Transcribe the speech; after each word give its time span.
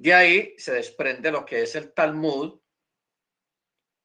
De 0.00 0.14
ahí 0.14 0.54
se 0.56 0.72
desprende 0.72 1.30
lo 1.30 1.44
que 1.44 1.60
es 1.60 1.74
el 1.74 1.92
Talmud, 1.92 2.58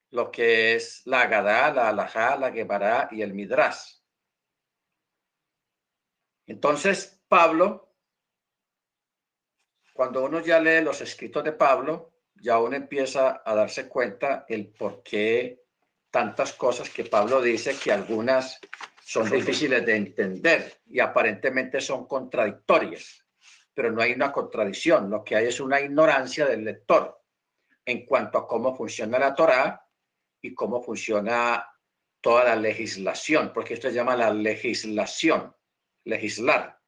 lo 0.10 0.30
que 0.30 0.76
es 0.76 1.04
la 1.06 1.22
Agadá, 1.22 1.74
la 1.74 1.88
Alajá, 1.88 2.36
la 2.36 2.52
Gemara 2.52 3.08
y 3.12 3.22
el 3.22 3.34
Midrash. 3.34 3.94
Entonces, 6.48 7.24
Pablo, 7.30 7.96
cuando 9.94 10.26
uno 10.26 10.42
ya 10.42 10.60
lee 10.60 10.84
los 10.84 11.00
escritos 11.00 11.46
de 11.46 11.54
Pablo, 11.54 12.12
ya 12.42 12.60
uno 12.60 12.76
empieza 12.76 13.42
a 13.46 13.56
darse 13.56 13.88
cuenta 13.88 14.44
el 14.50 14.74
por 14.74 15.02
qué 15.02 15.64
tantas 16.12 16.52
cosas 16.52 16.90
que 16.90 17.06
Pablo 17.06 17.42
dice 17.42 17.74
que 17.82 17.94
algunas 17.94 18.60
son 19.02 19.30
difíciles 19.30 19.86
de 19.86 19.96
entender 19.96 20.82
y 20.88 21.00
aparentemente 21.00 21.80
son 21.80 22.06
contradictorias, 22.06 23.25
pero 23.76 23.92
no 23.92 24.02
hay 24.02 24.14
una 24.14 24.32
contradicción, 24.32 25.10
lo 25.10 25.24
que 25.24 25.36
hay 25.36 25.48
es 25.48 25.60
una 25.60 25.82
ignorancia 25.82 26.48
del 26.48 26.64
lector 26.64 27.22
en 27.86 28.06
cuanto 28.06 28.40
a 28.40 28.48
cómo 28.48 28.76
funciona 28.76 29.20
la 29.20 29.36
Torá 29.36 29.88
y 30.42 30.56
cómo 30.56 30.82
funciona 30.82 31.70
toda 32.22 32.46
la 32.46 32.56
legislación, 32.56 33.52
porque 33.54 33.76
esto 33.76 33.90
se 33.90 33.94
llama 33.94 34.16
la 34.16 34.34
legislación, 34.34 35.56
legislar. 36.06 36.82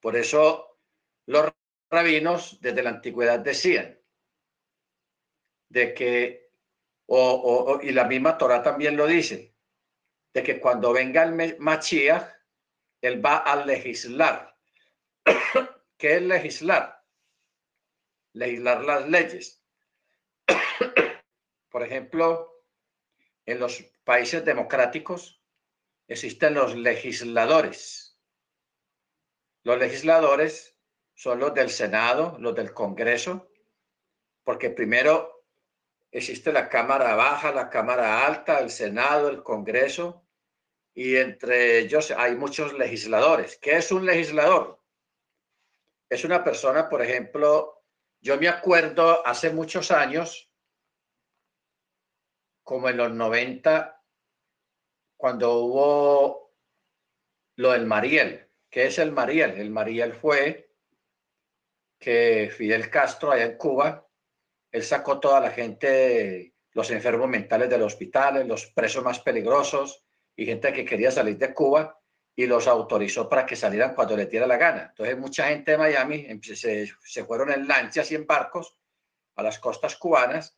Por 0.00 0.16
eso 0.16 0.80
los 1.26 1.52
rabinos 1.90 2.58
desde 2.60 2.82
la 2.82 2.90
antigüedad 2.90 3.38
decían 3.38 4.00
de 5.68 5.94
que 5.94 6.50
o, 7.12 7.80
y 7.82 7.90
la 7.90 8.04
misma 8.04 8.38
Torah 8.38 8.62
también 8.62 8.96
lo 8.96 9.06
dice, 9.06 9.54
de 10.32 10.42
que 10.42 10.60
cuando 10.60 10.92
venga 10.92 11.24
el 11.24 11.58
Mashiach, 11.58 12.24
él 13.02 13.24
va 13.24 13.38
a 13.38 13.64
legislar. 13.64 14.56
¿Qué 16.00 16.16
es 16.16 16.22
legislar? 16.22 17.04
Legislar 18.32 18.82
las 18.84 19.06
leyes. 19.06 19.62
Por 21.68 21.82
ejemplo, 21.82 22.64
en 23.44 23.60
los 23.60 23.82
países 24.02 24.42
democráticos 24.42 25.42
existen 26.08 26.54
los 26.54 26.74
legisladores. 26.74 28.18
Los 29.62 29.78
legisladores 29.78 30.74
son 31.12 31.38
los 31.38 31.52
del 31.52 31.68
Senado, 31.68 32.34
los 32.40 32.54
del 32.54 32.72
Congreso, 32.72 33.50
porque 34.42 34.70
primero 34.70 35.44
existe 36.10 36.50
la 36.50 36.70
Cámara 36.70 37.14
Baja, 37.14 37.52
la 37.52 37.68
Cámara 37.68 38.26
Alta, 38.26 38.60
el 38.60 38.70
Senado, 38.70 39.28
el 39.28 39.42
Congreso, 39.42 40.26
y 40.94 41.16
entre 41.16 41.78
ellos 41.78 42.10
hay 42.10 42.36
muchos 42.36 42.72
legisladores. 42.72 43.58
¿Qué 43.58 43.76
es 43.76 43.92
un 43.92 44.06
legislador? 44.06 44.79
Es 46.10 46.24
una 46.24 46.44
persona, 46.44 46.88
por 46.88 47.00
ejemplo, 47.00 47.84
yo 48.20 48.36
me 48.36 48.48
acuerdo 48.48 49.26
hace 49.26 49.50
muchos 49.50 49.90
años, 49.90 50.52
como 52.62 52.88
en 52.88 52.98
los 52.98 53.12
90, 53.12 54.04
cuando 55.16 55.54
hubo 55.60 56.54
lo 57.56 57.72
del 57.72 57.86
Mariel. 57.86 58.50
¿Qué 58.68 58.86
es 58.86 58.98
el 58.98 59.12
Mariel? 59.12 59.52
El 59.52 59.70
Mariel 59.70 60.12
fue 60.12 60.74
que 61.98 62.52
Fidel 62.54 62.90
Castro 62.90 63.30
allá 63.30 63.44
en 63.44 63.56
Cuba 63.56 64.06
él 64.72 64.82
sacó 64.82 65.18
toda 65.18 65.40
la 65.40 65.50
gente, 65.50 66.54
los 66.72 66.90
enfermos 66.90 67.28
mentales 67.28 67.68
de 67.68 67.78
los 67.78 67.92
hospitales, 67.92 68.46
los 68.46 68.66
presos 68.66 69.02
más 69.02 69.18
peligrosos 69.20 70.04
y 70.36 70.46
gente 70.46 70.72
que 70.72 70.84
quería 70.84 71.10
salir 71.10 71.36
de 71.38 71.52
Cuba 71.52 71.99
y 72.40 72.46
los 72.46 72.66
autorizó 72.66 73.28
para 73.28 73.44
que 73.44 73.54
salieran 73.54 73.94
cuando 73.94 74.16
le 74.16 74.24
diera 74.24 74.46
la 74.46 74.56
gana. 74.56 74.86
Entonces 74.88 75.18
mucha 75.18 75.48
gente 75.48 75.72
de 75.72 75.76
Miami 75.76 76.26
se, 76.42 76.90
se 77.02 77.24
fueron 77.26 77.52
en 77.52 77.68
lanchas 77.68 78.10
y 78.10 78.14
en 78.14 78.26
barcos 78.26 78.78
a 79.36 79.42
las 79.42 79.58
costas 79.58 79.96
cubanas 79.96 80.56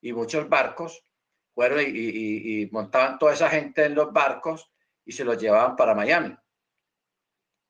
y 0.00 0.12
muchos 0.12 0.48
barcos 0.48 1.04
fueron 1.54 1.82
y, 1.86 2.68
montaban 2.72 3.16
toda 3.16 3.34
esa 3.34 3.48
gente 3.48 3.84
en 3.84 3.94
los 3.94 4.12
barcos 4.12 4.72
y 5.04 5.12
se 5.12 5.24
los 5.24 5.38
llevaban 5.38 5.76
para 5.76 5.94
Miami. 5.94 6.36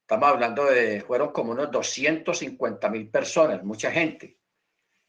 Estamos 0.00 0.30
hablando 0.30 0.64
de, 0.64 1.02
fueron 1.02 1.30
como 1.30 1.52
unos 1.52 1.70
250 1.70 2.88
mil 2.88 3.10
personas, 3.10 3.62
mucha 3.62 3.90
gente. 3.92 4.38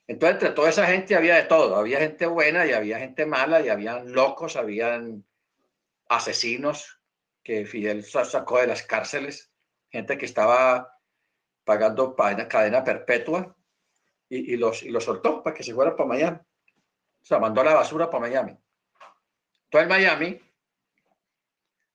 Entonces, 0.08 0.34
entre 0.34 0.50
toda 0.50 0.72
esa 0.72 0.88
gente 0.88 1.16
había 1.16 1.36
de 1.36 1.44
todo. 1.44 1.78
Había 1.78 2.00
gente 2.00 2.26
buena 2.26 2.66
y 2.66 2.74
había 2.74 3.00
gente 3.00 3.26
mala 3.26 3.62
y 3.62 3.70
habían 3.70 4.12
locos, 4.12 4.58
habían 4.58 5.26
asesinos 6.10 7.01
que 7.44 7.66
Fidel 7.66 8.04
sacó 8.04 8.60
de 8.60 8.68
las 8.68 8.84
cárceles, 8.84 9.52
gente 9.90 10.18
que 10.18 10.26
estaba 10.26 10.98
pagando 11.64 12.16
cadena 12.16 12.84
perpetua 12.84 13.56
y, 14.30 14.56
los, 14.56 14.84
y 14.84 14.90
los 14.90 15.04
soltó 15.04 15.44
para 15.44 15.56
que 15.56 15.64
se 15.64 15.74
fueran 15.74 15.96
para 15.96 16.10
Miami. 16.10 16.38
O 16.38 17.26
sea, 17.26 17.40
mandó 17.40 17.64
la 17.64 17.74
basura 17.74 18.10
para 18.10 18.22
Miami. 18.22 18.58
Entonces, 19.66 19.84
en 19.84 19.88
Miami 19.88 20.42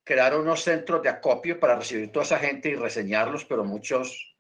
crearon 0.05 0.43
unos 0.43 0.63
centros 0.63 1.03
de 1.03 1.09
acopio 1.09 1.59
para 1.59 1.77
recibir 1.77 2.13
toda 2.13 2.25
esa 2.25 2.39
gente 2.39 2.69
y 2.69 2.77
reseñarlos, 2.77 3.45
pero 3.45 3.65
muchos 3.65 4.37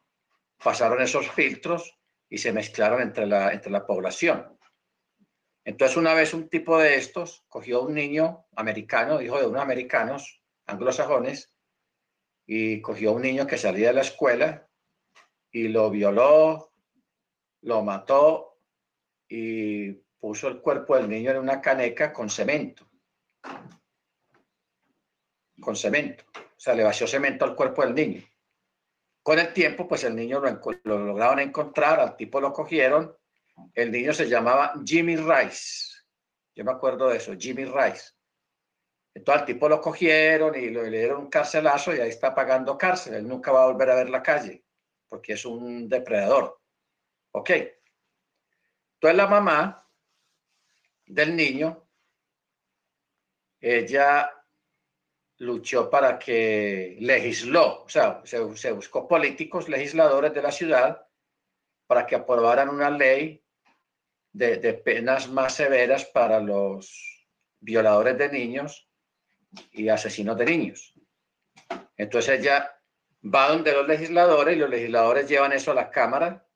pasaron 0.62 1.02
esos 1.02 1.28
filtros 1.30 1.98
y 2.28 2.38
se 2.38 2.52
mezclaron 2.52 3.00
entre 3.00 3.26
la, 3.26 3.52
entre 3.52 3.70
la 3.70 3.86
población. 3.86 4.56
Entonces 5.64 5.96
una 5.96 6.14
vez 6.14 6.32
un 6.32 6.48
tipo 6.48 6.78
de 6.78 6.94
estos 6.94 7.44
cogió 7.48 7.78
a 7.78 7.86
un 7.86 7.94
niño 7.94 8.46
americano, 8.54 9.20
hijo 9.20 9.38
de 9.40 9.46
unos 9.46 9.60
americanos 9.60 10.40
anglosajones, 10.66 11.52
y 12.46 12.80
cogió 12.80 13.10
a 13.10 13.14
un 13.14 13.22
niño 13.22 13.46
que 13.46 13.58
salía 13.58 13.88
de 13.88 13.94
la 13.94 14.00
escuela 14.02 14.68
y 15.50 15.68
lo 15.68 15.90
violó, 15.90 16.72
lo 17.62 17.82
mató 17.82 18.60
y 19.28 19.92
puso 20.18 20.48
el 20.48 20.60
cuerpo 20.60 20.96
del 20.96 21.08
niño 21.08 21.32
en 21.32 21.38
una 21.38 21.60
caneca 21.60 22.12
con 22.12 22.30
cemento. 22.30 22.88
Con 25.60 25.74
cemento. 25.74 26.24
O 26.34 26.58
sea, 26.60 26.74
le 26.74 26.84
vació 26.84 27.06
cemento 27.06 27.44
al 27.44 27.56
cuerpo 27.56 27.82
del 27.82 27.94
niño. 27.94 28.22
Con 29.22 29.40
el 29.40 29.52
tiempo, 29.52 29.88
pues 29.88 30.04
el 30.04 30.14
niño 30.14 30.40
lo, 30.40 31.04
lograron 31.04 31.40
encontrar, 31.40 31.98
al 31.98 32.16
tipo 32.16 32.40
lo 32.40 32.52
cogieron. 32.52 33.16
El 33.74 33.90
niño 33.90 34.12
se 34.12 34.28
llamaba 34.28 34.74
Jimmy 34.84 35.16
Rice. 35.16 35.96
Yo 36.54 36.64
me 36.64 36.72
acuerdo 36.72 37.08
de 37.08 37.16
eso, 37.16 37.34
Jimmy 37.36 37.64
Rice. 37.64 38.12
Entonces 39.16 39.40
al 39.40 39.46
tipo 39.46 39.66
lo 39.66 39.80
cogieron 39.80 40.54
y 40.54 40.68
le 40.68 40.90
dieron 40.90 41.22
un 41.22 41.30
carcelazo 41.30 41.96
y 41.96 42.00
ahí 42.00 42.10
está 42.10 42.34
pagando 42.34 42.76
cárcel. 42.76 43.14
Él 43.14 43.26
nunca 43.26 43.50
va 43.50 43.62
a 43.62 43.66
volver 43.68 43.88
a 43.88 43.94
ver 43.94 44.10
la 44.10 44.22
calle 44.22 44.62
porque 45.08 45.32
es 45.32 45.46
un 45.46 45.88
depredador. 45.88 46.60
Ok. 47.32 47.48
Entonces 47.48 49.16
la 49.16 49.26
mamá 49.26 49.88
del 51.06 51.34
niño, 51.34 51.88
ella 53.58 54.30
luchó 55.38 55.88
para 55.88 56.18
que 56.18 56.98
legisló, 57.00 57.84
o 57.84 57.88
sea, 57.88 58.20
se, 58.24 58.70
buscó 58.72 59.08
políticos, 59.08 59.70
legisladores 59.70 60.34
de 60.34 60.42
la 60.42 60.52
ciudad 60.52 61.08
para 61.86 62.06
que 62.06 62.16
aprobaran 62.16 62.68
una 62.68 62.90
ley 62.90 63.42
de, 64.32 64.74
penas 64.74 65.30
más 65.30 65.54
severas 65.54 66.04
para 66.04 66.38
los 66.38 67.26
violadores 67.60 68.18
de 68.18 68.28
niños 68.28 68.85
y 69.72 69.88
asesinos 69.88 70.36
de 70.36 70.44
niños. 70.44 70.94
Entonces 71.96 72.40
ella 72.40 72.70
va 73.22 73.48
donde 73.48 73.72
los 73.72 73.86
legisladores 73.86 74.56
y 74.56 74.58
los 74.58 74.70
legisladores 74.70 75.28
llevan 75.28 75.52
eso 75.52 75.72
a 75.72 75.74
la 75.74 75.90
Cámara 75.90 76.46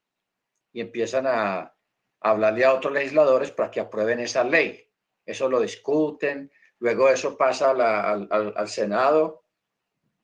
y 0.72 0.80
empiezan 0.80 1.26
a 1.26 1.74
hablarle 2.20 2.64
a 2.64 2.74
otros 2.74 2.92
legisladores 2.92 3.50
para 3.50 3.70
que 3.70 3.80
aprueben 3.80 4.20
esa 4.20 4.44
ley. 4.44 4.86
Eso 5.24 5.48
lo 5.48 5.60
discuten, 5.60 6.50
Luego 6.80 7.10
eso 7.10 7.36
pasa 7.36 7.70
al, 7.70 8.68
Senado 8.68 9.44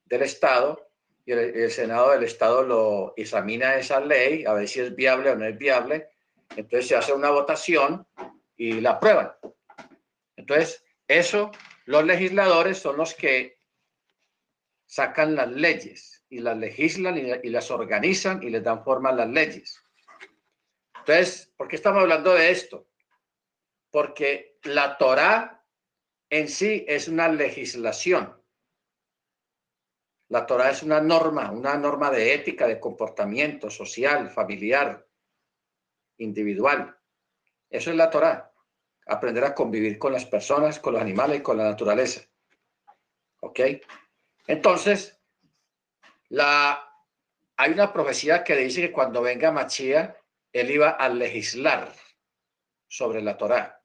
del 0.06 0.22
Estado 0.22 0.88
y 1.26 1.32
el, 1.32 1.70
Senado 1.70 2.10
del 2.12 2.24
Estado 2.24 2.62
lo 2.62 3.12
examina 3.16 3.76
esa 3.76 4.00
ley 4.00 4.44
a 4.46 4.54
ver 4.54 4.66
si 4.66 4.80
es 4.80 4.94
viable 4.96 5.30
o 5.30 5.36
no 5.36 5.44
es 5.44 5.56
viable. 5.56 6.08
Entonces 6.56 6.88
se 6.88 6.96
hace 6.96 7.12
una 7.12 7.30
votación 7.30 8.06
y 8.56 8.80
la 8.80 8.92
aprueban. 8.92 9.32
Entonces, 10.36 10.82
eso, 11.06 11.50
los 11.86 12.04
legisladores 12.04 12.78
son 12.78 12.96
los 12.96 13.14
que 13.14 13.60
sacan 14.86 15.34
las 15.36 15.50
leyes 15.50 16.24
y 16.28 16.40
las 16.40 16.56
legislan 16.58 17.16
y, 17.16 17.48
las 17.48 17.70
organizan 17.70 18.42
y 18.42 18.50
les 18.50 18.62
dan 18.62 18.82
forma 18.82 19.10
a 19.10 19.14
las 19.14 19.28
leyes. 19.28 19.82
Entonces, 20.98 21.52
¿por 21.56 21.68
qué 21.68 21.76
estamos 21.76 22.02
hablando 22.02 22.34
de 22.34 22.50
esto? 22.50 22.88
Porque 23.90 24.58
la 24.64 24.98
Torah 24.98 25.64
en 26.28 26.48
sí 26.48 26.84
es 26.88 27.06
una 27.06 27.28
legislación. 27.28 28.36
La 30.28 30.44
Torah 30.44 30.70
es 30.70 30.82
una 30.82 31.00
norma, 31.00 31.52
una 31.52 31.76
norma 31.76 32.10
de 32.10 32.34
ética, 32.34 32.66
de 32.66 32.80
comportamiento 32.80 33.70
social, 33.70 34.28
familiar, 34.28 35.06
individual. 36.18 36.98
Eso 37.70 37.90
es 37.90 37.96
la 37.96 38.10
Torah. 38.10 38.45
Aprender 39.06 39.44
a 39.44 39.54
convivir 39.54 39.98
con 39.98 40.12
las 40.12 40.24
personas, 40.24 40.78
con 40.78 40.94
los 40.94 41.02
animales 41.02 41.42
con 41.42 41.56
la 41.56 41.64
naturaleza. 41.64 42.22
¿Ok? 43.40 43.60
Entonces, 44.46 45.20
la, 46.28 46.86
hay 47.56 47.72
una 47.72 47.92
profecía 47.92 48.44
que 48.44 48.56
dice 48.56 48.82
que 48.82 48.92
cuando 48.92 49.22
venga 49.22 49.52
Machía, 49.52 50.16
él 50.52 50.70
iba 50.70 50.90
a 50.90 51.08
legislar 51.08 51.92
sobre 52.88 53.22
la 53.22 53.36
Torá. 53.36 53.82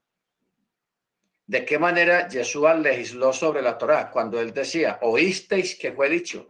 ¿De 1.45 1.65
qué 1.65 1.77
manera 1.77 2.29
Jesús 2.29 2.65
legisló 2.79 3.33
sobre 3.33 3.61
la 3.61 3.77
Torá? 3.77 4.09
Cuando 4.09 4.39
él 4.39 4.53
decía, 4.53 4.99
oísteis 5.01 5.77
que 5.77 5.91
fue 5.91 6.09
dicho, 6.09 6.47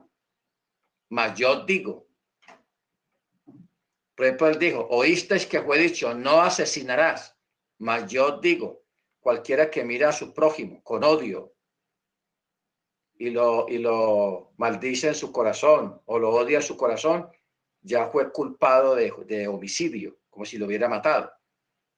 mas 1.10 1.38
yo 1.38 1.66
digo. 1.66 2.08
Por 4.16 4.26
ejemplo, 4.26 4.48
él 4.48 4.60
dijo, 4.60 4.88
oísteis 4.92 5.48
que 5.48 5.62
fue 5.62 5.80
dicho, 5.80 6.14
no 6.14 6.42
asesinarás, 6.42 7.36
mas 7.82 8.12
yo 8.12 8.40
digo, 8.40 8.84
cualquiera 9.20 9.72
que 9.72 9.84
mira 9.84 10.10
a 10.10 10.14
su 10.14 10.34
prójimo 10.36 10.84
con 10.84 11.04
odio 11.04 11.56
y 13.16 13.32
lo, 13.32 13.68
y 13.68 13.80
lo 13.80 14.54
maldice 14.58 15.08
en 15.08 15.16
su 15.16 15.32
corazón 15.32 16.00
o 16.06 16.20
lo 16.20 16.30
odia 16.30 16.58
en 16.58 16.64
su 16.64 16.78
corazón, 16.78 17.28
ya 17.82 18.06
fue 18.08 18.32
culpado 18.32 18.94
de, 18.94 19.12
de 19.26 19.48
homicidio, 19.48 20.20
como 20.30 20.46
si 20.46 20.60
lo 20.60 20.68
hubiera 20.68 20.88
matado. 20.88 21.32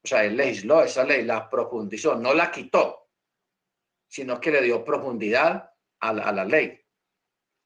O 0.02 0.08
sea, 0.08 0.24
él 0.24 0.38
legisló 0.38 0.82
esa 0.82 1.04
ley, 1.04 1.26
la 1.26 1.50
profundizó, 1.50 2.16
no 2.16 2.34
la 2.34 2.50
quitó, 2.50 3.10
sino 4.08 4.40
que 4.40 4.52
le 4.52 4.62
dio 4.62 4.86
profundidad 4.86 5.70
a 6.00 6.14
la, 6.14 6.24
a 6.24 6.32
la 6.32 6.46
ley. 6.46 6.80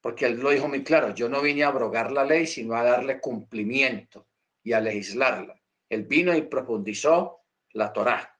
Porque 0.00 0.26
él 0.26 0.40
lo 0.40 0.50
dijo 0.50 0.66
muy 0.66 0.82
claro, 0.82 1.14
yo 1.14 1.28
no 1.28 1.40
vine 1.40 1.62
a 1.62 1.68
abrogar 1.68 2.10
la 2.10 2.24
ley, 2.24 2.48
sino 2.48 2.74
a 2.74 2.82
darle 2.82 3.20
cumplimiento 3.20 4.26
y 4.64 4.72
a 4.72 4.80
legislarla. 4.80 5.60
Él 5.88 6.02
vino 6.02 6.36
y 6.36 6.42
profundizó 6.42 7.38
la 7.72 7.92
Torá. 7.92 8.38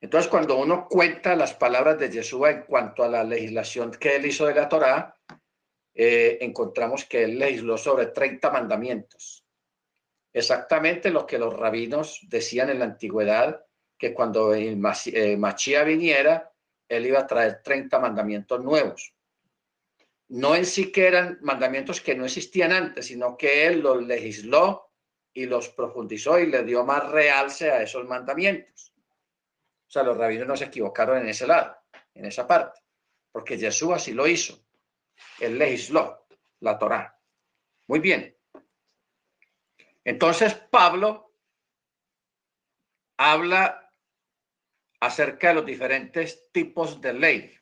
Entonces, 0.00 0.30
cuando 0.30 0.58
uno 0.58 0.86
cuenta 0.88 1.34
las 1.34 1.54
palabras 1.54 1.98
de 1.98 2.10
Jesús 2.10 2.46
en 2.48 2.62
cuanto 2.62 3.02
a 3.02 3.08
la 3.08 3.24
legislación 3.24 3.90
que 3.90 4.16
él 4.16 4.26
hizo 4.26 4.46
de 4.46 4.54
la 4.54 4.68
Torá, 4.68 5.16
eh, 5.94 6.38
encontramos 6.40 7.04
que 7.04 7.24
él 7.24 7.38
legisló 7.38 7.76
sobre 7.76 8.06
30 8.06 8.50
mandamientos. 8.50 9.44
Exactamente 10.32 11.10
lo 11.10 11.26
que 11.26 11.38
los 11.38 11.52
rabinos 11.52 12.20
decían 12.28 12.70
en 12.70 12.78
la 12.78 12.84
antigüedad, 12.84 13.64
que 13.98 14.14
cuando 14.14 14.54
el 14.54 14.80
eh, 15.06 15.36
Machía 15.36 15.82
viniera, 15.82 16.52
él 16.88 17.06
iba 17.06 17.18
a 17.18 17.26
traer 17.26 17.62
30 17.64 17.98
mandamientos 17.98 18.62
nuevos. 18.62 19.12
No 20.28 20.54
en 20.54 20.66
sí 20.66 20.92
que 20.92 21.08
eran 21.08 21.38
mandamientos 21.40 22.00
que 22.00 22.14
no 22.14 22.24
existían 22.24 22.70
antes, 22.70 23.06
sino 23.06 23.36
que 23.36 23.66
él 23.66 23.80
los 23.80 24.06
legisló 24.06 24.87
y 25.32 25.46
los 25.46 25.68
profundizó 25.68 26.38
y 26.38 26.46
le 26.46 26.64
dio 26.64 26.84
más 26.84 27.08
realce 27.10 27.70
a 27.70 27.82
esos 27.82 28.06
mandamientos. 28.06 28.92
O 29.86 29.90
sea, 29.90 30.02
los 30.02 30.16
rabinos 30.16 30.46
no 30.46 30.56
se 30.56 30.64
equivocaron 30.64 31.18
en 31.18 31.28
ese 31.28 31.46
lado, 31.46 31.76
en 32.14 32.26
esa 32.26 32.46
parte, 32.46 32.80
porque 33.30 33.56
Jesús 33.56 33.92
así 33.92 34.12
lo 34.12 34.26
hizo. 34.26 34.64
Él 35.40 35.58
legisló 35.58 36.26
la 36.60 36.78
Torá. 36.78 37.18
Muy 37.86 38.00
bien. 38.00 38.36
Entonces 40.04 40.54
Pablo 40.54 41.34
habla 43.16 43.90
acerca 45.00 45.48
de 45.48 45.54
los 45.54 45.66
diferentes 45.66 46.50
tipos 46.50 47.00
de 47.00 47.12
ley, 47.12 47.54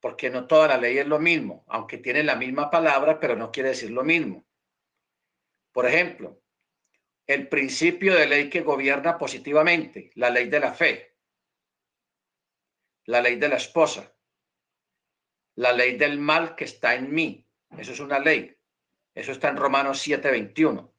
porque 0.00 0.30
no 0.30 0.46
toda 0.46 0.68
la 0.68 0.78
ley 0.78 0.98
es 0.98 1.06
lo 1.06 1.18
mismo, 1.18 1.64
aunque 1.68 1.98
tiene 1.98 2.22
la 2.22 2.36
misma 2.36 2.70
palabra, 2.70 3.20
pero 3.20 3.36
no 3.36 3.50
quiere 3.50 3.70
decir 3.70 3.90
lo 3.90 4.02
mismo. 4.02 4.45
Por 5.76 5.84
ejemplo, 5.84 6.42
el 7.26 7.50
principio 7.50 8.14
de 8.14 8.26
ley 8.26 8.48
que 8.48 8.62
gobierna 8.62 9.18
positivamente, 9.18 10.10
la 10.14 10.30
ley 10.30 10.48
de 10.48 10.58
la 10.58 10.72
fe, 10.72 11.18
la 13.04 13.20
ley 13.20 13.36
de 13.36 13.50
la 13.50 13.56
esposa, 13.56 14.16
la 15.56 15.74
ley 15.74 15.98
del 15.98 16.18
mal 16.18 16.56
que 16.56 16.64
está 16.64 16.94
en 16.94 17.12
mí. 17.12 17.46
Eso 17.76 17.92
es 17.92 18.00
una 18.00 18.18
ley. 18.18 18.56
Eso 19.14 19.32
está 19.32 19.50
en 19.50 19.58
Romanos 19.58 20.00
7:21, 20.02 20.94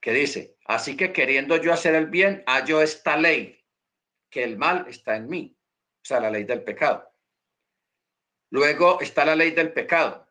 que 0.00 0.12
dice, 0.12 0.56
así 0.64 0.96
que 0.96 1.12
queriendo 1.12 1.56
yo 1.56 1.72
hacer 1.72 1.94
el 1.94 2.06
bien, 2.06 2.42
hallo 2.48 2.82
esta 2.82 3.16
ley, 3.16 3.64
que 4.28 4.42
el 4.42 4.58
mal 4.58 4.84
está 4.88 5.14
en 5.14 5.28
mí. 5.28 5.56
O 6.02 6.04
sea, 6.04 6.18
la 6.18 6.30
ley 6.30 6.42
del 6.42 6.64
pecado. 6.64 7.08
Luego 8.50 9.00
está 9.00 9.24
la 9.24 9.36
ley 9.36 9.52
del 9.52 9.72
pecado. 9.72 10.28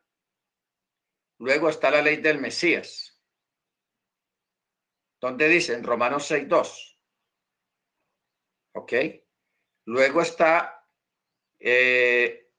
Luego 1.38 1.70
está 1.70 1.90
la 1.90 2.02
ley 2.02 2.18
del 2.18 2.38
Mesías. 2.38 3.05
¿Dónde 5.20 5.48
dice? 5.48 5.74
En 5.74 5.84
Romanos 5.84 6.30
6.2. 6.30 6.98
¿Ok? 8.74 8.92
Luego 9.86 10.20
está 10.22 10.86
eh, 11.58 12.50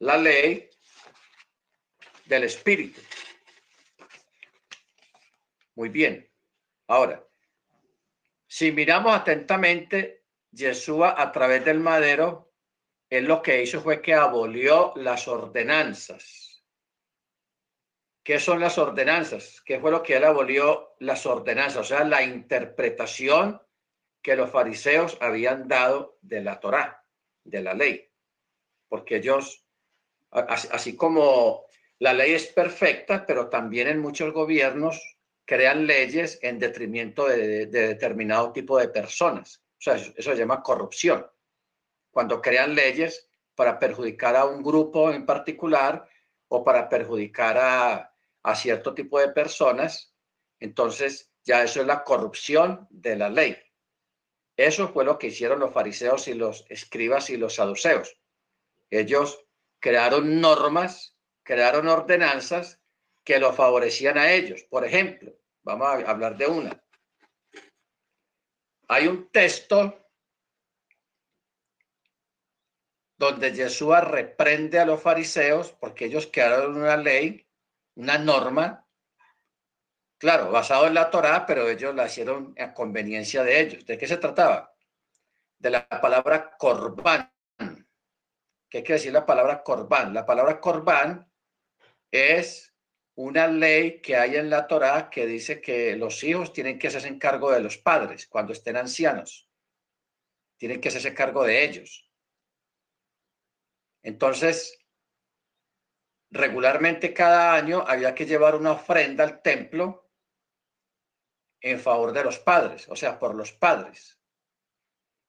la 0.00 0.16
ley 0.16 0.68
del 2.26 2.44
Espíritu. 2.44 3.00
Muy 5.74 5.88
bien. 5.88 6.30
Ahora, 6.88 7.24
si 8.46 8.72
miramos 8.72 9.14
atentamente, 9.14 10.24
Yeshua 10.50 11.20
a 11.20 11.30
través 11.32 11.64
del 11.64 11.80
madero, 11.80 12.52
él 13.10 13.24
lo 13.24 13.42
que 13.42 13.62
hizo 13.62 13.80
fue 13.80 14.00
que 14.02 14.14
abolió 14.14 14.92
las 14.96 15.28
ordenanzas. 15.28 16.47
¿Qué 18.28 18.38
son 18.38 18.60
las 18.60 18.76
ordenanzas? 18.76 19.62
¿Qué 19.64 19.80
fue 19.80 19.90
lo 19.90 20.02
que 20.02 20.14
él 20.14 20.24
abolió 20.24 20.96
las 20.98 21.24
ordenanzas? 21.24 21.78
O 21.78 21.84
sea, 21.84 22.04
la 22.04 22.22
interpretación 22.22 23.58
que 24.20 24.36
los 24.36 24.50
fariseos 24.50 25.16
habían 25.22 25.66
dado 25.66 26.18
de 26.20 26.42
la 26.42 26.60
Torá, 26.60 27.06
de 27.42 27.62
la 27.62 27.72
ley. 27.72 28.06
Porque 28.86 29.16
ellos 29.16 29.64
Así, 30.30 30.94
como 30.94 31.64
la 32.00 32.12
ley 32.12 32.34
es 32.34 32.48
perfecta, 32.48 33.24
pero 33.24 33.48
también 33.48 33.88
en 33.88 33.98
muchos 33.98 34.30
gobiernos 34.34 35.00
crean 35.46 35.86
leyes 35.86 36.38
en 36.42 36.58
detrimento 36.58 37.26
de, 37.26 37.64
determinado 37.64 38.52
tipo 38.52 38.76
de 38.76 38.90
personas. 38.90 39.64
O 39.78 39.80
sea, 39.80 39.94
eso, 39.94 40.12
se 40.18 40.36
llama 40.36 40.62
corrupción. 40.62 41.26
Cuando 42.10 42.42
crean 42.42 42.74
leyes 42.74 43.30
para 43.54 43.78
perjudicar 43.78 44.36
a 44.36 44.44
un 44.44 44.62
grupo 44.62 45.10
en 45.10 45.24
particular 45.24 46.06
o 46.48 46.62
para 46.62 46.90
perjudicar 46.90 47.56
a, 47.56 48.07
a 48.42 48.54
cierto 48.54 48.94
tipo 48.94 49.18
de 49.18 49.28
personas, 49.28 50.14
entonces 50.60 51.30
ya 51.44 51.62
eso 51.62 51.80
es 51.80 51.86
la 51.86 52.04
corrupción 52.04 52.86
de 52.90 53.16
la 53.16 53.28
ley. 53.28 53.56
Eso 54.56 54.88
fue 54.88 55.04
lo 55.04 55.18
que 55.18 55.28
hicieron 55.28 55.60
los 55.60 55.72
fariseos 55.72 56.26
y 56.28 56.34
los 56.34 56.64
escribas 56.68 57.30
y 57.30 57.36
los 57.36 57.54
saduceos. 57.54 58.20
Ellos 58.90 59.44
crearon 59.78 60.40
normas, 60.40 61.16
crearon 61.42 61.88
ordenanzas 61.88 62.80
que 63.24 63.38
lo 63.38 63.52
favorecían 63.52 64.18
a 64.18 64.32
ellos. 64.32 64.62
Por 64.64 64.84
ejemplo, 64.84 65.32
vamos 65.62 65.86
a 65.86 66.10
hablar 66.10 66.36
de 66.36 66.46
una. 66.46 66.84
Hay 68.88 69.06
un 69.06 69.30
texto 69.30 70.08
donde 73.18 73.52
Jesús 73.52 74.00
reprende 74.02 74.78
a 74.78 74.86
los 74.86 75.02
fariseos 75.02 75.72
porque 75.72 76.06
ellos 76.06 76.28
crearon 76.32 76.76
una 76.76 76.96
ley, 76.96 77.47
una 77.98 78.16
norma, 78.16 78.86
claro, 80.18 80.52
basado 80.52 80.86
en 80.86 80.94
la 80.94 81.10
Torá, 81.10 81.44
pero 81.44 81.68
ellos 81.68 81.92
la 81.96 82.06
hicieron 82.06 82.54
a 82.56 82.72
conveniencia 82.72 83.42
de 83.42 83.60
ellos. 83.60 83.84
¿De 83.84 83.98
qué 83.98 84.06
se 84.06 84.18
trataba? 84.18 84.72
De 85.58 85.70
la 85.70 85.88
palabra 85.88 86.56
corbán. 86.56 87.32
¿Qué 88.70 88.82
quiere 88.82 88.94
decir 88.94 89.12
la 89.12 89.26
palabra 89.26 89.64
corbán? 89.64 90.14
La 90.14 90.24
palabra 90.24 90.60
corbán 90.60 91.28
es 92.12 92.72
una 93.16 93.48
ley 93.48 94.00
que 94.00 94.16
hay 94.16 94.36
en 94.36 94.48
la 94.48 94.68
Torá 94.68 95.10
que 95.10 95.26
dice 95.26 95.60
que 95.60 95.96
los 95.96 96.22
hijos 96.22 96.52
tienen 96.52 96.78
que 96.78 96.86
hacerse 96.86 97.18
cargo 97.18 97.50
de 97.50 97.60
los 97.60 97.78
padres 97.78 98.28
cuando 98.28 98.52
estén 98.52 98.76
ancianos. 98.76 99.50
Tienen 100.56 100.80
que 100.80 100.88
hacerse 100.88 101.14
cargo 101.14 101.42
de 101.42 101.64
ellos. 101.64 102.08
Entonces, 104.04 104.77
regularmente 106.30 107.14
cada 107.14 107.54
año 107.54 107.84
había 107.86 108.14
que 108.14 108.26
llevar 108.26 108.54
una 108.54 108.72
ofrenda 108.72 109.24
al 109.24 109.42
templo 109.42 110.10
en 111.60 111.80
favor 111.80 112.12
de 112.12 112.24
los 112.24 112.38
padres, 112.38 112.88
o 112.88 112.96
sea, 112.96 113.18
por 113.18 113.34
los 113.34 113.52
padres. 113.52 114.18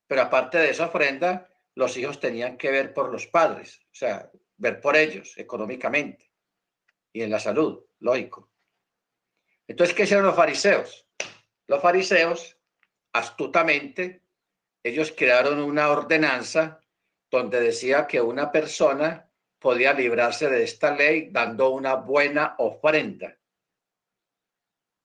Pero 0.07 0.21
aparte 0.21 0.57
de 0.57 0.69
esa 0.69 0.87
ofrenda, 0.87 1.49
los 1.75 1.95
hijos 1.97 2.19
tenían 2.19 2.57
que 2.57 2.71
ver 2.71 2.93
por 2.93 3.11
los 3.11 3.27
padres, 3.27 3.81
o 3.85 3.95
sea, 3.95 4.29
ver 4.57 4.81
por 4.81 4.95
ellos 4.95 5.37
económicamente 5.37 6.29
y 7.13 7.21
en 7.21 7.31
la 7.31 7.39
salud, 7.39 7.85
lógico. 7.99 8.51
Entonces, 9.67 9.95
¿qué 9.95 10.03
hicieron 10.03 10.25
los 10.25 10.35
fariseos? 10.35 11.07
Los 11.67 11.81
fariseos, 11.81 12.57
astutamente, 13.13 14.23
ellos 14.83 15.13
crearon 15.15 15.59
una 15.59 15.89
ordenanza 15.89 16.81
donde 17.29 17.59
decía 17.59 18.07
que 18.07 18.21
una 18.21 18.51
persona 18.51 19.28
podía 19.59 19.93
librarse 19.93 20.49
de 20.49 20.63
esta 20.63 20.95
ley 20.95 21.29
dando 21.31 21.69
una 21.69 21.95
buena 21.95 22.55
ofrenda. 22.57 23.37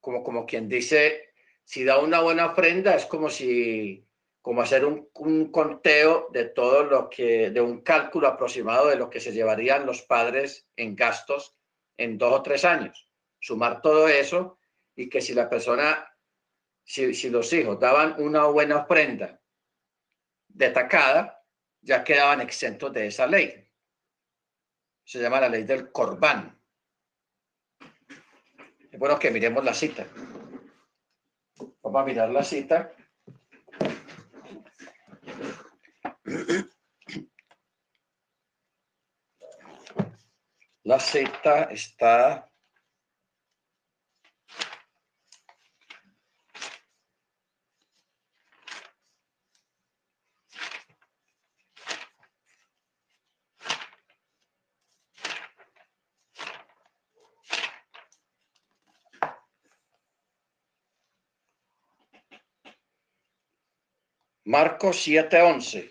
Como, 0.00 0.22
como 0.22 0.46
quien 0.46 0.68
dice, 0.68 1.32
si 1.64 1.84
da 1.84 1.98
una 1.98 2.20
buena 2.20 2.46
ofrenda, 2.46 2.94
es 2.94 3.06
como 3.06 3.30
si 3.30 4.06
como 4.44 4.60
hacer 4.60 4.84
un, 4.84 5.08
conteo 5.50 6.28
de 6.30 6.44
todo 6.44 6.84
lo 6.84 7.08
que, 7.08 7.48
de 7.48 7.62
un 7.62 7.80
cálculo 7.80 8.28
aproximado 8.28 8.88
de 8.88 8.96
lo 8.96 9.08
que 9.08 9.18
se 9.18 9.32
llevarían 9.32 9.86
los 9.86 10.02
padres 10.02 10.68
en 10.76 10.94
gastos 10.94 11.56
en 11.96 12.18
dos 12.18 12.30
o 12.30 12.42
tres 12.42 12.66
años. 12.66 13.08
sumar 13.40 13.80
todo 13.80 14.06
eso 14.06 14.58
y 14.94 15.08
que 15.08 15.22
si 15.22 15.32
la 15.32 15.48
persona, 15.48 16.06
si, 16.82 17.14
si 17.14 17.30
los 17.30 17.50
hijos 17.54 17.80
daban 17.80 18.16
una 18.18 18.44
buena 18.44 18.82
ofrenda 18.82 19.40
destacada, 20.46 21.42
ya 21.80 22.04
quedaban 22.04 22.42
exentos 22.42 22.92
de 22.92 23.06
esa 23.06 23.26
ley. 23.26 23.66
Se 25.04 25.20
llama 25.20 25.40
la 25.40 25.48
ley 25.48 25.64
del 25.64 25.92
corbán. 25.92 26.58
Es 28.90 28.98
bueno 28.98 29.18
que 29.18 29.30
miremos 29.30 29.64
la 29.64 29.74
cita. 29.74 30.06
Vamos 31.82 32.02
a 32.02 32.04
mirar 32.04 32.30
la 32.30 32.42
cita. 32.42 32.92
La 40.84 40.98
cita 41.00 41.64
está 41.64 42.50
Marcos 64.54 65.04
7:11. 65.08 65.90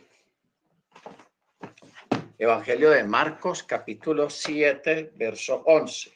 Evangelio 2.37 2.91
de 2.91 3.03
Marcos, 3.03 3.61
capítulo 3.63 4.29
7, 4.29 5.11
verso 5.15 5.63
11. 5.65 6.13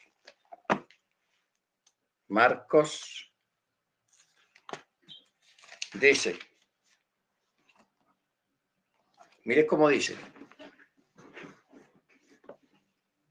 Marcos 2.28 3.30
dice, 5.92 6.38
mire 9.44 9.66
cómo 9.66 9.90
dice. 9.90 10.16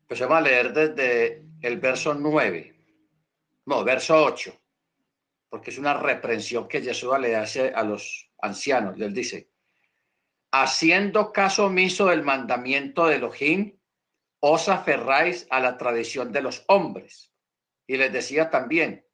Pues 0.08 0.20
vamos 0.20 0.38
a 0.38 0.42
leer 0.42 0.72
desde 0.72 1.44
el 1.64 1.80
verso 1.80 2.14
9, 2.14 2.80
no, 3.66 3.84
verso 3.84 4.26
8, 4.26 4.62
porque 5.50 5.72
es 5.72 5.80
una 5.80 5.96
reprensión 5.96 6.68
que 6.68 6.84
Jesús 6.84 7.20
le 7.20 7.36
hace 7.36 7.74
a 7.74 7.82
los 7.84 8.27
ancianos, 8.40 8.98
les 8.98 9.14
dice, 9.14 9.52
haciendo 10.52 11.32
caso 11.32 11.66
omiso 11.66 12.08
del 12.08 12.24
mandamiento 12.24 13.08
de 13.08 13.16
Elohim, 13.16 13.80
os 14.40 14.70
aferráis 14.70 15.48
a 15.50 15.60
la 15.60 15.78
tradición 15.78 16.32
de 16.32 16.42
los 16.42 16.64
hombres. 16.68 17.34
Y 17.88 17.98
les 17.98 18.12
decía 18.12 18.50
también, 18.50 19.06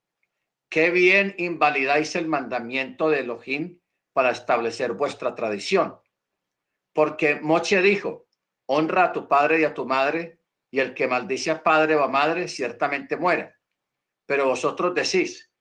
qué 0.70 0.90
bien 0.90 1.36
invalidáis 1.38 2.16
el 2.16 2.28
mandamiento 2.28 3.10
de 3.10 3.20
Elohim 3.20 3.80
para 4.14 4.32
establecer 4.32 4.94
vuestra 4.94 5.36
tradición. 5.36 6.00
Porque 6.94 7.40
Moche 7.40 7.82
dijo, 7.82 8.28
honra 8.66 9.06
a 9.06 9.12
tu 9.12 9.28
padre 9.28 9.62
y 9.62 9.64
a 9.64 9.74
tu 9.74 9.86
madre, 9.86 10.40
y 10.72 10.80
el 10.80 10.94
que 10.94 11.08
maldice 11.08 11.52
a 11.52 11.62
padre 11.62 11.96
o 11.96 12.04
a 12.04 12.08
madre 12.08 12.48
ciertamente 12.48 13.16
muere. 13.16 13.56
Pero 14.26 14.48
vosotros 14.48 14.96
decís, 14.96 15.52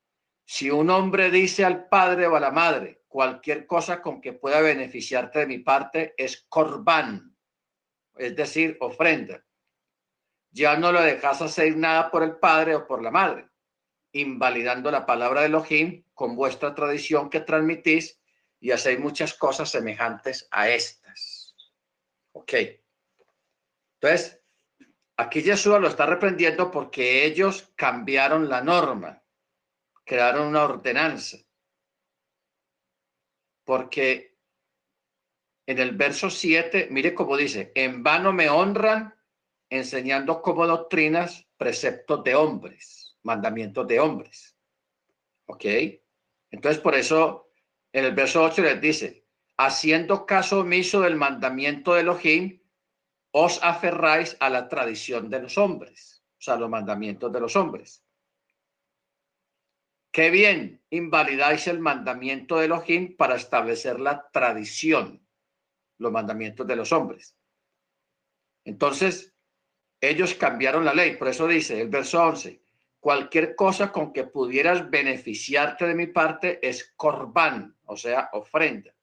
si 0.44 0.70
un 0.70 0.90
hombre 0.90 1.30
dice 1.30 1.64
al 1.64 1.88
padre 1.88 2.26
o 2.26 2.36
a 2.36 2.40
la 2.40 2.50
madre, 2.50 3.01
cualquier 3.12 3.66
cosa 3.66 4.00
con 4.00 4.22
que 4.22 4.32
pueda 4.32 4.62
beneficiarte 4.62 5.40
de 5.40 5.46
mi 5.46 5.58
parte 5.58 6.14
es 6.16 6.46
corbán, 6.48 7.36
es 8.16 8.34
decir, 8.34 8.78
ofrenda. 8.80 9.44
Ya 10.50 10.78
no 10.78 10.90
lo 10.92 11.02
dejas 11.02 11.42
hacer 11.42 11.76
nada 11.76 12.10
por 12.10 12.22
el 12.22 12.36
padre 12.36 12.74
o 12.74 12.86
por 12.86 13.02
la 13.02 13.10
madre, 13.10 13.50
invalidando 14.12 14.90
la 14.90 15.04
palabra 15.04 15.42
de 15.42 15.48
Elohim 15.48 16.04
con 16.14 16.34
vuestra 16.34 16.74
tradición 16.74 17.28
que 17.28 17.40
transmitís 17.40 18.18
y 18.60 18.70
hacéis 18.70 18.98
muchas 18.98 19.34
cosas 19.34 19.70
semejantes 19.70 20.48
a 20.50 20.70
estas. 20.70 21.54
Ok. 22.32 22.54
Entonces, 24.00 24.40
aquí 25.18 25.42
Jesús 25.42 25.78
lo 25.78 25.88
está 25.88 26.06
reprendiendo 26.06 26.70
porque 26.70 27.26
ellos 27.26 27.70
cambiaron 27.76 28.48
la 28.48 28.62
norma, 28.62 29.22
crearon 30.02 30.46
una 30.46 30.64
ordenanza 30.64 31.36
porque 33.64 34.36
en 35.66 35.78
el 35.78 35.96
verso 35.96 36.30
7, 36.30 36.88
mire 36.90 37.14
cómo 37.14 37.36
dice, 37.36 37.72
en 37.74 38.02
vano 38.02 38.32
me 38.32 38.48
honran 38.48 39.14
enseñando 39.70 40.42
como 40.42 40.66
doctrinas 40.66 41.46
preceptos 41.56 42.24
de 42.24 42.34
hombres, 42.34 43.16
mandamientos 43.22 43.86
de 43.86 44.00
hombres. 44.00 44.56
¿Ok? 45.46 45.64
Entonces, 46.50 46.80
por 46.80 46.94
eso, 46.94 47.52
en 47.92 48.04
el 48.04 48.14
verso 48.14 48.42
8 48.42 48.62
les 48.62 48.80
dice, 48.80 49.26
haciendo 49.56 50.26
caso 50.26 50.60
omiso 50.60 51.00
del 51.00 51.16
mandamiento 51.16 51.94
de 51.94 52.00
Elohim, 52.00 52.60
os 53.30 53.62
aferráis 53.62 54.36
a 54.40 54.50
la 54.50 54.68
tradición 54.68 55.30
de 55.30 55.40
los 55.40 55.56
hombres, 55.56 56.22
o 56.38 56.42
sea, 56.42 56.56
los 56.56 56.68
mandamientos 56.68 57.32
de 57.32 57.40
los 57.40 57.56
hombres. 57.56 58.01
Qué 60.12 60.28
bien 60.28 60.84
invalidáis 60.90 61.66
el 61.68 61.78
mandamiento 61.78 62.58
de 62.58 62.66
Elohim 62.66 63.16
para 63.16 63.36
establecer 63.36 63.98
la 63.98 64.28
tradición, 64.30 65.26
los 65.96 66.12
mandamientos 66.12 66.66
de 66.66 66.76
los 66.76 66.92
hombres. 66.92 67.34
Entonces, 68.64 69.34
ellos 70.02 70.34
cambiaron 70.34 70.84
la 70.84 70.92
ley. 70.92 71.16
Por 71.16 71.28
eso 71.28 71.48
dice 71.48 71.80
el 71.80 71.88
verso 71.88 72.22
11, 72.22 72.62
cualquier 73.00 73.56
cosa 73.56 73.90
con 73.90 74.12
que 74.12 74.24
pudieras 74.24 74.90
beneficiarte 74.90 75.86
de 75.86 75.94
mi 75.94 76.08
parte 76.08 76.58
es 76.66 76.92
corbán, 76.94 77.74
o 77.86 77.96
sea, 77.96 78.28
ofrenda. 78.32 78.94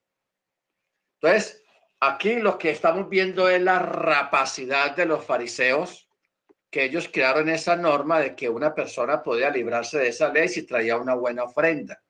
Entonces, 1.20 1.64
aquí 2.00 2.36
lo 2.36 2.60
que 2.60 2.70
estamos 2.70 3.10
viendo 3.10 3.50
es 3.50 3.62
la 3.62 3.80
rapacidad 3.80 4.96
de 4.96 5.08
los 5.08 5.26
fariseos 5.26 6.09
que 6.70 6.84
ellos 6.84 7.10
crearon 7.12 7.50
esa 7.50 7.76
norma 7.76 8.20
de 8.20 8.36
que 8.36 8.48
una 8.48 8.74
persona 8.76 9.24
podía 9.24 9.50
librarse 9.50 9.98
de 9.98 10.10
esa 10.10 10.30
ley 10.30 10.48
si 10.48 10.64
traía 10.64 10.98
una 10.98 11.16
buena 11.16 11.44
ofrenda, 11.44 12.02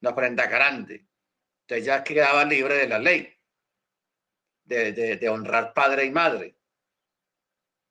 una 0.00 0.10
ofrenda 0.10 0.46
grande. 0.46 1.06
Entonces 1.62 1.86
ya 1.86 2.02
quedaba 2.02 2.44
libre 2.44 2.74
de 2.74 2.88
la 2.88 2.98
ley, 2.98 3.32
de, 4.64 4.92
de, 4.92 5.28
honrar 5.28 5.72
padre 5.72 6.04
y 6.04 6.10
madre. 6.10 6.56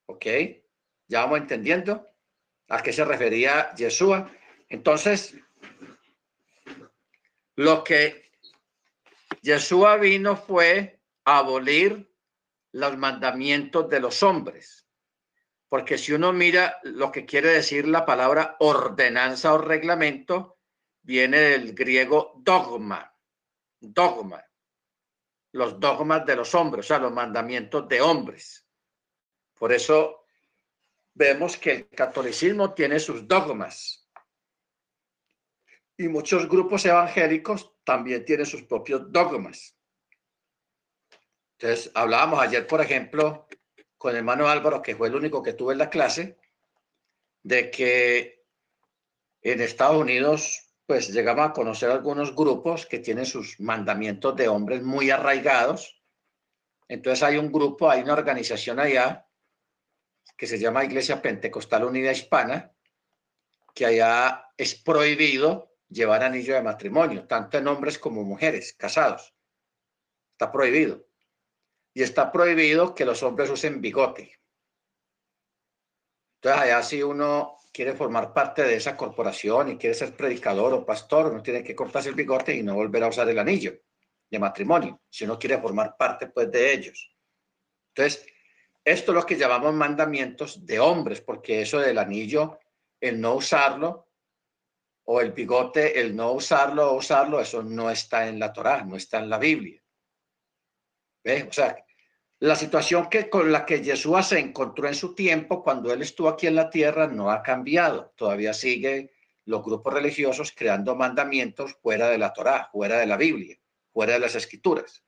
¿Ok? 0.08 0.26
¿Ya 1.08 1.22
vamos 1.22 1.40
entendiendo 1.40 2.10
a 2.68 2.82
qué 2.84 2.92
se 2.92 3.06
refería 3.06 3.74
Yeshua? 3.76 4.30
Entonces, 4.68 5.36
lo 7.56 7.84
que 7.84 8.30
Yeshua 9.42 9.96
vino 9.98 10.36
fue 10.36 11.00
abolir 11.24 12.14
los 12.74 12.98
mandamientos 12.98 13.90
de 13.90 14.00
los 14.02 14.22
hombres 14.22 14.87
porque 15.70 15.98
si 15.98 16.14
uno 16.14 16.32
mira 16.32 16.80
lo 16.84 17.12
que 17.12 17.26
quiere 17.26 17.50
decir 17.50 17.88
la 17.88 18.06
palabra 18.06 18.56
ordenanza 18.60 19.54
o 19.54 19.58
reglamento, 19.58 20.60
viene 21.02 21.40
del 21.40 21.74
griego 21.74 22.34
dogma, 22.38 23.14
dogma, 23.80 24.44
los 25.54 25.80
dogmas 25.80 26.26
de 26.26 26.36
los 26.36 26.54
hombres, 26.56 26.86
o 26.86 26.88
sea, 26.88 27.00
los 27.00 27.12
mandamientos 27.12 27.88
de 27.88 28.02
hombres. 28.02 28.66
Por 29.54 29.74
eso 29.74 30.26
vemos 31.14 31.58
que 31.58 31.72
el 31.72 31.90
catolicismo 31.90 32.74
tiene 32.74 33.00
sus 33.00 33.28
dogmas. 33.28 34.08
Y 35.98 36.08
muchos 36.08 36.48
grupos 36.48 36.86
evangélicos 36.86 37.76
también 37.84 38.24
tienen 38.24 38.46
sus 38.46 38.64
propios 38.64 39.12
dogmas. 39.12 39.76
Entonces, 41.58 41.92
hablábamos 41.96 42.40
ayer, 42.40 42.68
por 42.68 42.82
ejemplo, 42.82 43.48
con 43.98 44.12
el 44.12 44.18
hermano 44.18 44.48
Álvaro, 44.48 44.82
que 44.82 44.96
fue 44.96 45.08
el 45.08 45.16
único 45.16 45.42
que 45.42 45.54
tuve 45.54 45.74
en 45.74 45.80
la 45.80 45.90
clase, 45.90 46.38
de 47.44 47.72
que 47.72 48.46
en 49.42 49.62
Estados 49.62 49.98
Unidos, 49.98 50.74
pues 50.86 51.10
llegamos 51.14 51.50
a 51.50 51.54
conocer 51.54 51.90
algunos 51.90 52.36
grupos 52.36 52.86
que 52.86 53.00
tienen 53.00 53.26
sus 53.26 53.60
mandamientos 53.60 54.36
de 54.36 54.48
hombres 54.48 54.84
muy 54.84 55.10
arraigados. 55.10 56.02
Entonces 56.88 57.24
hay 57.24 57.38
un 57.38 57.52
grupo, 57.52 57.90
hay 57.90 58.02
una 58.02 58.14
organización 58.14 58.80
allá 58.80 59.28
que 60.36 60.48
se 60.48 60.60
llama 60.60 60.86
Iglesia 60.86 61.22
Pentecostal 61.22 61.86
Unida 61.86 62.12
Hispana, 62.12 62.74
que 63.74 63.86
allá 63.86 64.52
es 64.56 64.76
prohibido 64.76 65.76
llevar 65.90 66.24
anillo 66.24 66.54
de 66.54 66.62
matrimonio, 66.62 67.26
tanto 67.28 67.58
en 67.58 67.68
hombres 67.68 67.98
como 67.98 68.24
mujeres 68.24 68.74
casados. 68.74 69.34
Está 70.34 70.52
prohibido 70.52 71.07
y 71.98 72.04
está 72.04 72.32
prohibido 72.32 72.94
que 72.94 73.06
los 73.06 73.24
hombres 73.24 73.50
usen 73.50 73.82
bigote. 73.82 74.32
Entonces, 76.36 76.62
allá 76.62 76.84
si 76.84 77.02
uno 77.02 77.58
quiere 77.74 77.94
formar 77.94 78.36
parte 78.36 78.62
de 78.62 78.76
esa 78.76 78.96
corporación 78.96 79.70
y 79.70 79.78
quiere 79.80 79.96
ser 79.96 80.16
predicador 80.16 80.74
o 80.74 80.86
pastor, 80.86 81.32
uno 81.32 81.42
tiene 81.42 81.64
que 81.64 81.76
cortarse 81.76 82.10
el 82.10 82.14
bigote 82.14 82.54
y 82.54 82.62
no 82.62 82.76
volver 82.76 83.04
a 83.04 83.08
usar 83.08 83.28
el 83.28 83.40
anillo 83.40 83.80
de 84.30 84.38
matrimonio, 84.38 85.02
si 85.10 85.24
uno 85.24 85.40
quiere 85.40 85.58
formar 85.60 85.98
parte 85.98 86.28
pues 86.28 86.52
de 86.52 86.72
ellos. 86.72 87.16
Entonces, 87.96 88.28
esto 88.86 89.12
es 89.12 89.16
lo 89.16 89.26
que 89.26 89.36
llamamos 89.36 89.74
mandamientos 89.74 90.68
de 90.68 90.80
hombres, 90.80 91.22
porque 91.22 91.64
eso 91.64 91.80
del 91.80 91.98
anillo 91.98 92.60
el 93.02 93.20
no 93.20 93.34
usarlo, 93.34 94.08
o 95.06 95.20
el 95.20 95.32
bigote, 95.32 96.00
el 96.00 96.16
no 96.16 96.34
usarlo 96.34 96.92
o 96.92 96.98
usarlo, 96.98 97.40
eso 97.40 97.64
no 97.64 97.90
está 97.90 98.28
en 98.28 98.38
la 98.38 98.54
Torá, 98.54 98.84
no 98.84 98.96
está 98.96 99.18
en 99.18 99.32
la 99.32 99.40
Biblia. 99.40 99.82
¿Ve? 101.24 101.48
O 101.50 101.52
sea, 101.52 101.76
la 102.40 102.56
situación 102.56 103.10
que 103.10 103.30
con 103.30 103.52
la 103.52 103.66
que 103.66 103.82
Yeshua 103.82 104.22
se 104.22 104.40
encontró 104.40 104.88
en 104.88 104.96
su 104.96 105.16
tiempo 105.16 105.64
cuando 105.64 105.92
él 105.92 106.02
estuvo 106.02 106.30
aquí 106.30 106.46
en 106.46 106.56
la 106.56 106.70
tierra 106.70 107.08
no 107.08 107.32
ha 107.32 107.42
cambiado. 107.42 108.14
Todavía 108.16 108.54
sigue 108.54 109.12
los 109.46 109.64
grupos 109.64 109.94
religiosos 109.94 110.54
creando 110.56 110.96
mandamientos 110.96 111.74
fuera 111.82 112.10
de 112.10 112.18
la 112.18 112.34
Torá, 112.34 112.70
fuera 112.72 113.00
de 113.00 113.08
la 113.08 113.18
Biblia, 113.18 113.58
fuera 113.92 114.14
de 114.14 114.20
las 114.20 114.36
escrituras. 114.36 115.04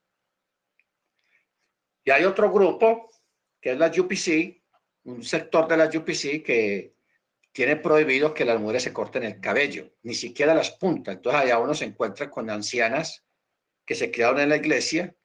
Y 2.03 2.11
hay 2.11 2.23
otro 2.23 2.51
grupo 2.51 3.11
que 3.61 3.71
es 3.71 3.77
la 3.77 3.87
UPC, 3.87 4.63
un 5.03 5.23
sector 5.23 5.67
de 5.67 5.77
la 5.77 5.85
UPC 5.85 6.41
que 6.43 6.95
tiene 7.51 7.75
prohibido 7.75 8.33
que 8.33 8.45
las 8.45 8.59
mujeres 8.59 8.83
se 8.83 8.93
corten 8.93 9.23
el 9.23 9.39
cabello, 9.39 9.91
ni 10.03 10.15
siquiera 10.15 10.55
las 10.55 10.71
puntas. 10.71 11.15
Entonces 11.15 11.41
allá 11.41 11.59
uno 11.59 11.75
se 11.75 11.85
encuentra 11.85 12.29
con 12.29 12.49
ancianas 12.49 13.23
que 13.85 13.95
se 13.95 14.09
criaron 14.09 14.39
en 14.39 14.49
la 14.49 14.55
iglesia 14.55 15.15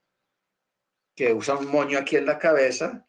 que 1.15 1.33
usa 1.33 1.57
un 1.57 1.69
moño 1.69 1.99
aquí 1.99 2.17
en 2.17 2.27
la 2.27 2.39
cabeza 2.39 3.07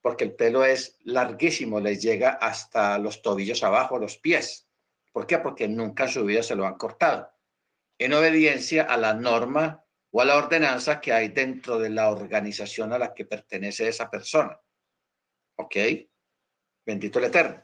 porque 0.00 0.24
el 0.24 0.34
pelo 0.34 0.64
es 0.64 0.96
larguísimo, 1.04 1.80
les 1.80 2.00
llega 2.00 2.30
hasta 2.30 2.98
los 2.98 3.20
tobillos 3.20 3.62
abajo, 3.62 3.98
los 3.98 4.16
pies. 4.16 4.68
¿Por 5.12 5.26
qué? 5.26 5.38
Porque 5.38 5.68
nunca 5.68 6.04
en 6.04 6.10
su 6.10 6.24
vida 6.24 6.42
se 6.42 6.54
lo 6.54 6.66
han 6.66 6.76
cortado. 6.76 7.30
En 7.98 8.12
obediencia 8.12 8.84
a 8.84 8.96
la 8.96 9.14
norma 9.14 9.84
o 10.10 10.20
a 10.20 10.24
la 10.24 10.36
ordenanza 10.36 11.00
que 11.00 11.12
hay 11.12 11.28
dentro 11.28 11.78
de 11.78 11.90
la 11.90 12.10
organización 12.10 12.92
a 12.92 12.98
la 12.98 13.12
que 13.12 13.24
pertenece 13.24 13.88
esa 13.88 14.08
persona. 14.08 14.58
¿Ok? 15.56 15.76
Bendito 16.86 17.18
el 17.18 17.26
Eterno. 17.26 17.60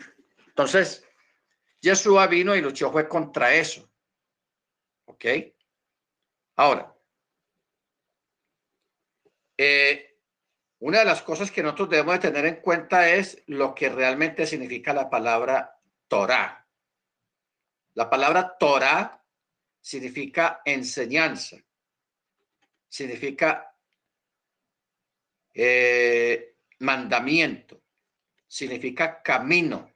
Entonces, 0.49 1.07
Yeshua 1.81 2.27
vino 2.27 2.55
y 2.55 2.61
luchó 2.61 2.91
fue 2.91 3.09
contra 3.09 3.55
eso. 3.55 3.89
¿Ok? 5.07 5.25
Ahora, 6.57 6.94
eh, 9.57 10.19
una 10.81 10.99
de 10.99 11.05
las 11.05 11.23
cosas 11.23 11.51
que 11.51 11.63
nosotros 11.63 11.91
debemos 11.91 12.15
de 12.15 12.31
tener 12.31 12.45
en 12.47 12.57
cuenta 12.57 13.09
es 13.09 13.43
lo 13.47 13.75
que 13.75 13.89
realmente 13.89 14.47
significa 14.47 14.93
la 14.93 15.09
palabra 15.09 15.81
Torah. 16.09 16.67
La 17.95 18.11
palabra 18.11 18.57
Torah 18.59 19.25
significa 19.81 20.61
enseñanza, 20.65 21.57
significa 22.89 23.75
eh, 25.55 26.57
mandamiento, 26.81 27.83
significa 28.47 29.23
camino, 29.23 29.91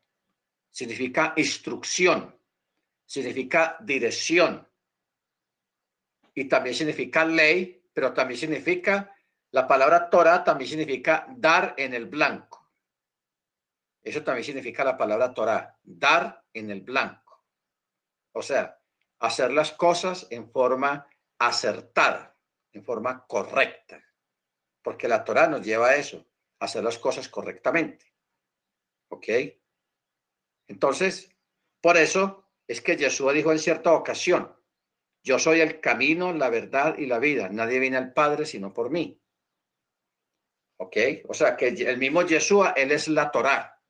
significa 0.71 1.35
instrucción, 1.37 2.38
significa 3.05 3.77
dirección. 3.81 4.67
Y 6.35 6.45
también 6.45 6.77
significa 6.77 7.25
ley, 7.25 7.83
pero 7.93 8.12
también 8.12 8.38
significa 8.38 9.12
la 9.50 9.67
palabra 9.67 10.11
Torah 10.11 10.45
también 10.45 10.69
significa 10.69 11.26
dar 11.37 11.75
en 11.76 11.95
el 11.95 12.07
blanco. 12.07 12.71
Eso 14.02 14.23
también 14.23 14.45
significa 14.45 14.85
la 14.85 14.97
palabra 14.97 15.33
Torah, 15.33 15.78
dar 15.83 16.45
en 16.52 16.71
el 16.71 16.83
blanco. 16.83 17.45
O 18.33 18.43
sea, 18.43 18.78
hacer 19.21 19.52
las 19.52 19.73
cosas 19.73 20.26
en 20.31 20.50
forma 20.50 21.09
acertada, 21.38 22.37
en 22.73 22.85
forma 22.85 23.26
correcta. 23.26 24.02
Porque 24.83 25.09
la 25.09 25.25
Torah 25.25 25.49
nos 25.49 25.62
lleva 25.62 25.88
a 25.88 25.97
eso, 25.97 26.26
hacer 26.61 26.85
las 26.85 26.99
cosas 26.99 27.28
correctamente. 27.28 28.14
¿Ok? 29.09 29.28
Entonces, 30.69 31.35
por 31.81 31.97
eso 31.97 32.45
es 32.67 32.81
que 32.81 32.99
Jesús 32.99 33.33
dijo 33.33 33.50
en 33.50 33.59
cierta 33.59 33.93
ocasión, 33.93 34.55
yo 35.23 35.38
soy 35.38 35.61
el 35.61 35.80
camino, 35.80 36.32
la 36.32 36.50
verdad 36.50 36.97
y 36.99 37.06
la 37.06 37.19
vida. 37.19 37.49
Nadie 37.49 37.80
viene 37.80 37.97
al 37.97 38.13
Padre 38.13 38.47
sino 38.47 38.73
por 38.73 38.91
mí. 38.91 39.21
¿Ok? 40.78 40.97
O 41.28 41.34
sea 41.34 41.56
que 41.56 41.69
el 41.69 41.99
mismo 41.99 42.23
Yeshua, 42.23 42.73
Él 42.76 42.93
es 42.93 43.08
la 43.08 43.30
Torá, 43.30 43.82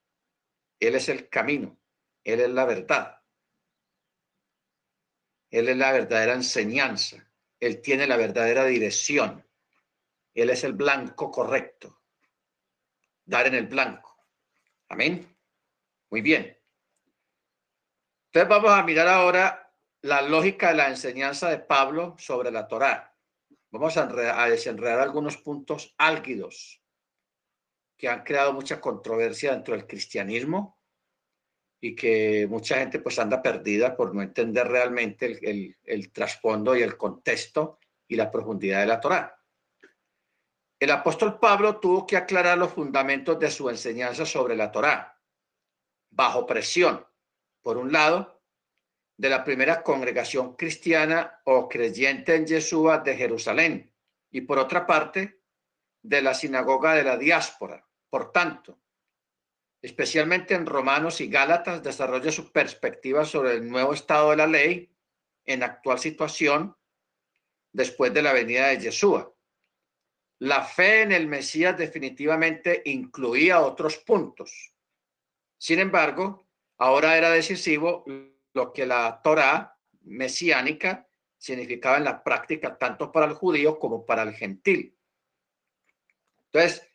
Él 0.80 0.94
es 0.94 1.08
el 1.08 1.28
camino, 1.28 1.78
Él 2.24 2.40
es 2.40 2.50
la 2.50 2.64
verdad. 2.64 3.22
Él 5.50 5.68
es 5.68 5.76
la 5.76 5.92
verdadera 5.92 6.34
enseñanza, 6.34 7.30
Él 7.60 7.80
tiene 7.80 8.06
la 8.06 8.16
verdadera 8.16 8.64
dirección, 8.64 9.46
Él 10.34 10.50
es 10.50 10.64
el 10.64 10.74
blanco 10.74 11.30
correcto, 11.30 12.02
dar 13.24 13.46
en 13.46 13.54
el 13.54 13.66
blanco. 13.66 14.26
Amén. 14.88 15.36
Muy 16.10 16.22
bien. 16.22 16.58
Entonces 18.26 18.48
vamos 18.48 18.70
a 18.70 18.82
mirar 18.82 19.08
ahora 19.08 19.74
la 20.02 20.22
lógica 20.22 20.68
de 20.68 20.74
la 20.74 20.88
enseñanza 20.88 21.50
de 21.50 21.58
Pablo 21.58 22.14
sobre 22.18 22.50
la 22.50 22.66
Torá. 22.66 23.07
Vamos 23.70 23.96
a, 23.96 24.06
desenredar 24.48 25.00
algunos 25.00 25.36
puntos 25.36 25.94
álgidos 25.98 26.82
que 27.98 28.08
han 28.08 28.22
creado 28.22 28.52
mucha 28.52 28.80
controversia 28.80 29.52
dentro 29.52 29.74
del 29.74 29.86
cristianismo 29.86 30.78
y 31.80 31.94
que 31.94 32.46
mucha 32.48 32.78
gente 32.78 32.98
pues 33.00 33.18
anda 33.18 33.42
perdida 33.42 33.96
por 33.96 34.14
no 34.14 34.22
entender 34.22 34.66
realmente 34.66 35.38
el, 35.42 35.76
el 35.84 36.12
trasfondo 36.12 36.74
y 36.76 36.82
el 36.82 36.96
contexto 36.96 37.78
y 38.08 38.16
la 38.16 38.30
profundidad 38.30 38.80
de 38.80 38.86
la 38.86 39.00
Torá. 39.00 39.38
El 40.80 40.90
apóstol 40.90 41.38
Pablo 41.38 41.78
tuvo 41.78 42.06
que 42.06 42.16
aclarar 42.16 42.56
los 42.56 42.72
fundamentos 42.72 43.38
de 43.38 43.50
su 43.50 43.68
enseñanza 43.68 44.24
sobre 44.24 44.56
la 44.56 44.72
Torá, 44.72 45.20
bajo 46.10 46.46
presión, 46.46 47.04
por 47.62 47.76
un 47.76 47.92
lado, 47.92 48.37
de 49.18 49.28
la 49.28 49.44
primera 49.44 49.82
congregación 49.82 50.54
cristiana 50.54 51.40
o 51.44 51.68
creyente 51.68 52.36
en 52.36 52.46
Yeshua 52.46 52.98
de 52.98 53.16
Jerusalén 53.16 53.92
y 54.30 54.42
por 54.42 54.58
otra 54.58 54.86
parte 54.86 55.40
de 56.02 56.22
la 56.22 56.34
sinagoga 56.34 56.94
de 56.94 57.02
la 57.02 57.18
diáspora. 57.18 57.84
Por 58.08 58.30
tanto, 58.30 58.78
especialmente 59.82 60.54
en 60.54 60.66
Romanos 60.66 61.20
y 61.20 61.28
Gálatas, 61.28 61.82
desarrolla 61.82 62.30
su 62.30 62.52
perspectiva 62.52 63.24
sobre 63.24 63.54
el 63.54 63.68
nuevo 63.68 63.92
estado 63.92 64.30
de 64.30 64.36
la 64.36 64.46
ley 64.46 64.88
en 65.44 65.64
actual 65.64 65.98
situación 65.98 66.76
después 67.72 68.14
de 68.14 68.22
la 68.22 68.32
venida 68.32 68.68
de 68.68 68.78
Yeshua. 68.78 69.34
La 70.38 70.62
fe 70.62 71.02
en 71.02 71.10
el 71.10 71.26
Mesías 71.26 71.76
definitivamente 71.76 72.82
incluía 72.84 73.60
otros 73.60 73.96
puntos. 73.96 74.72
Sin 75.58 75.80
embargo, 75.80 76.46
ahora 76.76 77.18
era 77.18 77.30
decisivo 77.30 78.04
lo 78.54 78.72
que 78.72 78.86
la 78.86 79.20
Torá 79.22 79.78
mesiánica 80.02 81.08
significaba 81.36 81.98
en 81.98 82.04
la 82.04 82.22
práctica 82.22 82.76
tanto 82.76 83.12
para 83.12 83.26
el 83.26 83.34
judío 83.34 83.78
como 83.78 84.04
para 84.04 84.22
el 84.22 84.34
gentil. 84.34 84.98
Entonces, 86.46 86.88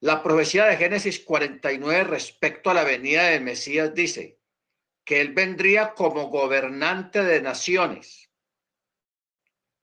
la 0.00 0.22
profecía 0.22 0.66
de 0.66 0.76
Génesis 0.76 1.20
49 1.20 2.04
respecto 2.04 2.70
a 2.70 2.74
la 2.74 2.84
venida 2.84 3.24
del 3.24 3.42
Mesías 3.42 3.92
dice 3.94 4.38
que 5.04 5.20
él 5.20 5.32
vendría 5.32 5.94
como 5.94 6.28
gobernante 6.28 7.24
de 7.24 7.42
naciones, 7.42 8.30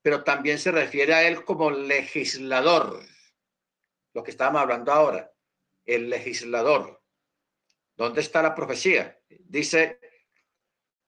pero 0.02 0.24
también 0.24 0.60
se 0.60 0.72
refiere 0.72 1.14
a 1.14 1.28
él 1.28 1.44
como 1.44 1.72
legislador, 1.72 3.04
lo 4.14 4.24
que 4.24 4.32
estábamos 4.32 4.62
hablando 4.62 4.94
ahora, 4.94 5.34
el 5.84 6.10
legislador. 6.10 7.04
¿Dónde 7.98 8.22
está 8.22 8.42
la 8.42 8.56
profecía? 8.56 9.20
Dice 9.30 10.00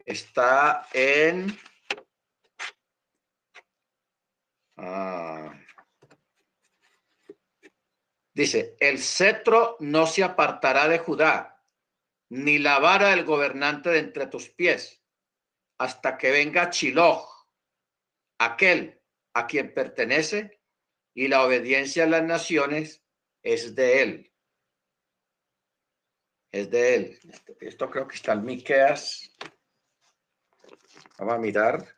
está 0.07 0.87
en... 0.93 1.55
Ah, 4.77 5.53
dice, 8.33 8.77
el 8.79 8.99
cetro 8.99 9.75
no 9.79 10.07
se 10.07 10.23
apartará 10.23 10.87
de 10.87 10.99
Judá, 10.99 11.63
ni 12.29 12.57
la 12.57 12.79
vara 12.79 13.09
del 13.09 13.25
gobernante 13.25 13.89
de 13.89 13.99
entre 13.99 14.27
tus 14.27 14.49
pies, 14.49 15.03
hasta 15.77 16.17
que 16.17 16.31
venga 16.31 16.69
Chiloj, 16.69 17.27
aquel 18.39 19.01
a 19.33 19.45
quien 19.45 19.73
pertenece, 19.73 20.61
y 21.13 21.27
la 21.27 21.43
obediencia 21.43 22.03
a 22.03 22.07
las 22.07 22.23
naciones 22.23 23.03
es 23.43 23.75
de 23.75 24.01
él. 24.03 24.33
Es 26.51 26.69
de 26.69 26.95
él. 26.95 27.19
Esto 27.59 27.89
creo 27.89 28.07
que 28.07 28.15
está 28.15 28.33
en 28.33 28.45
Miqueas 28.45 29.35
Vamos 31.17 31.33
a 31.33 31.37
mirar. 31.39 31.97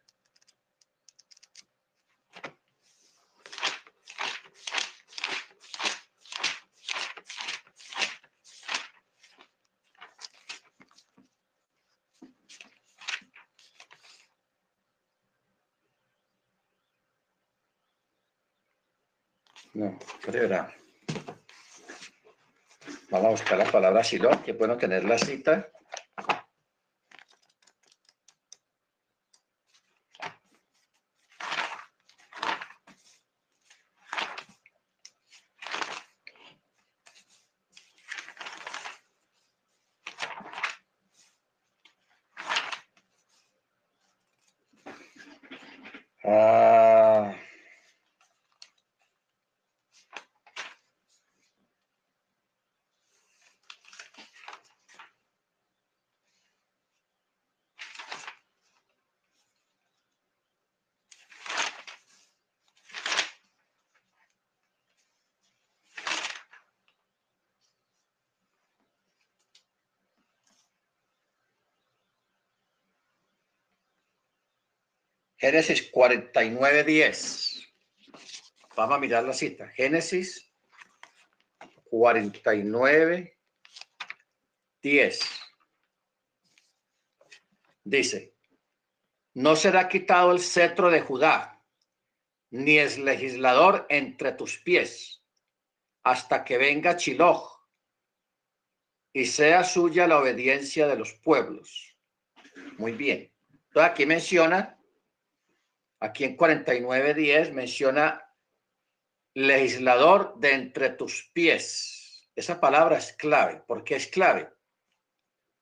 No, 19.73 19.97
era. 20.33 20.73
Vamos 23.09 23.27
a 23.27 23.29
buscar 23.31 23.57
la 23.57 23.65
palabra 23.65 24.03
Silo, 24.03 24.29
que 24.43 24.53
puedo 24.53 24.77
tener 24.77 25.03
la 25.03 25.17
cita. 25.17 25.69
Génesis 75.39 75.89
49, 75.89 76.83
10. 76.83 77.73
Vamos 78.75 78.95
a 78.97 78.99
mirar 78.99 79.23
la 79.23 79.31
cita. 79.31 79.69
Génesis 79.69 80.53
49, 81.85 83.37
10. 84.81 85.19
Dice, 87.85 88.35
no 89.33 89.55
será 89.55 89.87
quitado 89.87 90.33
el 90.33 90.41
cetro 90.41 90.91
de 90.91 90.99
Judá, 90.99 91.63
ni 92.51 92.77
es 92.77 92.97
legislador 92.97 93.85
entre 93.89 94.33
tus 94.33 94.57
pies, 94.57 95.23
hasta 96.03 96.43
que 96.43 96.57
venga 96.57 96.97
Chiloj 96.97 97.65
y 99.13 99.25
sea 99.25 99.63
suya 99.63 100.05
la 100.05 100.19
obediencia 100.19 100.85
de 100.85 100.97
los 100.97 101.13
pueblos. 101.13 101.97
Muy 102.77 102.91
bien. 102.91 103.31
Entonces 103.69 103.91
aquí 103.91 104.05
menciona 104.05 104.78
Aquí 106.01 106.23
en 106.23 106.37
49.10 106.37 107.51
menciona 107.51 108.25
legislador 109.33 110.37
de 110.37 110.53
entre 110.53 110.91
tus 110.91 111.29
pies. 111.33 112.29
Esa 112.35 112.59
palabra 112.59 112.97
es 112.97 113.13
clave. 113.13 113.63
¿Por 113.67 113.83
qué 113.83 113.95
es 113.95 114.07
clave? 114.07 114.49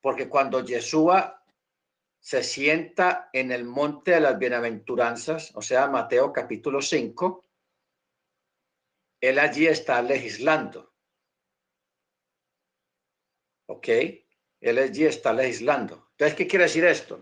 Porque 0.00 0.28
cuando 0.28 0.64
Yeshua 0.64 1.44
se 2.20 2.42
sienta 2.42 3.30
en 3.32 3.50
el 3.52 3.64
monte 3.64 4.12
de 4.12 4.20
las 4.20 4.38
bienaventuranzas, 4.38 5.54
o 5.56 5.62
sea, 5.62 5.88
Mateo 5.88 6.32
capítulo 6.32 6.80
5, 6.80 7.44
él 9.20 9.38
allí 9.38 9.66
está 9.66 10.00
legislando. 10.02 10.94
¿Ok? 13.66 13.88
Él 14.60 14.78
allí 14.78 15.04
está 15.04 15.32
legislando. 15.32 16.08
Entonces, 16.12 16.36
¿qué 16.36 16.46
quiere 16.46 16.64
decir 16.64 16.84
esto? 16.84 17.20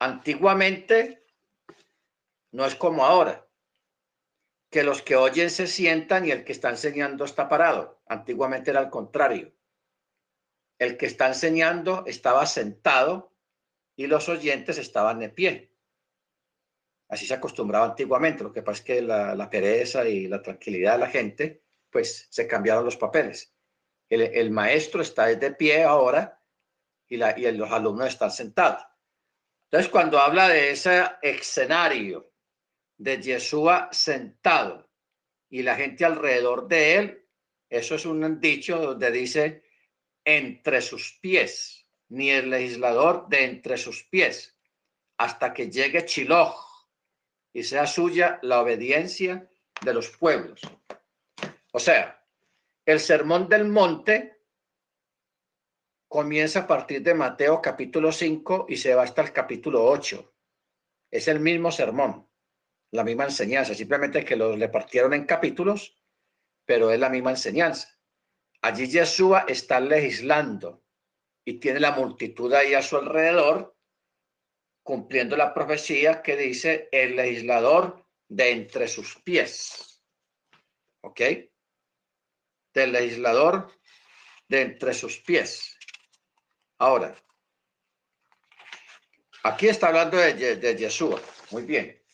Antiguamente 0.00 1.25
no 2.56 2.64
es 2.64 2.74
como 2.74 3.04
ahora, 3.04 3.46
que 4.70 4.82
los 4.82 5.02
que 5.02 5.14
oyen 5.14 5.50
se 5.50 5.66
sientan 5.66 6.24
y 6.24 6.30
el 6.30 6.42
que 6.42 6.52
está 6.52 6.70
enseñando 6.70 7.26
está 7.26 7.50
parado. 7.50 8.00
Antiguamente 8.06 8.70
era 8.70 8.80
al 8.80 8.88
contrario. 8.88 9.52
El 10.78 10.96
que 10.96 11.04
está 11.04 11.26
enseñando 11.26 12.04
estaba 12.06 12.46
sentado 12.46 13.36
y 13.94 14.06
los 14.06 14.30
oyentes 14.30 14.78
estaban 14.78 15.18
de 15.18 15.28
pie. 15.28 15.70
Así 17.10 17.26
se 17.26 17.34
acostumbraba 17.34 17.84
antiguamente. 17.84 18.42
Lo 18.42 18.54
que 18.54 18.62
pasa 18.62 18.78
es 18.78 18.84
que 18.86 19.02
la, 19.02 19.50
pereza 19.50 20.08
y 20.08 20.26
la 20.26 20.40
tranquilidad 20.40 20.94
de 20.94 20.98
la 20.98 21.10
gente, 21.10 21.62
pues 21.90 22.26
se 22.30 22.46
cambiaron 22.46 22.86
los 22.86 22.96
papeles. 22.96 23.54
El, 24.08 24.50
maestro 24.50 25.02
está 25.02 25.26
de 25.26 25.50
pie 25.52 25.84
ahora 25.84 26.42
y, 27.06 27.18
la, 27.18 27.38
y 27.38 27.52
los 27.52 27.70
alumnos 27.70 28.08
están 28.08 28.30
sentados. 28.30 28.82
Entonces, 29.64 29.90
cuando 29.90 30.18
habla 30.18 30.48
de 30.48 30.70
ese 30.70 31.04
escenario 31.20 32.32
de 32.98 33.20
Yeshua 33.20 33.88
sentado 33.92 34.88
y 35.48 35.62
la 35.62 35.76
gente 35.76 36.04
alrededor 36.04 36.66
de 36.68 36.94
él, 36.96 37.26
eso 37.68 37.94
es 37.94 38.06
un 38.06 38.40
dicho 38.40 38.78
donde 38.78 39.10
dice 39.10 39.62
entre 40.24 40.80
sus 40.80 41.18
pies, 41.20 41.86
ni 42.08 42.30
el 42.30 42.50
legislador 42.50 43.28
de 43.28 43.44
entre 43.44 43.76
sus 43.76 44.04
pies, 44.04 44.56
hasta 45.18 45.52
que 45.52 45.70
llegue 45.70 46.04
Chiloj 46.04 46.56
y 47.52 47.62
sea 47.62 47.86
suya 47.86 48.38
la 48.42 48.60
obediencia 48.60 49.48
de 49.82 49.94
los 49.94 50.10
pueblos. 50.10 50.60
O 51.72 51.78
sea, 51.78 52.24
el 52.84 53.00
sermón 53.00 53.48
del 53.48 53.66
monte 53.66 54.40
comienza 56.08 56.60
a 56.60 56.66
partir 56.66 57.02
de 57.02 57.14
Mateo 57.14 57.60
capítulo 57.60 58.12
5 58.12 58.66
y 58.68 58.76
se 58.76 58.94
va 58.94 59.04
hasta 59.04 59.22
el 59.22 59.32
capítulo 59.32 59.84
8. 59.84 60.34
Es 61.10 61.28
el 61.28 61.40
mismo 61.40 61.70
sermón 61.70 62.26
la 62.92 63.04
misma 63.04 63.24
enseñanza, 63.24 63.74
simplemente 63.74 64.24
que 64.24 64.36
los 64.36 64.58
le 64.58 64.68
partieron 64.68 65.14
en 65.14 65.24
capítulos, 65.24 65.98
pero 66.64 66.90
es 66.90 66.98
la 66.98 67.08
misma 67.08 67.30
enseñanza. 67.30 67.88
Allí 68.62 68.88
Yeshua 68.88 69.44
está 69.48 69.80
legislando 69.80 70.84
y 71.44 71.60
tiene 71.60 71.80
la 71.80 71.92
multitud 71.92 72.52
ahí 72.52 72.74
a 72.74 72.82
su 72.82 72.96
alrededor, 72.96 73.76
cumpliendo 74.82 75.36
la 75.36 75.52
profecía 75.52 76.22
que 76.22 76.36
dice 76.36 76.88
el 76.92 77.16
legislador 77.16 78.06
de 78.28 78.50
entre 78.50 78.88
sus 78.88 79.16
pies. 79.22 80.02
¿Ok? 81.02 81.20
Del 82.74 82.92
legislador 82.92 83.72
de 84.48 84.62
entre 84.62 84.94
sus 84.94 85.18
pies. 85.18 85.76
Ahora, 86.78 87.16
aquí 89.44 89.68
está 89.68 89.88
hablando 89.88 90.16
de, 90.16 90.56
de 90.56 90.76
Yeshua. 90.76 91.20
Muy 91.50 91.62
bien. 91.62 92.05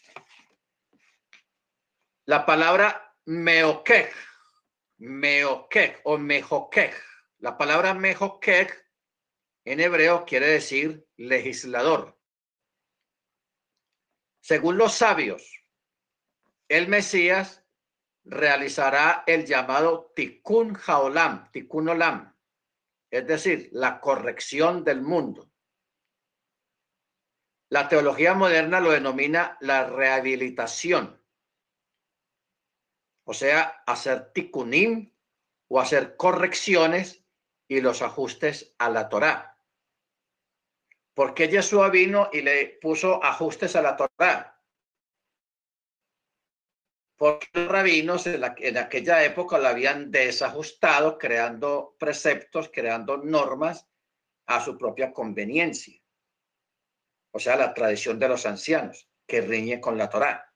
La 2.25 2.47
palabra 2.47 3.17
meokej, 3.27 4.13
meokej 4.99 5.97
o 6.05 6.19
mejokej. 6.19 6.95
La 7.39 7.59
palabra 7.59 7.95
mejokej 7.95 8.69
en 9.65 9.81
hebreo 9.81 10.25
quiere 10.25 10.47
decir 10.47 11.05
legislador. 11.17 12.17
Según 14.41 14.79
los 14.79 14.95
sabios, 14.95 15.43
el 16.69 16.87
Mesías 16.87 17.65
realizará 18.25 19.25
el 19.27 19.45
llamado 19.45 20.13
tikkun 20.15 20.79
haolam, 20.87 21.51
tikkun 21.51 21.89
olam, 21.89 22.37
es 23.11 23.27
decir, 23.27 23.69
la 23.73 24.01
corrección 24.01 24.85
del 24.85 25.03
mundo. 25.03 25.51
La 27.69 27.89
teología 27.89 28.35
moderna 28.35 28.79
lo 28.79 28.93
denomina 28.93 29.57
la 29.61 29.89
rehabilitación 29.89 31.22
o 33.25 33.35
sea, 33.35 33.83
hacer 33.87 34.33
tikkunim 34.33 35.13
o 35.69 35.81
hacer 35.81 36.17
correcciones 36.17 37.25
y 37.69 37.81
los 37.81 38.03
ajustes 38.03 38.75
a 38.79 38.91
la 38.91 39.09
Torá. 39.09 39.59
¿Por 41.15 41.35
qué 41.35 41.49
Yeshua 41.49 41.91
vino 41.91 42.31
y 42.33 42.43
le 42.43 42.79
puso 42.81 43.23
ajustes 43.23 43.77
a 43.77 43.83
la 43.83 43.97
Torá? 43.97 44.61
Porque 47.17 47.47
los 47.53 47.69
rabinos 47.69 48.27
en, 48.27 48.43
en 48.59 48.79
aquella 48.79 49.25
época 49.25 49.59
lo 49.59 49.69
habían 49.69 50.11
desajustado, 50.11 51.19
creando 51.19 51.97
preceptos, 51.99 52.71
creando 52.73 53.19
normas 53.19 53.87
a 54.47 54.63
su 54.63 54.77
propia 54.77 55.13
conveniencia. 55.13 56.03
O 57.31 57.39
sea, 57.39 57.57
la 57.57 57.73
tradición 57.73 58.19
de 58.19 58.29
los 58.29 58.45
ancianos, 58.45 59.09
que 59.27 59.41
riñe 59.41 59.81
con 59.81 59.97
la 59.97 60.11
Torá. 60.11 60.53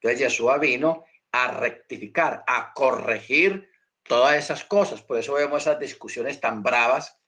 Entonces 0.00 0.20
Yeshua 0.20 0.58
vino 0.58 1.04
a 1.32 1.50
rectificar, 1.50 2.44
a 2.46 2.72
corregir 2.74 3.70
todas 4.02 4.36
esas 4.36 4.64
cosas. 4.64 5.02
Por 5.02 5.18
eso 5.18 5.34
vemos 5.34 5.62
esas 5.62 5.78
discusiones 5.78 6.40
tan 6.40 6.62
bravas 6.62 7.18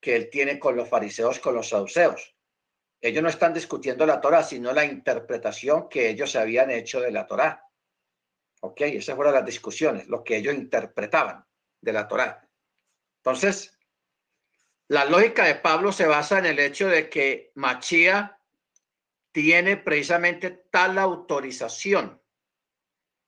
que 0.00 0.16
él 0.16 0.30
tiene 0.30 0.58
con 0.58 0.76
los 0.76 0.88
fariseos, 0.88 1.38
con 1.38 1.54
los 1.54 1.68
saduceos. 1.68 2.34
Ellos 3.00 3.22
no 3.22 3.28
están 3.28 3.54
discutiendo 3.54 4.04
la 4.06 4.20
Torah, 4.20 4.42
sino 4.42 4.72
la 4.72 4.84
interpretación 4.84 5.88
que 5.88 6.08
ellos 6.08 6.36
habían 6.36 6.70
hecho 6.70 7.00
de 7.00 7.12
la 7.12 7.26
Torah. 7.26 7.64
Ok, 8.60 8.80
esas 8.82 9.16
fueron 9.16 9.34
las 9.34 9.44
discusiones, 9.44 10.08
lo 10.08 10.22
que 10.22 10.36
ellos 10.36 10.54
interpretaban 10.54 11.44
de 11.80 11.92
la 11.92 12.06
Torah. 12.06 12.48
Entonces, 13.18 13.76
la 14.88 15.04
lógica 15.04 15.44
de 15.44 15.56
Pablo 15.56 15.92
se 15.92 16.06
basa 16.06 16.38
en 16.38 16.46
el 16.46 16.58
hecho 16.58 16.88
de 16.88 17.08
que 17.08 17.50
Machía 17.54 18.38
tiene 19.32 19.76
precisamente 19.76 20.50
tal 20.50 20.98
autorización 20.98 22.21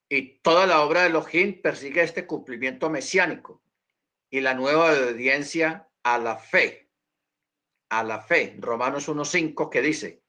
y 0.09 0.39
toda 0.41 0.67
la 0.67 0.83
obra 0.83 1.03
de 1.03 1.09
Elohim 1.09 1.61
persigue 1.61 2.03
este 2.03 2.27
cumplimiento 2.27 2.91
mesiánico 2.91 3.63
y 4.31 4.41
la 4.41 4.55
nueva 4.55 4.93
obediencia 4.93 5.89
a 6.03 6.19
la 6.19 6.37
fe. 6.37 6.91
A 7.91 8.03
la 8.03 8.21
fe. 8.21 8.57
Romanos 8.59 9.09
1.5 9.09 9.71
que 9.71 9.81
dice, 9.81 10.23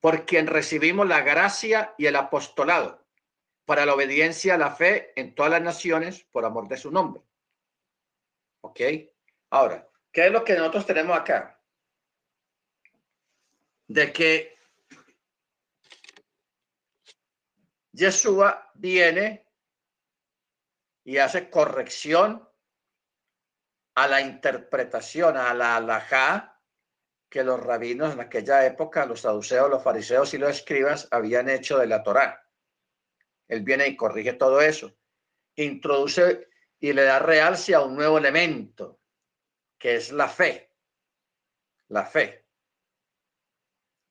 por 0.00 0.24
quien 0.24 0.46
recibimos 0.46 1.06
la 1.06 1.20
gracia 1.20 1.94
y 1.98 2.06
el 2.06 2.16
apostolado 2.16 3.06
para 3.64 3.84
la 3.84 3.94
obediencia 3.94 4.54
a 4.54 4.58
la 4.58 4.74
fe 4.74 5.12
en 5.16 5.34
todas 5.34 5.50
las 5.50 5.62
naciones 5.62 6.24
por 6.30 6.44
amor 6.44 6.68
de 6.68 6.76
su 6.76 6.90
nombre. 6.90 7.22
¿Ok? 8.62 8.80
Ahora, 9.50 9.88
¿qué 10.12 10.26
es 10.26 10.32
lo 10.32 10.44
que 10.44 10.54
nosotros 10.54 10.86
tenemos 10.86 11.16
acá? 11.16 11.60
De 13.88 14.12
que 14.12 14.57
Yeshua 17.98 18.70
viene 18.74 19.44
y 21.02 21.18
hace 21.18 21.50
corrección 21.50 22.48
a 23.96 24.06
la 24.06 24.20
interpretación, 24.20 25.36
a 25.36 25.52
la 25.52 25.76
alajá 25.76 26.62
que 27.28 27.42
los 27.42 27.58
rabinos 27.60 28.14
en 28.14 28.20
aquella 28.20 28.64
época, 28.64 29.04
los 29.04 29.22
saduceos, 29.22 29.68
los 29.68 29.82
fariseos 29.82 30.32
y 30.32 30.38
los 30.38 30.50
escribas 30.50 31.08
habían 31.10 31.48
hecho 31.48 31.76
de 31.76 31.88
la 31.88 32.04
Torá. 32.04 32.48
Él 33.48 33.62
viene 33.62 33.88
y 33.88 33.96
corrige 33.96 34.34
todo 34.34 34.60
eso. 34.60 34.96
Introduce 35.56 36.48
y 36.78 36.92
le 36.92 37.02
da 37.02 37.18
realce 37.18 37.74
a 37.74 37.80
un 37.80 37.96
nuevo 37.96 38.16
elemento, 38.16 39.00
que 39.76 39.96
es 39.96 40.12
la 40.12 40.28
fe. 40.28 40.72
La 41.88 42.04
fe. 42.04 42.46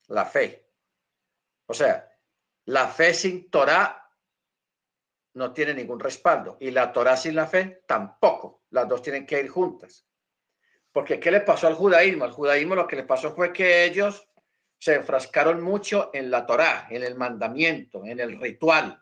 La 0.08 0.26
fe. 0.26 0.70
O 1.68 1.74
sea, 1.74 2.07
la 2.68 2.88
fe 2.90 3.14
sin 3.14 3.50
Torah 3.50 4.10
no 5.36 5.54
tiene 5.54 5.74
ningún 5.74 6.00
respaldo 6.00 6.58
y 6.60 6.72
la 6.72 6.92
Torah 6.92 7.16
sin 7.16 7.36
la 7.36 7.48
fe 7.48 7.84
tampoco. 7.88 8.64
Las 8.72 8.88
dos 8.90 9.02
tienen 9.02 9.26
que 9.26 9.40
ir 9.40 9.48
juntas. 9.48 10.06
Porque 10.92 11.20
¿qué 11.20 11.32
le 11.32 11.42
pasó 11.42 11.68
al 11.68 11.76
judaísmo? 11.76 12.26
Al 12.26 12.32
judaísmo 12.32 12.76
lo 12.76 12.88
que 12.88 12.98
le 12.98 13.04
pasó 13.04 13.34
fue 13.34 13.54
que 13.54 13.86
ellos 13.86 14.28
se 14.78 14.96
enfrascaron 14.96 15.62
mucho 15.62 16.10
en 16.14 16.30
la 16.30 16.46
Torah, 16.46 16.88
en 16.90 17.04
el 17.04 17.16
mandamiento, 17.16 18.04
en 18.04 18.20
el 18.20 18.40
ritual, 18.40 19.02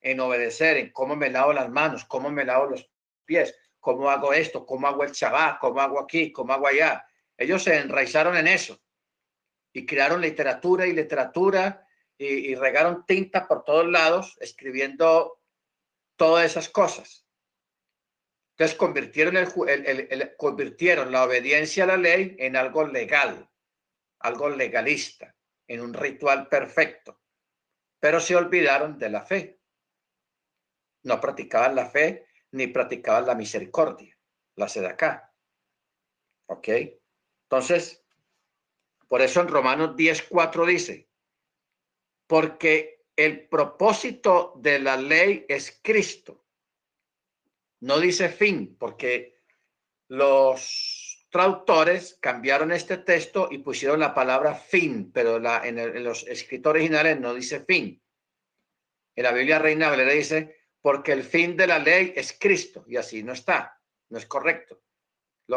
en 0.00 0.20
obedecer, 0.20 0.76
en 0.76 0.92
cómo 0.92 1.16
me 1.16 1.30
lavo 1.30 1.52
las 1.52 1.70
manos, 1.70 2.04
cómo 2.04 2.30
me 2.30 2.44
lavo 2.44 2.66
los 2.66 2.88
pies, 3.24 3.56
cómo 3.80 4.10
hago 4.10 4.32
esto, 4.32 4.64
cómo 4.64 4.86
hago 4.86 5.02
el 5.02 5.10
Shabbat, 5.10 5.58
cómo 5.58 5.80
hago 5.80 5.98
aquí, 5.98 6.30
cómo 6.30 6.52
hago 6.52 6.68
allá. 6.68 7.04
Ellos 7.36 7.64
se 7.64 7.78
enraizaron 7.78 8.36
en 8.36 8.46
eso 8.46 8.80
y 9.72 9.84
crearon 9.86 10.20
literatura 10.20 10.86
y 10.86 10.92
literatura 10.92 11.81
y, 12.22 12.54
regaron 12.54 13.04
tinta 13.06 13.48
por 13.48 13.64
todos 13.64 13.88
lados 13.88 14.36
escribiendo 14.40 15.40
todas 16.16 16.46
esas 16.46 16.68
cosas. 16.68 17.26
Entonces 18.52 18.76
convirtieron, 18.76 19.36
el, 19.36 20.36
convirtieron 20.36 21.10
la 21.10 21.24
obediencia 21.24 21.84
a 21.84 21.88
la 21.88 21.96
ley 21.96 22.36
en 22.38 22.56
algo 22.56 22.86
legal, 22.86 23.50
algo 24.20 24.48
legalista, 24.50 25.34
en 25.66 25.80
un 25.80 25.94
ritual 25.94 26.48
perfecto, 26.48 27.20
pero 27.98 28.20
se 28.20 28.36
olvidaron 28.36 28.98
de 28.98 29.10
la 29.10 29.22
fe. 29.22 29.58
No 31.04 31.20
practicaban 31.20 31.74
la 31.74 31.90
fe 31.90 32.26
ni 32.52 32.68
practicaban 32.68 33.26
la 33.26 33.34
misericordia, 33.34 34.16
la 34.56 34.66
acá. 34.88 35.34
¿Ok? 36.46 36.68
Entonces, 37.44 38.04
por 39.08 39.22
eso 39.22 39.40
en 39.40 39.48
Romanos 39.48 39.96
10, 39.96 40.22
4 40.28 40.66
dice, 40.66 41.08
porque 42.26 43.02
el 43.16 43.48
propósito 43.48 44.54
de 44.56 44.78
la 44.78 44.96
ley 44.96 45.44
es 45.48 45.80
Cristo. 45.82 46.44
No 47.80 47.98
dice 47.98 48.28
fin, 48.28 48.76
porque 48.78 49.42
los 50.08 51.26
traductores 51.30 52.18
cambiaron 52.20 52.72
este 52.72 52.98
texto 52.98 53.48
y 53.50 53.58
pusieron 53.58 54.00
la 54.00 54.14
palabra 54.14 54.54
fin, 54.54 55.10
pero 55.12 55.38
la, 55.38 55.66
en, 55.66 56.04
los 56.04 56.26
escritos 56.26 56.70
originales 56.70 57.18
no 57.18 57.34
dice 57.34 57.64
fin. 57.64 58.02
En 59.14 59.24
la 59.24 59.32
Biblia 59.32 59.58
Reina 59.58 59.90
Valera 59.90 60.12
dice, 60.12 60.56
porque 60.80 61.12
el 61.12 61.22
fin 61.22 61.56
de 61.56 61.66
la 61.66 61.78
ley 61.78 62.12
es 62.16 62.36
Cristo, 62.38 62.84
y 62.86 62.96
así 62.96 63.22
no 63.22 63.32
está, 63.32 63.80
no 64.10 64.18
es 64.18 64.26
correcto. 64.26 64.82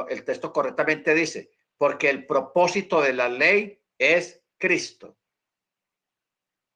el 0.10 0.24
texto 0.24 0.52
correctamente 0.52 1.14
dice, 1.14 1.52
porque 1.78 2.10
el 2.10 2.26
propósito 2.26 3.02
de 3.02 3.14
la 3.14 3.30
ley 3.30 3.82
es 3.98 4.44
Cristo 4.58 5.18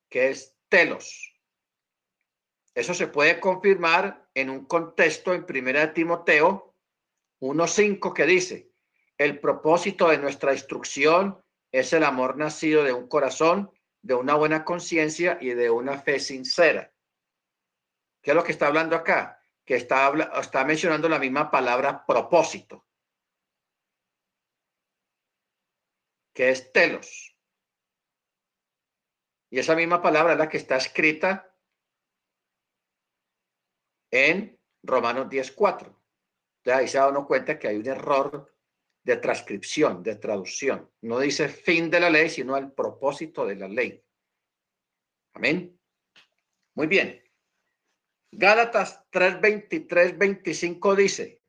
que 0.10 0.30
es 0.30 0.58
telos. 0.67 1.34
Eso 2.74 2.93
se 2.93 3.08
puede 3.08 3.39
confirmar 3.39 4.30
en 4.34 4.50
un 4.50 4.65
contexto 4.65 5.34
en 5.34 5.45
Primera 5.45 5.82
de 5.82 5.93
Timoteo 5.93 6.76
1.5 7.41 8.13
que 8.13 8.26
dice, 8.26 8.72
el 9.17 9.39
propósito 9.39 10.10
de 10.10 10.17
nuestra 10.17 10.54
instrucción 10.54 11.43
es 11.72 11.93
el 11.93 12.04
amor 12.04 12.38
nacido 12.38 12.84
de 12.84 12.93
un 12.93 13.08
corazón, 13.08 13.72
de 14.02 14.13
una 14.13 14.36
buena 14.36 14.63
conciencia 14.63 15.38
y 15.41 15.50
de 15.50 15.69
una 15.69 16.00
fe 16.00 16.19
sincera. 16.19 16.93
¿Qué 18.22 18.32
es 18.32 18.36
lo 18.36 18.43
que 18.43 18.52
está 18.52 18.67
hablando 18.67 18.95
acá? 18.95 19.41
Que 19.65 19.76
está, 19.76 20.12
está 20.39 20.63
mencionando 20.63 21.08
la 21.10 21.19
misma 21.19 21.52
palabra 21.52 22.06
propósito, 22.06 22.86
que 26.34 26.50
es 26.50 26.72
telos. 26.72 27.36
Y 29.49 29.59
esa 29.59 29.75
misma 29.75 30.01
palabra 30.01 30.33
es 30.33 30.39
la 30.39 30.47
que 30.47 30.57
está 30.57 30.77
escrita 30.77 31.51
en 34.12 34.59
Romanos 34.83 35.27
10.4. 35.27 35.95
Ya 36.65 36.77
ahí 36.77 36.88
se 36.88 36.97
da 36.97 37.12
cuenta 37.25 37.57
que 37.57 37.67
hay 37.67 37.77
un 37.77 37.88
error 37.88 38.55
de 39.03 39.17
transcripción, 39.17 40.03
de 40.03 40.15
traducción. 40.17 40.91
No 41.01 41.19
dice 41.19 41.49
fin 41.49 41.89
de 41.89 41.99
la 41.99 42.09
ley, 42.09 42.29
sino 42.29 42.57
el 42.57 42.71
propósito 42.71 43.45
de 43.45 43.55
la 43.55 43.67
ley. 43.67 44.03
Amén. 45.33 45.79
Muy 46.75 46.88
bien. 46.88 47.23
Gálatas 48.31 49.03
3:23, 49.09 50.15
25 50.17 50.95
dice, 50.95 51.41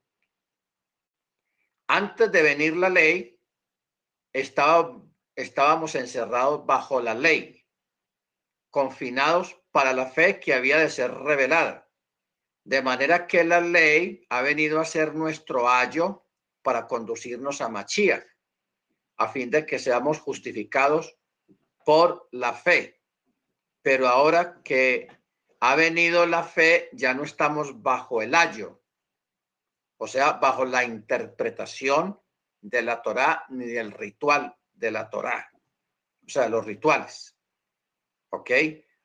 antes 1.88 2.32
de 2.32 2.42
venir 2.42 2.76
la 2.76 2.88
ley, 2.88 3.38
estaba, 4.32 5.02
estábamos 5.36 5.94
encerrados 5.94 6.64
bajo 6.64 7.02
la 7.02 7.14
ley 7.14 7.59
confinados 8.70 9.60
para 9.70 9.92
la 9.92 10.06
fe 10.06 10.40
que 10.40 10.54
había 10.54 10.78
de 10.78 10.90
ser 10.90 11.12
revelada. 11.12 11.88
De 12.64 12.82
manera 12.82 13.26
que 13.26 13.44
la 13.44 13.60
ley 13.60 14.24
ha 14.28 14.42
venido 14.42 14.80
a 14.80 14.84
ser 14.84 15.14
nuestro 15.14 15.68
ayo 15.68 16.26
para 16.62 16.86
conducirnos 16.86 17.60
a 17.60 17.68
Machía, 17.68 18.24
a 19.16 19.28
fin 19.28 19.50
de 19.50 19.66
que 19.66 19.78
seamos 19.78 20.20
justificados 20.20 21.16
por 21.84 22.28
la 22.32 22.52
fe. 22.52 23.00
Pero 23.82 24.08
ahora 24.08 24.60
que 24.62 25.08
ha 25.60 25.74
venido 25.74 26.26
la 26.26 26.44
fe, 26.44 26.88
ya 26.92 27.14
no 27.14 27.22
estamos 27.22 27.82
bajo 27.82 28.22
el 28.22 28.34
ayo, 28.34 28.82
o 29.98 30.06
sea, 30.06 30.32
bajo 30.32 30.64
la 30.64 30.84
interpretación 30.84 32.18
de 32.60 32.82
la 32.82 33.02
Torá 33.02 33.44
ni 33.50 33.66
del 33.66 33.92
ritual 33.92 34.56
de 34.72 34.90
la 34.90 35.10
Torá, 35.10 35.50
o 36.24 36.28
sea, 36.28 36.48
los 36.48 36.64
rituales. 36.64 37.36
¿Ok? 38.30 38.50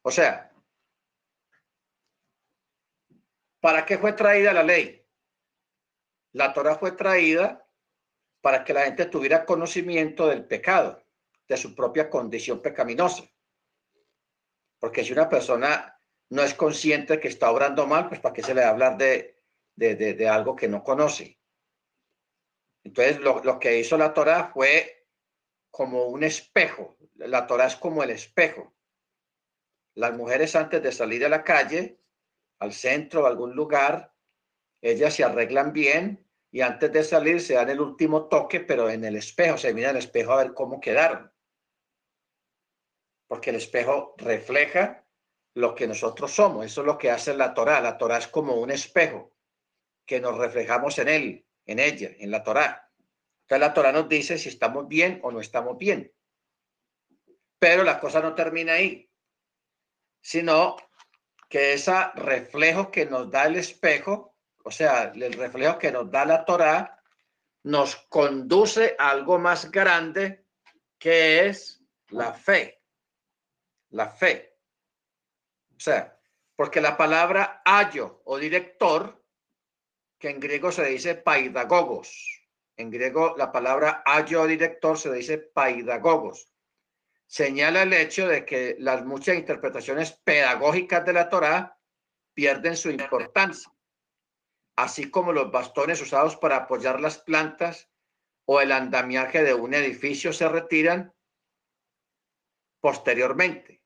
O 0.04 0.12
sea, 0.12 0.52
¿para 3.60 3.86
qué 3.86 3.98
fue 3.98 4.14
traída 4.14 4.54
la 4.54 4.64
ley? 4.64 5.04
La 6.34 6.54
Torah 6.54 6.76
fue 6.76 6.92
traída 6.92 7.68
para 8.42 8.64
que 8.64 8.74
la 8.74 8.84
gente 8.84 9.06
tuviera 9.06 9.46
conocimiento 9.46 10.28
del 10.28 10.46
pecado, 10.46 11.04
de 11.48 11.58
su 11.58 11.74
propia 11.74 12.10
condición 12.10 12.62
pecaminosa. 12.62 13.24
Porque 14.80 15.04
si 15.04 15.14
una 15.14 15.28
persona 15.28 16.00
no 16.30 16.44
es 16.44 16.54
consciente 16.54 17.20
que 17.20 17.28
está 17.28 17.50
obrando 17.50 17.88
mal, 17.88 18.08
pues 18.08 18.20
¿para 18.20 18.34
qué 18.34 18.44
se 18.44 18.54
le 18.54 18.62
va 18.62 18.68
a 18.68 18.72
hablar 18.72 18.98
de, 18.98 19.40
de, 19.76 20.30
algo 20.30 20.56
que 20.56 20.68
no 20.68 20.84
conoce? 20.84 21.40
Entonces, 22.84 23.20
lo, 23.20 23.44
lo, 23.44 23.58
que 23.58 23.80
hizo 23.80 23.98
la 23.98 24.14
Torah 24.14 24.52
fue 24.54 25.08
como 25.72 26.06
un 26.06 26.24
espejo. 26.24 26.98
La 27.16 27.48
Torah 27.48 27.66
es 27.66 27.76
como 27.76 28.04
el 28.04 28.12
espejo 28.12 28.75
las 29.96 30.14
mujeres 30.14 30.56
antes 30.56 30.84
de 30.84 30.92
salir 30.92 31.26
a 31.26 31.30
la 31.30 31.44
calle, 31.44 32.00
al 32.60 32.74
centro 32.74 33.24
o 33.24 33.26
algún 33.26 33.56
lugar, 33.56 34.14
ellas 34.82 35.14
se 35.16 35.24
arreglan 35.24 35.74
bien 35.74 36.26
y 36.52 36.62
antes 36.62 36.92
de 36.92 37.04
salir 37.04 37.42
se 37.42 37.56
dan 37.56 37.70
el 37.70 37.82
último 37.82 38.28
toque, 38.28 38.60
pero 38.60 38.90
en 38.90 39.04
el 39.04 39.16
espejo, 39.16 39.58
se 39.58 39.74
mira 39.74 39.90
el 39.90 39.98
espejo 39.98 40.34
a 40.34 40.44
ver 40.44 40.54
cómo 40.54 40.80
quedaron. 40.80 41.32
Porque 43.28 43.50
el 43.50 43.56
espejo 43.56 44.14
refleja 44.18 45.06
lo 45.56 45.74
que 45.74 45.88
nosotros 45.88 46.32
somos. 46.32 46.66
Eso 46.66 46.82
es 46.82 46.88
lo 46.88 46.98
que 46.98 47.10
hace 47.10 47.34
la 47.36 47.54
Torah. 47.54 47.82
La 47.82 47.98
Torah 47.98 48.18
es 48.18 48.28
como 48.28 48.56
un 48.56 48.72
espejo 48.72 49.36
que 50.06 50.20
nos 50.20 50.38
reflejamos 50.38 51.00
en 51.00 51.08
él, 51.08 51.48
en 51.66 51.80
ella, 51.80 52.12
en 52.20 52.30
la 52.30 52.44
Torah. 52.44 52.92
Entonces 53.42 53.68
la 53.68 53.74
Torah 53.74 53.92
nos 53.92 54.08
dice 54.08 54.38
si 54.38 54.50
estamos 54.50 54.88
bien 54.88 55.20
o 55.24 55.32
no 55.32 55.40
estamos 55.40 55.78
bien. 55.78 56.14
Pero 57.58 57.84
la 57.84 58.00
cosa 58.00 58.22
no 58.22 58.36
termina 58.36 58.74
ahí 58.74 59.10
sino 60.26 60.76
que 61.48 61.74
ese 61.74 61.94
reflejo 62.16 62.90
que 62.90 63.06
nos 63.06 63.30
da 63.30 63.44
el 63.44 63.58
espejo, 63.58 64.36
o 64.64 64.72
sea, 64.72 65.12
el 65.14 65.34
reflejo 65.34 65.78
que 65.78 65.92
nos 65.92 66.10
da 66.10 66.26
la 66.26 66.44
Torá, 66.44 67.00
nos 67.62 67.96
conduce 68.10 68.96
a 68.98 69.12
algo 69.12 69.38
más 69.38 69.70
grande 69.70 70.48
que 70.98 71.46
es 71.46 71.80
la 72.10 72.34
fe. 72.34 72.82
La 73.92 74.10
fe. 74.10 74.58
O 75.78 75.80
sea, 75.80 76.20
porque 76.56 76.82
la 76.82 76.98
palabra 76.98 77.62
ayo 77.64 78.24
o 78.26 78.40
director, 78.40 79.24
que 80.18 80.32
en 80.32 80.40
griego 80.40 80.72
se 80.72 80.86
dice 80.86 81.14
paidagogos, 81.14 82.42
en 82.78 82.90
griego 82.90 83.36
la 83.38 83.52
palabra 83.52 84.02
ayo 84.04 84.42
o 84.42 84.48
director 84.48 84.98
se 84.98 85.14
dice 85.14 85.38
paidagogos, 85.38 86.52
señala 87.36 87.84
el 87.84 87.92
hecho 87.92 88.30
de 88.30 88.46
que 88.46 88.78
las 88.80 89.04
muchas 89.04 89.36
interpretaciones 89.36 90.14
pedagógicas 90.14 91.06
de 91.06 91.12
la 91.12 91.28
Torá 91.28 91.78
pierden 92.34 92.78
su 92.78 92.90
importancia, 92.90 93.70
así 94.78 95.12
como 95.12 95.34
los 95.34 95.52
bastones 95.52 96.02
usados 96.02 96.38
para 96.38 96.56
apoyar 96.56 97.02
las 97.02 97.18
plantas 97.18 97.90
o 98.46 98.62
el 98.62 98.72
andamiaje 98.72 99.44
de 99.44 99.54
un 99.54 99.74
edificio 99.74 100.32
se 100.32 100.48
retiran 100.48 101.14
posteriormente. 102.80 103.84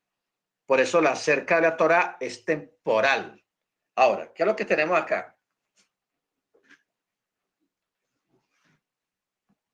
Por 0.67 0.79
eso 0.79 1.01
la 1.01 1.15
cerca 1.15 1.55
de 1.55 1.61
la 1.63 1.75
Torah 1.75 2.17
es 2.19 2.45
temporal. 2.45 3.43
Ahora, 3.95 4.31
¿qué 4.31 4.43
es 4.43 4.47
lo 4.47 4.55
que 4.55 4.65
tenemos 4.65 4.95
acá? 4.95 5.38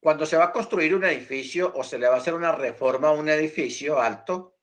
Cuando 0.06 0.28
se 0.28 0.38
va 0.38 0.44
a 0.44 0.52
construir 0.52 0.94
un 0.94 1.04
edificio 1.04 1.74
o 1.74 1.84
se 1.84 1.98
le 1.98 2.08
va 2.08 2.14
a 2.14 2.18
hacer 2.20 2.36
una 2.36 2.52
reforma 2.52 3.08
a 3.08 3.14
un 3.14 3.28
edificio 3.28 4.00
alto 4.00 4.60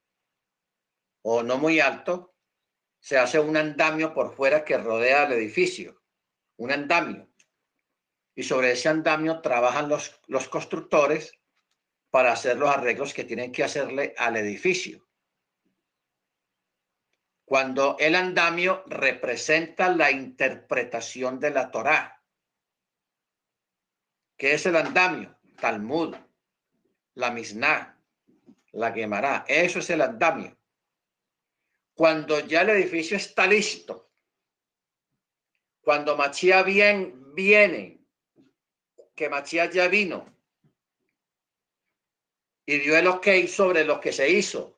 o 1.23 1.43
no 1.43 1.59
muy 1.59 1.81
alto, 1.81 2.37
se 3.01 3.19
hace 3.19 3.41
un 3.41 3.57
andamio 3.57 4.15
por 4.15 4.37
fuera 4.37 4.65
que 4.65 4.79
rodea 4.79 5.25
el 5.25 5.33
edificio, 5.33 6.01
un 6.59 6.71
andamio. 6.71 7.29
Y 8.37 8.45
sobre 8.45 8.71
ese 8.71 8.89
andamio 8.89 9.41
trabajan 9.41 9.89
los, 9.89 10.21
los 10.29 10.49
constructores 10.49 11.33
para 12.11 12.31
hacer 12.31 12.57
los 12.57 12.71
arreglos 12.71 13.13
que 13.13 13.25
tienen 13.25 13.51
que 13.51 13.65
hacerle 13.65 14.15
al 14.19 14.37
edificio. 14.37 15.09
Cuando 17.45 17.97
el 17.99 18.15
andamio 18.15 18.85
representa 18.87 19.89
la 19.89 20.13
interpretación 20.13 21.41
de 21.41 21.51
la 21.51 21.73
Torá. 21.73 22.22
¿Qué 24.43 24.55
es 24.55 24.67
el 24.67 24.75
andamio? 24.75 25.39
Talmud, 25.61 26.17
la 27.15 27.31
Misná, 27.31 27.97
la 28.73 28.91
Gemara. 28.91 29.45
Eso 29.47 29.79
es 29.79 29.89
el 29.91 30.01
andamio. 30.01 30.59
Cuando 31.95 32.41
ya 32.41 32.63
el 32.63 32.71
edificio 32.71 33.17
está 33.17 33.47
listo, 33.47 34.11
cuando 35.81 36.17
Machía 36.17 36.65
bien 36.65 37.33
viene, 37.37 38.01
que 39.15 39.29
Machía 39.29 39.71
ya 39.71 39.87
vino, 39.87 40.27
y 42.67 42.79
dio 42.79 42.99
el 42.99 43.07
ok 43.07 43.47
sobre 43.47 43.85
lo 43.85 44.01
que 44.01 44.13
se 44.13 44.29
hizo. 44.29 44.77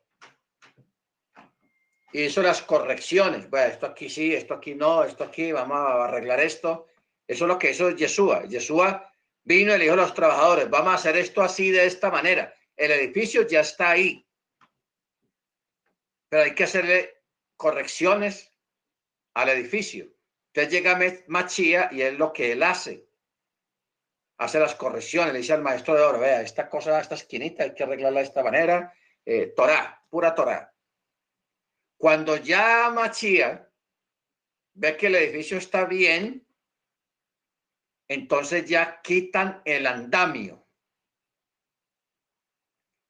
Y 2.12 2.24
hizo 2.24 2.42
las 2.42 2.60
correcciones. 2.60 3.48
Bueno, 3.48 3.72
esto 3.72 3.86
aquí 3.86 4.10
sí, 4.10 4.34
esto 4.34 4.52
aquí 4.52 4.74
no, 4.74 5.04
esto 5.04 5.24
aquí, 5.24 5.52
vamos 5.52 5.78
a 5.78 6.04
arreglar 6.04 6.40
esto. 6.40 6.86
Eso 7.26 7.44
es 7.46 7.48
lo 7.48 7.58
que 7.58 7.70
hizo 7.70 7.92
Yeshua. 7.92 8.44
Yeshua 8.44 9.10
vino 9.44 9.74
y 9.74 9.78
le 9.78 9.84
dijo 9.84 9.94
a 9.94 9.98
los 9.98 10.14
trabajadores, 10.14 10.68
vamos 10.68 10.92
a 10.92 10.96
hacer 10.96 11.16
esto 11.16 11.42
así 11.42 11.70
de 11.70 11.86
esta 11.86 12.10
manera. 12.10 12.54
El 12.76 12.90
edificio 12.90 13.46
ya 13.46 13.60
está 13.60 13.90
ahí. 13.90 14.26
Pero 16.28 16.42
hay 16.42 16.54
que 16.54 16.64
hacerle 16.64 17.22
correcciones 17.56 18.52
al 19.34 19.50
edificio. 19.50 20.08
Entonces 20.52 20.72
llega 20.72 20.98
Machía 21.28 21.88
y 21.92 22.02
es 22.02 22.18
lo 22.18 22.32
que 22.32 22.52
él 22.52 22.62
hace 22.62 23.06
hace 24.38 24.58
las 24.58 24.74
correcciones, 24.74 25.32
le 25.32 25.40
dice 25.40 25.52
al 25.52 25.62
maestro 25.62 25.94
de 25.94 26.02
oro, 26.02 26.18
vea, 26.18 26.42
esta 26.42 26.68
cosa, 26.68 27.00
esta 27.00 27.14
esquinita 27.14 27.62
hay 27.62 27.74
que 27.74 27.84
arreglarla 27.84 28.20
de 28.20 28.26
esta 28.26 28.42
manera, 28.42 28.92
eh, 29.24 29.52
Torah, 29.56 30.02
pura 30.10 30.34
Torah. 30.34 30.72
Cuando 31.96 32.36
ya 32.36 32.90
Machía 32.90 33.70
ve 34.74 34.96
que 34.96 35.06
el 35.06 35.14
edificio 35.14 35.56
está 35.56 35.84
bien, 35.84 36.43
entonces 38.08 38.68
ya 38.68 39.00
quitan 39.02 39.62
el 39.64 39.86
andamio. 39.86 40.66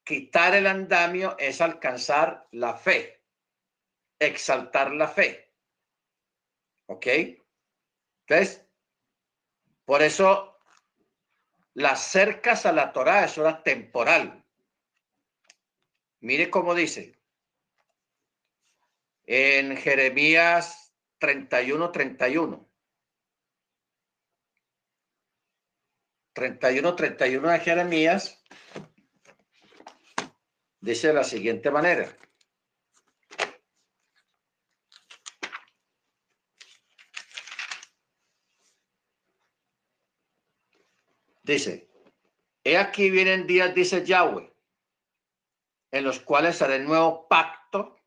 Quitar 0.05 0.55
el 0.55 0.67
andamio 0.67 1.37
es 1.39 1.61
alcanzar 1.61 2.47
la 2.53 2.75
fe, 2.77 3.23
exaltar 4.19 4.93
la 4.93 5.09
fe. 5.09 5.53
¿Ok? 6.87 7.07
Entonces, 8.27 8.67
por 9.85 10.03
eso 10.03 10.59
las 11.75 12.03
cercas 12.03 12.67
a 12.67 12.73
la 12.73 12.93
Torá 12.93 13.25
es 13.25 13.37
hora 13.39 13.63
temporal. 13.63 14.45
Mire 16.21 16.51
cómo 16.51 16.75
dice. 16.75 17.19
En 19.27 19.77
Jeremías 19.77 20.95
31, 21.19 21.91
31. 21.91 22.74
31, 26.35 26.97
31 26.97 27.49
de 27.49 27.61
Jeremías 27.61 28.45
dice 30.81 31.09
de 31.09 31.15
la 31.15 31.25
siguiente 31.25 31.71
manera. 31.71 32.15
Dice, 41.43 41.89
he 42.65 42.79
aquí 42.79 43.11
vienen 43.11 43.47
días, 43.47 43.75
dice 43.75 44.05
Yahweh, 44.05 44.53
en 45.93 46.05
los 46.05 46.19
cuales 46.21 46.61
haré 46.63 46.81
nuevo 46.81 47.29
pacto 47.29 48.01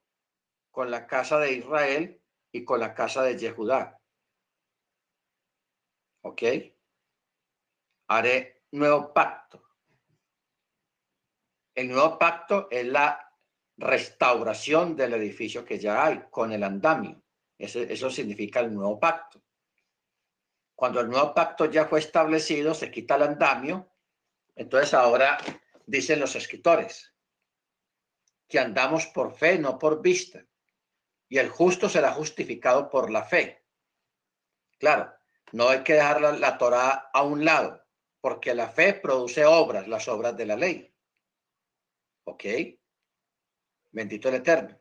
con 0.72 0.92
la 0.92 1.08
casa 1.08 1.40
de 1.40 1.54
Israel 1.54 2.22
y 2.52 2.66
con 2.66 2.80
la 2.80 2.94
casa 2.94 3.24
de 3.24 3.38
Yehudá. 3.38 4.02
¿Ok? 6.24 6.44
Haré 8.08 8.64
nuevo 8.72 9.14
pacto. 9.14 9.64
El 11.76 11.90
nuevo 11.90 12.18
pacto 12.18 12.68
es 12.72 12.86
la 12.86 13.32
restauración 13.78 14.96
del 14.96 15.14
edificio 15.14 15.64
que 15.64 15.78
ya 15.78 16.06
hay 16.06 16.24
con 16.32 16.52
el 16.52 16.64
andamio. 16.64 17.22
Eso, 17.58 17.80
eso 17.80 18.10
significa 18.10 18.60
el 18.60 18.74
nuevo 18.74 19.00
pacto. 19.00 19.44
Cuando 20.76 21.02
el 21.02 21.10
nuevo 21.10 21.34
pacto 21.34 21.66
ya 21.66 21.86
fue 21.86 22.00
establecido, 22.00 22.74
se 22.74 22.92
quita 22.92 23.16
el 23.16 23.24
andamio. 23.24 23.94
Entonces 24.56 24.94
ahora 24.94 25.38
dicen 25.86 26.20
los 26.20 26.36
escritores 26.36 27.14
que 28.48 28.60
andamos 28.60 29.08
por 29.08 29.36
fe, 29.36 29.60
no 29.60 29.78
por 29.78 30.02
vista. 30.02 30.46
Y 31.30 31.38
el 31.38 31.50
justo 31.50 31.90
será 31.90 32.12
justificado 32.12 32.90
por 32.90 33.12
la 33.12 33.24
fe. 33.24 33.66
Claro, 34.80 35.14
no 35.52 35.70
hay 35.70 35.84
que 35.84 35.94
dejar 35.94 36.22
la, 36.22 36.32
la 36.32 36.58
Torah 36.58 37.10
a 37.14 37.24
un 37.24 37.44
lado, 37.44 37.84
porque 38.22 38.54
la 38.54 38.70
fe 38.70 38.94
produce 38.94 39.46
obras, 39.46 39.88
las 39.88 40.08
obras 40.08 40.36
de 40.36 40.46
la 40.46 40.56
ley. 40.56 40.94
¿Ok? 42.26 42.44
Bendito 43.92 44.30
el 44.30 44.36
Eterno. 44.36 44.80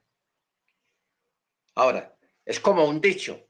Ahora, 1.75 2.17
es 2.45 2.61
como 2.61 2.85
un 2.85 3.01
dicho. 3.01 3.47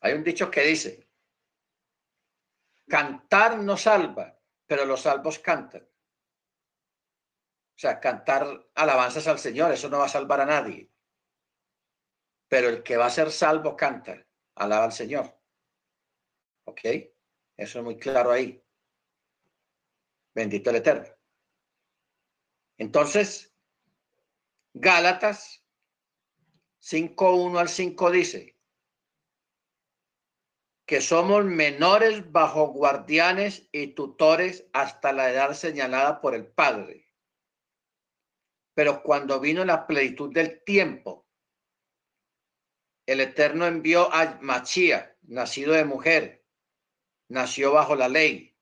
Hay 0.00 0.14
un 0.14 0.24
dicho 0.24 0.50
que 0.50 0.62
dice, 0.62 1.08
cantar 2.88 3.58
no 3.58 3.76
salva, 3.76 4.38
pero 4.66 4.84
los 4.84 5.02
salvos 5.02 5.38
cantan. 5.38 5.82
O 5.82 7.78
sea, 7.78 8.00
cantar 8.00 8.68
alabanzas 8.74 9.26
al 9.28 9.38
Señor, 9.38 9.72
eso 9.72 9.88
no 9.88 9.98
va 9.98 10.06
a 10.06 10.08
salvar 10.08 10.40
a 10.40 10.46
nadie. 10.46 10.90
Pero 12.48 12.68
el 12.68 12.82
que 12.82 12.96
va 12.96 13.06
a 13.06 13.10
ser 13.10 13.30
salvo 13.30 13.76
canta, 13.76 14.26
alaba 14.56 14.84
al 14.84 14.92
Señor. 14.92 15.38
¿Ok? 16.64 16.80
Eso 17.62 17.78
es 17.78 17.84
muy 17.84 17.96
claro 17.96 18.32
ahí. 18.32 18.60
Bendito 20.34 20.70
el 20.70 20.76
Eterno. 20.76 21.06
Entonces, 22.76 23.54
Gálatas 24.74 25.64
5.1 26.80 27.60
al 27.60 27.68
5 27.68 28.10
dice, 28.10 28.58
que 30.84 31.00
somos 31.00 31.44
menores 31.44 32.32
bajo 32.32 32.66
guardianes 32.72 33.68
y 33.70 33.94
tutores 33.94 34.68
hasta 34.72 35.12
la 35.12 35.30
edad 35.30 35.52
señalada 35.52 36.20
por 36.20 36.34
el 36.34 36.48
Padre. 36.48 37.14
Pero 38.74 39.04
cuando 39.04 39.38
vino 39.38 39.64
la 39.64 39.86
plenitud 39.86 40.32
del 40.32 40.64
tiempo, 40.64 41.28
el 43.06 43.20
Eterno 43.20 43.66
envió 43.66 44.12
a 44.12 44.40
Machía, 44.40 45.16
nacido 45.22 45.74
de 45.74 45.84
mujer, 45.84 46.41
nació 47.32 47.72
bajo 47.72 47.96
la 47.96 48.08
ley, 48.08 48.56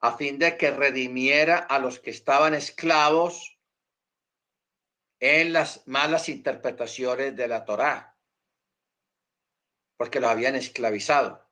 a 0.00 0.16
fin 0.16 0.38
de 0.38 0.56
que 0.56 0.70
redimiera 0.70 1.58
a 1.58 1.78
los 1.78 1.98
que 1.98 2.10
estaban 2.10 2.54
esclavos 2.54 3.58
en 5.20 5.52
las 5.52 5.86
malas 5.86 6.28
interpretaciones 6.28 7.34
de 7.34 7.48
la 7.48 7.64
Torá 7.64 8.14
porque 9.96 10.20
los 10.20 10.30
habían 10.30 10.54
esclavizado. 10.54 11.48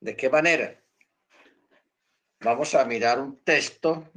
¿De 0.00 0.16
qué 0.16 0.30
manera? 0.30 0.82
Vamos 2.40 2.74
a 2.74 2.84
mirar 2.84 3.20
un 3.20 3.42
texto. 3.42 4.10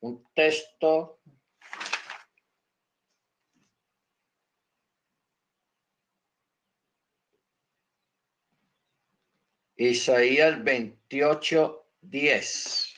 Un 0.00 0.24
texto 0.32 1.17
Isaías 9.80 10.62
28, 10.64 11.86
10. 12.00 12.94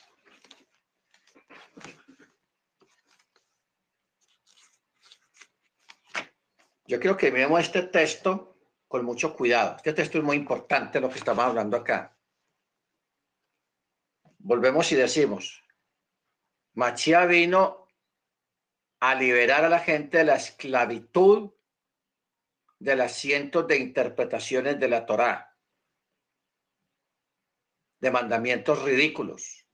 Yo 6.87 6.99
quiero 6.99 7.15
que 7.15 7.31
miremos 7.31 7.61
este 7.61 7.83
texto 7.83 8.57
con 8.87 9.05
mucho 9.05 9.35
cuidado. 9.35 9.75
Este 9.77 9.93
texto 9.93 10.17
es 10.17 10.23
muy 10.23 10.35
importante 10.35 10.99
lo 10.99 11.07
que 11.09 11.19
estamos 11.19 11.45
hablando 11.45 11.77
acá. 11.77 12.17
Volvemos 14.39 14.91
y 14.91 14.95
decimos, 14.95 15.63
Machía 16.73 17.27
vino 17.27 17.87
a 18.99 19.13
liberar 19.13 19.65
a 19.65 19.69
la 19.69 19.79
gente 19.79 20.17
de 20.17 20.25
la 20.25 20.35
esclavitud 20.35 21.51
de 22.79 22.95
las 22.95 23.11
cientos 23.11 23.67
de 23.67 23.77
interpretaciones 23.77 24.79
de 24.79 24.87
la 24.87 25.05
Torá, 25.05 25.50
de 28.01 28.11
mandamientos 28.11 28.81
ridículos, 28.81 29.65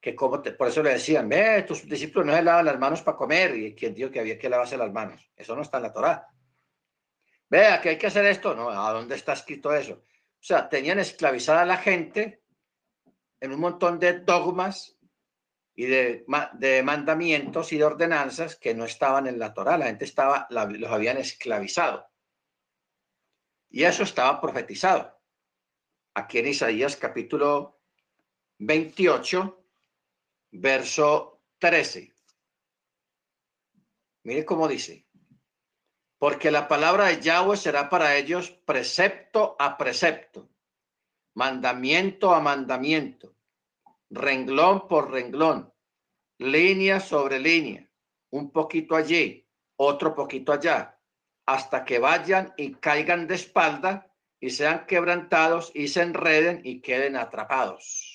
que 0.00 0.14
como 0.14 0.40
por 0.42 0.68
eso 0.68 0.82
le 0.82 0.90
decían, 0.90 1.28
ve, 1.28 1.64
tus 1.66 1.86
discípulos 1.88 2.26
no 2.26 2.34
se 2.34 2.42
lavan 2.42 2.64
las 2.64 2.78
manos 2.78 3.02
para 3.02 3.16
comer, 3.16 3.56
y 3.56 3.74
quien 3.74 3.94
dijo 3.94 4.10
que 4.10 4.20
había 4.20 4.38
que 4.38 4.48
lavarse 4.48 4.76
las 4.76 4.92
manos. 4.92 5.28
Eso 5.36 5.56
no 5.56 5.62
está 5.62 5.78
en 5.78 5.82
la 5.82 5.92
Torá. 5.92 6.28
Vea 7.50 7.80
que 7.80 7.90
hay 7.90 7.98
que 7.98 8.06
hacer 8.06 8.24
esto. 8.26 8.54
No, 8.54 8.70
¿a 8.70 8.92
dónde 8.92 9.16
está 9.16 9.32
escrito 9.32 9.74
eso? 9.74 9.94
O 9.94 10.46
sea, 10.46 10.68
tenían 10.68 10.98
esclavizada 10.98 11.62
a 11.62 11.66
la 11.66 11.76
gente 11.76 12.42
en 13.40 13.52
un 13.52 13.60
montón 13.60 13.98
de 13.98 14.20
dogmas 14.20 14.96
y 15.74 15.86
de, 15.86 16.24
de 16.54 16.82
mandamientos 16.82 17.72
y 17.72 17.78
de 17.78 17.84
ordenanzas 17.84 18.56
que 18.56 18.74
no 18.74 18.84
estaban 18.84 19.26
en 19.26 19.38
la 19.38 19.52
Torah. 19.52 19.78
La 19.78 19.86
gente 19.86 20.04
estaba, 20.04 20.46
los 20.50 20.90
habían 20.90 21.16
esclavizado. 21.16 22.06
Y 23.70 23.82
eso 23.82 24.04
estaba 24.04 24.40
profetizado. 24.40 25.13
Aquí 26.14 26.38
en 26.38 26.48
Isaías 26.48 26.96
capítulo 26.96 27.80
28, 28.58 29.64
verso 30.52 31.42
13. 31.58 32.14
Mire 34.22 34.44
cómo 34.44 34.68
dice 34.68 35.04
porque 36.24 36.50
la 36.50 36.68
palabra 36.68 37.08
de 37.08 37.20
Yahweh 37.20 37.54
será 37.54 37.90
para 37.90 38.16
ellos 38.16 38.50
precepto 38.50 39.56
a 39.58 39.76
precepto, 39.76 40.48
mandamiento 41.34 42.32
a 42.32 42.40
mandamiento, 42.40 43.36
renglón 44.08 44.88
por 44.88 45.10
renglón, 45.10 45.70
línea 46.38 46.98
sobre 47.00 47.38
línea, 47.38 47.86
un 48.30 48.50
poquito 48.52 48.96
allí, 48.96 49.46
otro 49.76 50.14
poquito 50.14 50.52
allá, 50.52 50.98
hasta 51.44 51.84
que 51.84 51.98
vayan 51.98 52.54
y 52.56 52.72
caigan 52.72 53.26
de 53.26 53.34
espalda 53.34 54.13
y 54.44 54.50
sean 54.50 54.84
quebrantados 54.84 55.72
y 55.74 55.88
se 55.88 56.02
enreden 56.02 56.60
y 56.64 56.82
queden 56.82 57.16
atrapados. 57.16 58.14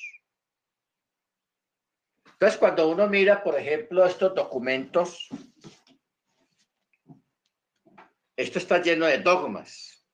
Entonces, 2.34 2.60
cuando 2.60 2.88
uno 2.88 3.08
mira, 3.08 3.44
por 3.44 3.58
ejemplo, 3.58 4.06
estos 4.06 4.36
documentos 4.36 5.28
esto 8.38 8.60
está 8.60 8.80
lleno 8.80 9.08
de 9.08 9.18
dogmas. 9.18 10.08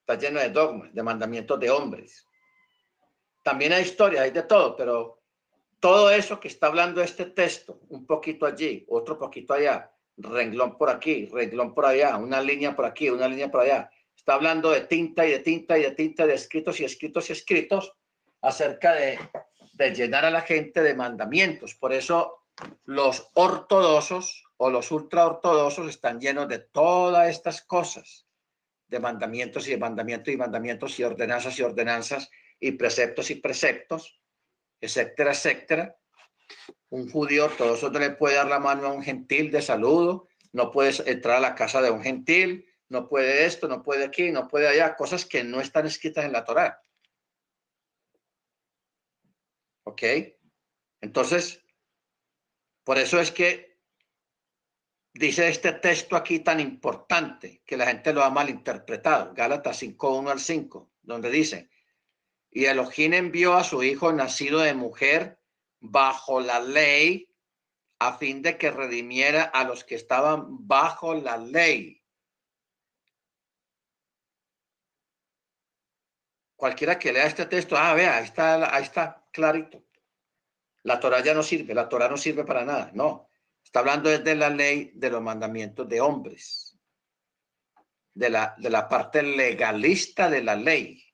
Está 0.00 0.14
lleno 0.14 0.40
de 0.40 0.48
dogmas, 0.48 0.94
de 0.94 1.02
mandamientos 1.02 1.60
de 1.60 1.70
hombres. 1.70 2.26
También 3.42 3.74
hay 3.74 3.82
historia, 3.82 4.22
hay 4.22 4.30
de 4.30 4.44
todo, 4.44 4.74
pero 4.74 5.22
todo 5.80 6.10
eso 6.10 6.40
que 6.40 6.48
está 6.48 6.68
hablando 6.68 7.02
este 7.02 7.26
texto, 7.26 7.78
un 7.90 8.06
poquito 8.06 8.46
allí, 8.46 8.86
otro 8.88 9.18
poquito 9.18 9.52
allá, 9.52 9.92
renglón 10.16 10.76
por 10.76 10.90
aquí, 10.90 11.26
renglón 11.26 11.74
por 11.74 11.86
allá, 11.86 12.16
una 12.16 12.40
línea 12.40 12.74
por 12.74 12.84
aquí, 12.84 13.10
una 13.10 13.28
línea 13.28 13.50
por 13.50 13.62
allá. 13.62 13.90
Está 14.16 14.34
hablando 14.34 14.70
de 14.70 14.82
tinta 14.82 15.26
y 15.26 15.30
de 15.30 15.38
tinta 15.40 15.78
y 15.78 15.82
de 15.82 15.92
tinta, 15.92 16.26
de 16.26 16.34
escritos 16.34 16.80
y 16.80 16.84
escritos 16.84 17.28
y 17.28 17.32
escritos 17.32 17.92
acerca 18.40 18.94
de, 18.94 19.18
de 19.72 19.94
llenar 19.94 20.24
a 20.24 20.30
la 20.30 20.42
gente 20.42 20.82
de 20.82 20.94
mandamientos. 20.94 21.74
Por 21.74 21.92
eso 21.92 22.42
los 22.84 23.30
ortodoxos 23.34 24.44
o 24.56 24.70
los 24.70 24.90
ultraortodoxos 24.90 25.88
están 25.88 26.20
llenos 26.20 26.48
de 26.48 26.60
todas 26.60 27.28
estas 27.28 27.62
cosas, 27.62 28.26
de 28.88 29.00
mandamientos 29.00 29.66
y 29.66 29.72
de 29.72 29.78
mandamientos 29.78 30.32
y 30.32 30.36
mandamientos 30.36 30.98
y 30.98 31.04
ordenanzas 31.04 31.58
y 31.58 31.62
ordenanzas 31.62 32.30
y 32.60 32.72
preceptos 32.72 33.30
y 33.30 33.36
preceptos, 33.36 34.20
etcétera, 34.80 35.32
etcétera. 35.32 35.96
Un 36.90 37.10
judío 37.10 37.46
ortodoxo 37.46 37.90
no 37.90 37.98
le 37.98 38.10
puede 38.10 38.36
dar 38.36 38.48
la 38.48 38.58
mano 38.58 38.86
a 38.86 38.92
un 38.92 39.02
gentil 39.02 39.50
de 39.50 39.62
saludo, 39.62 40.28
no 40.52 40.70
puede 40.70 40.92
entrar 41.10 41.36
a 41.36 41.40
la 41.40 41.54
casa 41.54 41.80
de 41.80 41.90
un 41.90 42.02
gentil, 42.02 42.66
no 42.88 43.08
puede 43.08 43.46
esto, 43.46 43.68
no 43.68 43.82
puede 43.82 44.04
aquí, 44.04 44.30
no 44.30 44.48
puede 44.48 44.68
allá, 44.68 44.94
cosas 44.96 45.24
que 45.24 45.42
no 45.42 45.60
están 45.60 45.86
escritas 45.86 46.24
en 46.24 46.32
la 46.32 46.44
Torá. 46.44 46.82
¿Ok? 49.84 50.02
Entonces, 51.00 51.64
por 52.84 52.98
eso 52.98 53.20
es 53.20 53.30
que 53.30 53.78
dice 55.14 55.48
este 55.48 55.72
texto 55.72 56.16
aquí 56.16 56.40
tan 56.40 56.60
importante 56.60 57.62
que 57.64 57.76
la 57.76 57.86
gente 57.86 58.12
lo 58.12 58.22
ha 58.22 58.30
malinterpretado, 58.30 59.32
Gálatas 59.34 59.78
5, 59.78 60.18
1 60.18 60.30
al 60.30 60.40
5, 60.40 60.92
donde 61.02 61.30
dice, 61.30 61.70
y 62.50 62.66
Elohim 62.66 63.14
envió 63.14 63.54
a 63.54 63.64
su 63.64 63.82
hijo 63.82 64.12
nacido 64.12 64.60
de 64.60 64.74
mujer 64.74 65.40
bajo 65.82 66.40
la 66.40 66.60
ley 66.60 67.28
a 67.98 68.16
fin 68.16 68.40
de 68.40 68.56
que 68.56 68.70
redimiera 68.70 69.44
a 69.44 69.64
los 69.64 69.84
que 69.84 69.96
estaban 69.96 70.66
bajo 70.66 71.14
la 71.14 71.36
ley. 71.36 72.02
Cualquiera 76.56 76.98
que 76.98 77.12
lea 77.12 77.26
este 77.26 77.46
texto, 77.46 77.76
ah, 77.76 77.94
vea, 77.94 78.16
ahí 78.16 78.24
está, 78.24 78.74
ahí 78.74 78.84
está 78.84 79.26
clarito. 79.32 79.84
La 80.84 80.98
Torah 80.98 81.22
ya 81.22 81.34
no 81.34 81.42
sirve, 81.42 81.74
la 81.74 81.88
Torah 81.88 82.08
no 82.08 82.16
sirve 82.16 82.44
para 82.44 82.64
nada, 82.64 82.90
no. 82.94 83.28
Está 83.62 83.80
hablando 83.80 84.10
desde 84.10 84.34
la 84.34 84.50
ley 84.50 84.92
de 84.94 85.10
los 85.10 85.22
mandamientos 85.22 85.88
de 85.88 86.00
hombres, 86.00 86.78
de 88.14 88.30
la, 88.30 88.54
de 88.58 88.70
la 88.70 88.88
parte 88.88 89.22
legalista 89.22 90.28
de 90.28 90.42
la 90.42 90.54
ley. 90.54 91.04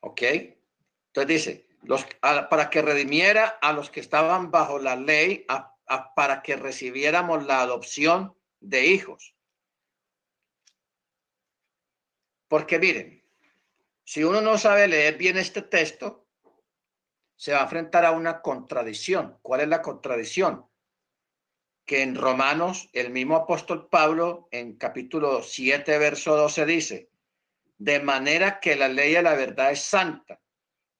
¿Ok? 0.00 0.22
Entonces 0.22 1.28
dice, 1.28 1.63
los, 1.84 2.06
para 2.20 2.70
que 2.70 2.82
redimiera 2.82 3.58
a 3.60 3.72
los 3.72 3.90
que 3.90 4.00
estaban 4.00 4.50
bajo 4.50 4.78
la 4.78 4.96
ley, 4.96 5.46
para 6.16 6.42
que 6.42 6.56
recibiéramos 6.56 7.44
la 7.44 7.60
adopción 7.60 8.36
de 8.60 8.86
hijos. 8.86 9.34
Porque 12.48 12.78
miren, 12.78 13.22
si 14.04 14.24
uno 14.24 14.40
no 14.40 14.58
sabe 14.58 14.88
leer 14.88 15.16
bien 15.16 15.36
este 15.36 15.62
texto, 15.62 16.26
se 17.36 17.52
va 17.52 17.60
a 17.60 17.64
enfrentar 17.64 18.04
a 18.04 18.12
una 18.12 18.40
contradicción. 18.40 19.38
¿Cuál 19.42 19.62
es 19.62 19.68
la 19.68 19.82
contradicción? 19.82 20.66
Que 21.84 22.02
en 22.02 22.14
Romanos, 22.14 22.88
el 22.92 23.10
mismo 23.10 23.36
apóstol 23.36 23.88
Pablo, 23.88 24.48
en 24.50 24.76
capítulo 24.76 25.42
7, 25.42 25.98
verso 25.98 26.36
12, 26.36 26.64
dice, 26.64 27.10
de 27.76 28.00
manera 28.00 28.60
que 28.60 28.76
la 28.76 28.88
ley 28.88 29.12
de 29.12 29.22
la 29.22 29.34
verdad 29.34 29.72
es 29.72 29.82
santa 29.82 30.40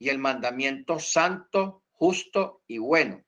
y 0.04 0.08
el 0.10 0.18
mandamiento 0.18 0.98
santo, 0.98 1.84
justo 1.92 2.62
y 2.66 2.78
bueno. 2.78 3.24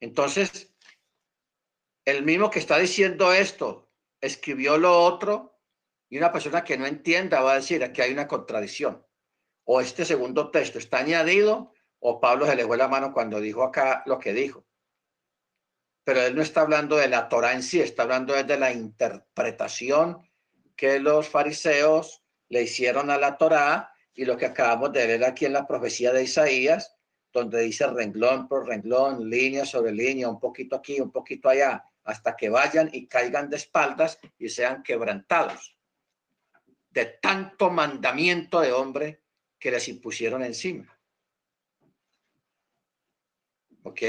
Entonces, 0.00 0.72
el 2.04 2.24
mismo 2.24 2.50
que 2.50 2.58
está 2.58 2.78
diciendo 2.78 3.32
esto, 3.32 3.90
escribió 4.20 4.78
lo 4.78 5.02
otro, 5.02 5.60
y 6.08 6.18
una 6.18 6.32
persona 6.32 6.64
que 6.64 6.78
no 6.78 6.86
entienda 6.86 7.40
va 7.40 7.52
a 7.52 7.56
decir, 7.56 7.82
aquí 7.82 8.00
hay 8.00 8.12
una 8.12 8.28
contradicción 8.28 9.04
o 9.70 9.82
este 9.82 10.06
segundo 10.06 10.50
texto 10.50 10.78
está 10.78 10.98
añadido 10.98 11.74
o 12.00 12.20
Pablo 12.20 12.46
se 12.46 12.56
le 12.56 12.64
fue 12.64 12.78
la 12.78 12.88
mano 12.88 13.12
cuando 13.12 13.38
dijo 13.38 13.62
acá 13.62 14.02
lo 14.06 14.18
que 14.18 14.32
dijo. 14.32 14.64
Pero 16.04 16.22
él 16.22 16.34
no 16.34 16.40
está 16.40 16.62
hablando 16.62 16.96
de 16.96 17.08
la 17.08 17.28
Torah 17.28 17.52
en 17.52 17.62
sí, 17.62 17.78
está 17.78 18.04
hablando 18.04 18.32
de 18.32 18.58
la 18.58 18.72
interpretación 18.72 20.26
que 20.74 21.00
los 21.00 21.28
fariseos 21.28 22.24
le 22.48 22.62
hicieron 22.62 23.10
a 23.10 23.18
la 23.18 23.36
Torah 23.36 23.92
y 24.14 24.24
lo 24.24 24.36
que 24.36 24.46
acabamos 24.46 24.92
de 24.92 25.06
ver 25.06 25.24
aquí 25.24 25.44
en 25.44 25.52
la 25.52 25.66
profecía 25.66 26.12
de 26.12 26.24
Isaías, 26.24 26.96
donde 27.32 27.60
dice 27.60 27.86
renglón 27.86 28.48
por 28.48 28.66
renglón, 28.66 29.28
línea 29.28 29.64
sobre 29.64 29.92
línea, 29.92 30.28
un 30.28 30.40
poquito 30.40 30.76
aquí, 30.76 31.00
un 31.00 31.12
poquito 31.12 31.48
allá, 31.48 31.84
hasta 32.04 32.34
que 32.36 32.48
vayan 32.48 32.90
y 32.92 33.06
caigan 33.06 33.50
de 33.50 33.56
espaldas 33.56 34.18
y 34.38 34.48
sean 34.48 34.82
quebrantados 34.82 35.76
de 36.90 37.04
tanto 37.04 37.70
mandamiento 37.70 38.60
de 38.60 38.72
hombre 38.72 39.22
que 39.58 39.70
les 39.70 39.88
impusieron 39.88 40.42
encima. 40.42 40.98
¿Ok? 43.82 44.02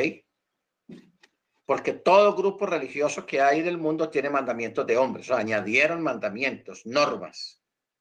Porque 1.65 1.93
todo 1.93 2.35
grupo 2.35 2.65
religioso 2.65 3.25
que 3.25 3.41
hay 3.41 3.61
del 3.61 3.77
mundo 3.77 4.09
tiene 4.09 4.29
mandamientos 4.29 4.87
de 4.87 4.97
hombres. 4.97 5.29
O 5.29 5.35
añadieron 5.35 6.01
mandamientos, 6.01 6.85
normas, 6.85 7.58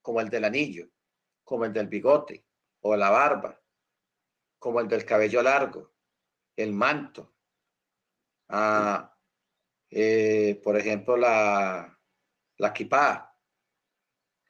como 0.09 0.23
el 0.23 0.31
del 0.31 0.47
anillo, 0.47 0.89
como 1.45 1.67
el 1.67 1.73
del 1.75 1.87
bigote 1.87 2.47
o 2.81 2.97
la 2.97 3.11
barba, 3.11 3.61
como 4.59 4.81
el 4.81 4.89
del 4.89 5.05
cabello 5.05 5.43
largo, 5.43 5.97
el 6.57 6.73
manto, 6.73 7.35
ah, 8.49 9.15
eh, 9.91 10.59
por 10.65 10.79
ejemplo, 10.79 11.15
la, 11.15 11.95
la 12.57 12.73
kippah. 12.73 13.37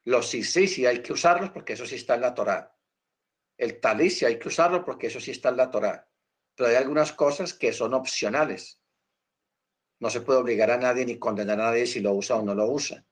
Los 0.04 0.28
sí, 0.28 0.44
sí, 0.44 0.86
hay 0.86 1.02
que 1.02 1.12
usarlos 1.12 1.50
porque 1.50 1.72
eso 1.72 1.86
sí 1.86 1.96
está 1.96 2.14
en 2.14 2.20
la 2.20 2.34
Torah. 2.34 2.72
El 3.56 3.80
talis 3.80 4.18
sí 4.18 4.26
hay 4.26 4.38
que 4.38 4.46
usarlo 4.46 4.84
porque 4.84 5.09
eso 5.09 5.18
sí 5.18 5.32
está 5.32 5.48
en 5.48 5.56
la 5.56 5.72
Torah. 5.72 6.09
Pero 6.54 6.70
hay 6.70 6.76
algunas 6.76 7.12
cosas 7.12 7.52
que 7.52 7.72
son 7.72 7.94
opcionales. 7.94 8.80
No 9.98 10.09
se 10.09 10.20
puede 10.20 10.38
obligar 10.38 10.70
a 10.70 10.78
nadie 10.78 11.04
ni 11.04 11.18
condenar 11.18 11.61
a 11.61 11.64
nadie 11.64 11.84
si 11.84 11.98
lo 11.98 12.12
usa 12.12 12.36
o 12.36 12.44
no 12.44 12.54
lo 12.54 12.70
usa. 12.70 13.04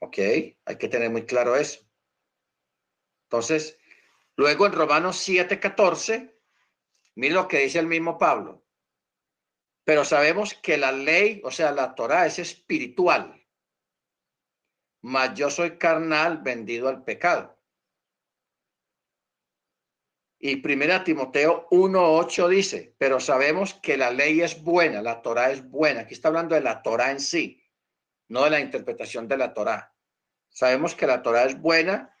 ¿Ok? 0.00 0.18
Hay 0.18 0.78
que 0.78 0.88
tener 0.88 1.10
muy 1.10 1.26
claro 1.26 1.56
eso. 1.56 1.80
Entonces, 3.24 3.78
luego 4.36 4.66
en 4.66 4.72
Romanos 4.72 5.18
7, 5.18 5.60
14, 5.60 6.40
mire 7.16 7.34
lo 7.34 7.48
que 7.48 7.58
dice 7.58 7.78
el 7.78 7.86
mismo 7.86 8.16
Pablo. 8.18 8.64
Pero 9.84 10.04
sabemos 10.04 10.54
que 10.54 10.76
la 10.76 10.92
ley, 10.92 11.40
o 11.44 11.50
sea, 11.50 11.72
la 11.72 11.94
Torah 11.94 12.26
es 12.26 12.38
espiritual, 12.38 13.46
mas 15.02 15.34
yo 15.34 15.50
soy 15.50 15.78
carnal 15.78 16.38
vendido 16.38 16.88
al 16.88 17.04
pecado. 17.04 17.58
Y 20.40 20.56
primera 20.56 21.02
Timoteo 21.02 21.68
1.8 21.70 22.48
dice, 22.48 22.94
pero 22.96 23.18
sabemos 23.18 23.74
que 23.74 23.96
la 23.96 24.10
ley 24.10 24.40
es 24.40 24.62
buena, 24.62 25.02
la 25.02 25.20
Torah 25.20 25.50
es 25.50 25.68
buena. 25.68 26.02
Aquí 26.02 26.14
está 26.14 26.28
hablando 26.28 26.54
de 26.54 26.60
la 26.60 26.82
Torah 26.82 27.10
en 27.10 27.18
sí, 27.18 27.60
no 28.28 28.44
de 28.44 28.50
la 28.50 28.60
interpretación 28.60 29.26
de 29.26 29.36
la 29.36 29.52
Torah. 29.52 29.94
Sabemos 30.48 30.94
que 30.94 31.06
la 31.06 31.22
Torah 31.22 31.44
es 31.44 31.60
buena 31.60 32.14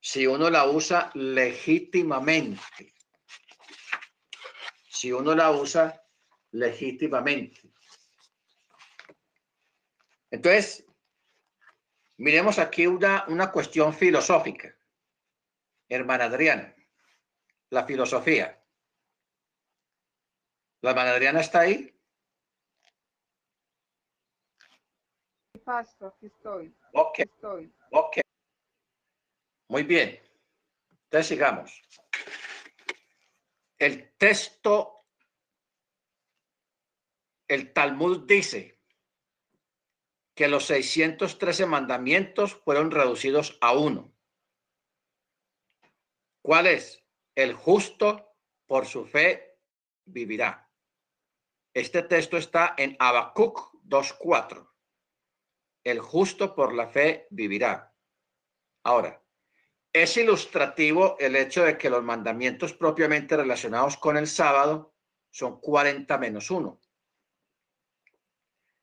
si 0.00 0.26
uno 0.26 0.50
la 0.50 0.66
usa 0.66 1.10
legítimamente. 1.14 2.94
Si 4.88 5.12
uno 5.12 5.34
la 5.34 5.50
usa 5.50 6.02
legítimamente. 6.52 7.60
Entonces, 10.30 10.84
miremos 12.16 12.58
aquí 12.58 12.86
una, 12.86 13.24
una 13.28 13.50
cuestión 13.50 13.94
filosófica. 13.94 14.74
Hermana 15.88 16.24
Adriana, 16.24 16.74
la 17.70 17.84
filosofía. 17.84 18.60
¿La 20.80 20.90
hermana 20.90 21.12
Adriana 21.12 21.40
está 21.40 21.60
ahí? 21.60 21.93
Pastor, 25.64 26.12
aquí 26.16 26.26
estoy. 26.26 26.74
Ok, 26.92 27.18
Estoy. 27.20 27.72
ok. 27.90 28.18
Muy 29.68 29.82
bien. 29.82 30.20
Entonces 31.04 31.26
sigamos. 31.26 31.82
El 33.78 34.12
texto 34.16 35.06
el 37.48 37.72
Talmud 37.72 38.26
dice 38.26 38.80
que 40.34 40.48
los 40.48 40.66
613 40.66 41.66
mandamientos 41.66 42.54
fueron 42.54 42.90
reducidos 42.90 43.56
a 43.60 43.72
uno. 43.72 44.12
¿Cuál 46.42 46.66
es? 46.66 47.02
El 47.34 47.54
justo 47.54 48.36
por 48.66 48.86
su 48.86 49.06
fe 49.06 49.58
vivirá. 50.04 50.70
Este 51.72 52.02
texto 52.02 52.36
está 52.36 52.74
en 52.76 52.96
Habacuc 52.98 53.72
2.4. 53.84 54.73
El 55.84 56.00
justo 56.00 56.54
por 56.54 56.74
la 56.74 56.88
fe 56.88 57.28
vivirá. 57.30 57.94
Ahora, 58.84 59.22
es 59.92 60.16
ilustrativo 60.16 61.16
el 61.20 61.36
hecho 61.36 61.62
de 61.62 61.78
que 61.78 61.88
los 61.88 62.02
mandamientos 62.02 62.72
propiamente 62.72 63.36
relacionados 63.36 63.96
con 63.96 64.16
el 64.16 64.26
sábado 64.26 64.96
son 65.30 65.60
40 65.60 66.18
menos 66.18 66.50
1 66.50 66.80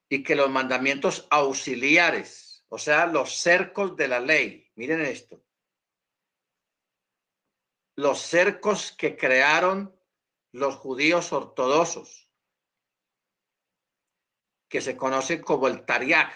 y 0.10 0.24
que 0.24 0.36
los 0.36 0.50
mandamientos 0.50 1.28
auxiliares, 1.30 2.66
o 2.70 2.78
sea, 2.78 3.06
los 3.06 3.38
cercos 3.38 3.96
de 3.96 4.08
la 4.08 4.20
ley, 4.20 4.70
miren 4.76 5.02
esto, 5.02 5.44
los 7.96 8.20
cercos 8.20 8.92
que 8.92 9.16
crearon 9.16 9.98
los 10.52 10.76
judíos 10.76 11.32
ortodoxos, 11.32 12.30
que 14.68 14.82
se 14.82 14.98
conocen 14.98 15.42
como 15.42 15.68
el 15.68 15.86
Tariach. 15.86 16.34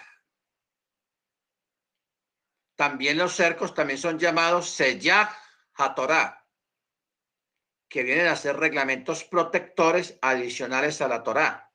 También 2.75 3.17
los 3.17 3.35
cercos 3.35 3.73
también 3.73 3.99
son 3.99 4.19
llamados 4.19 4.69
Seyach 4.69 5.29
HaTorah, 5.73 6.45
que 7.87 8.03
vienen 8.03 8.27
a 8.27 8.35
ser 8.35 8.57
reglamentos 8.57 9.23
protectores 9.23 10.17
adicionales 10.21 11.01
a 11.01 11.07
la 11.07 11.23
Torah 11.23 11.65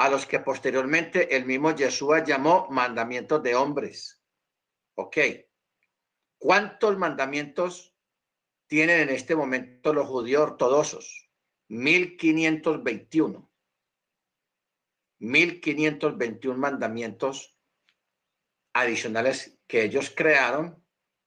a 0.00 0.08
los 0.08 0.24
que 0.24 0.40
posteriormente 0.40 1.36
el 1.36 1.44
mismo 1.44 1.72
Yeshua 1.72 2.24
llamó 2.24 2.66
mandamientos 2.70 3.42
de 3.42 3.54
hombres. 3.54 4.24
Ok. 4.94 5.18
¿Cuántos 6.38 6.96
mandamientos 6.96 7.94
tienen 8.66 9.00
en 9.00 9.10
este 9.10 9.36
momento 9.36 9.92
los 9.92 10.08
judíos 10.08 10.40
ortodoxos? 10.40 11.30
1521. 11.68 13.52
1521 15.18 16.58
mandamientos 16.58 17.58
adicionales 18.72 19.59
que 19.70 19.84
ellos 19.84 20.12
crearon, 20.14 20.84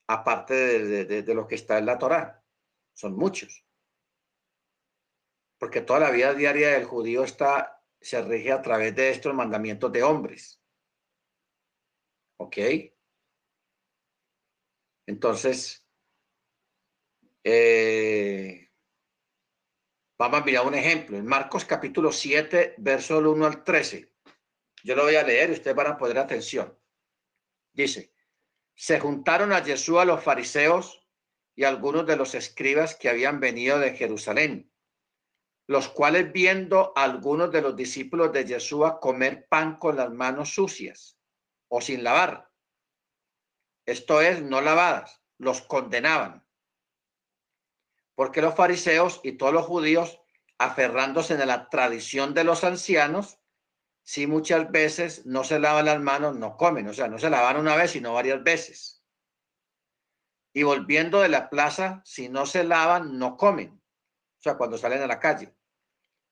aparte 0.08 0.54
de, 0.54 1.24
de 1.24 1.34
lo 1.34 1.48
que 1.48 1.56
está 1.56 1.78
en 1.78 1.86
la 1.86 1.98
Torá. 1.98 2.44
Son 2.94 3.16
muchos. 3.16 3.66
Porque 5.58 5.82
toda 5.82 6.02
la 6.02 6.12
vida 6.12 6.34
diaria 6.34 6.72
del 6.72 6.84
judío 6.84 7.24
está 7.24 7.74
se 8.04 8.22
rige 8.22 8.52
a 8.52 8.62
través 8.62 8.94
de 8.96 9.10
estos 9.12 9.34
mandamientos 9.34 9.90
de 9.92 10.04
hombres. 10.04 10.62
¿Ok? 12.38 12.58
Entonces, 15.08 15.88
eh, 17.46 18.70
vamos 20.20 20.42
a 20.42 20.44
mirar 20.44 20.68
un 20.68 20.76
ejemplo. 20.76 21.18
En 21.18 21.26
Marcos 21.26 21.64
capítulo 21.64 22.12
7, 22.12 22.76
verso 22.78 23.20
1 23.20 23.46
al 23.46 23.64
13. 23.64 24.14
Yo 24.84 24.96
lo 24.96 25.04
voy 25.04 25.16
a 25.16 25.24
leer 25.24 25.50
y 25.50 25.54
ustedes 25.54 25.76
van 25.76 25.88
a 25.88 25.98
poner 25.98 26.18
atención. 26.18 26.78
Dice, 27.72 28.13
se 28.76 29.00
juntaron 29.00 29.54
a 29.54 29.64
Jesús 29.64 30.06
los 30.06 30.24
fariseos 30.24 31.06
y 31.56 31.64
algunos 31.64 32.06
de 32.06 32.16
los 32.16 32.36
escribas 32.36 32.96
que 32.96 33.10
habían 33.10 33.40
venido 33.40 33.80
de 33.80 33.96
Jerusalén 33.96 34.74
los 35.68 35.88
cuales 35.88 36.32
viendo 36.32 36.94
a 36.96 37.04
algunos 37.04 37.52
de 37.52 37.62
los 37.62 37.76
discípulos 37.76 38.34
de 38.34 38.46
Yeshua 38.46 39.00
comer 39.00 39.48
pan 39.48 39.78
con 39.78 39.96
las 39.96 40.12
manos 40.12 40.54
sucias 40.54 41.18
o 41.70 41.82
sin 41.82 42.04
lavar, 42.04 42.52
esto 43.86 44.22
es, 44.22 44.42
no 44.42 44.62
lavadas, 44.62 45.22
los 45.38 45.62
condenaban. 45.62 46.46
Porque 48.16 48.42
los 48.42 48.56
fariseos 48.56 49.20
y 49.24 49.34
todos 49.34 49.54
los 49.54 49.66
judíos, 49.66 50.22
aferrándose 50.58 51.34
en 51.34 51.48
la 51.48 51.68
tradición 51.70 52.34
de 52.34 52.44
los 52.44 52.64
ancianos, 52.64 53.40
si 54.04 54.28
muchas 54.28 54.72
veces 54.72 55.26
no 55.26 55.44
se 55.44 55.60
lavan 55.60 55.86
las 55.86 56.02
manos, 56.02 56.36
no 56.36 56.58
comen, 56.58 56.88
o 56.88 56.94
sea, 56.94 57.08
no 57.08 57.18
se 57.18 57.30
lavan 57.30 57.58
una 57.58 57.76
vez, 57.76 57.92
sino 57.92 58.14
varias 58.14 58.44
veces. 58.44 59.04
Y 60.54 60.64
volviendo 60.64 61.22
de 61.22 61.30
la 61.30 61.50
plaza, 61.50 62.02
si 62.06 62.30
no 62.30 62.46
se 62.46 62.64
lavan, 62.64 63.18
no 63.18 63.38
comen 63.38 63.82
o 64.34 64.42
sea, 64.44 64.58
cuando 64.58 64.78
salen 64.78 65.02
a 65.02 65.08
la 65.08 65.22
calle. 65.22 65.56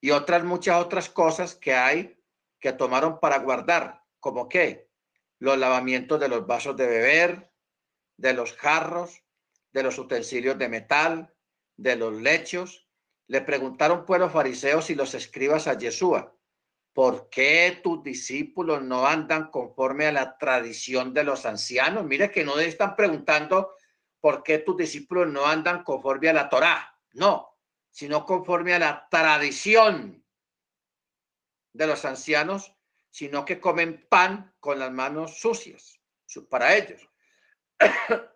Y 0.02 0.12
otras, 0.12 0.44
muchas 0.44 0.84
otras 0.84 1.10
cosas 1.10 1.56
que 1.56 1.74
hay 1.74 2.22
que 2.60 2.74
tomaron 2.74 3.22
para 3.22 3.40
guardar, 3.40 4.04
como 4.20 4.50
que 4.50 4.90
los 5.40 5.58
lavamientos 5.58 6.20
de 6.20 6.28
los 6.28 6.46
vasos 6.46 6.76
de 6.76 6.88
beber, 6.88 7.54
de 8.18 8.34
los 8.34 8.52
jarros, 8.58 9.24
de 9.72 9.84
los 9.84 9.98
utensilios 9.98 10.58
de 10.58 10.68
metal, 10.68 11.34
de 11.78 11.96
los 11.96 12.22
lechos. 12.22 12.86
Le 13.28 13.40
preguntaron 13.40 14.06
pues 14.06 14.20
los 14.20 14.34
fariseos 14.34 14.90
y 14.90 14.96
los 14.96 15.14
escribas 15.14 15.68
a 15.68 15.78
Yeshua, 15.78 16.36
¿por 16.94 17.30
qué 17.30 17.80
tus 17.84 18.04
discípulos 18.04 18.84
no 18.84 19.06
andan 19.06 19.50
conforme 19.50 20.08
a 20.08 20.12
la 20.12 20.38
tradición 20.38 21.14
de 21.14 21.24
los 21.24 21.46
ancianos? 21.46 22.06
Mire 22.06 22.32
que 22.32 22.44
no 22.44 22.60
están 22.60 22.96
preguntando 22.96 23.76
por 24.20 24.44
qué 24.44 24.60
tus 24.60 24.78
discípulos 24.78 25.28
no 25.28 25.46
andan 25.46 25.84
conforme 25.84 26.30
a 26.30 26.34
la 26.34 26.50
Torá. 26.50 26.98
No, 27.14 27.58
sino 27.90 28.26
conforme 28.26 28.74
a 28.74 28.80
la 28.80 29.08
tradición 29.10 30.24
de 31.74 31.88
los 31.88 32.06
ancianos, 32.06 32.74
sino 33.10 33.46
que 33.46 33.60
comen 33.60 34.06
pan 34.10 34.54
con 34.60 34.80
las 34.80 34.92
manos 34.92 35.40
sucias 35.40 36.02
para 36.50 36.76
ellos. 36.76 37.10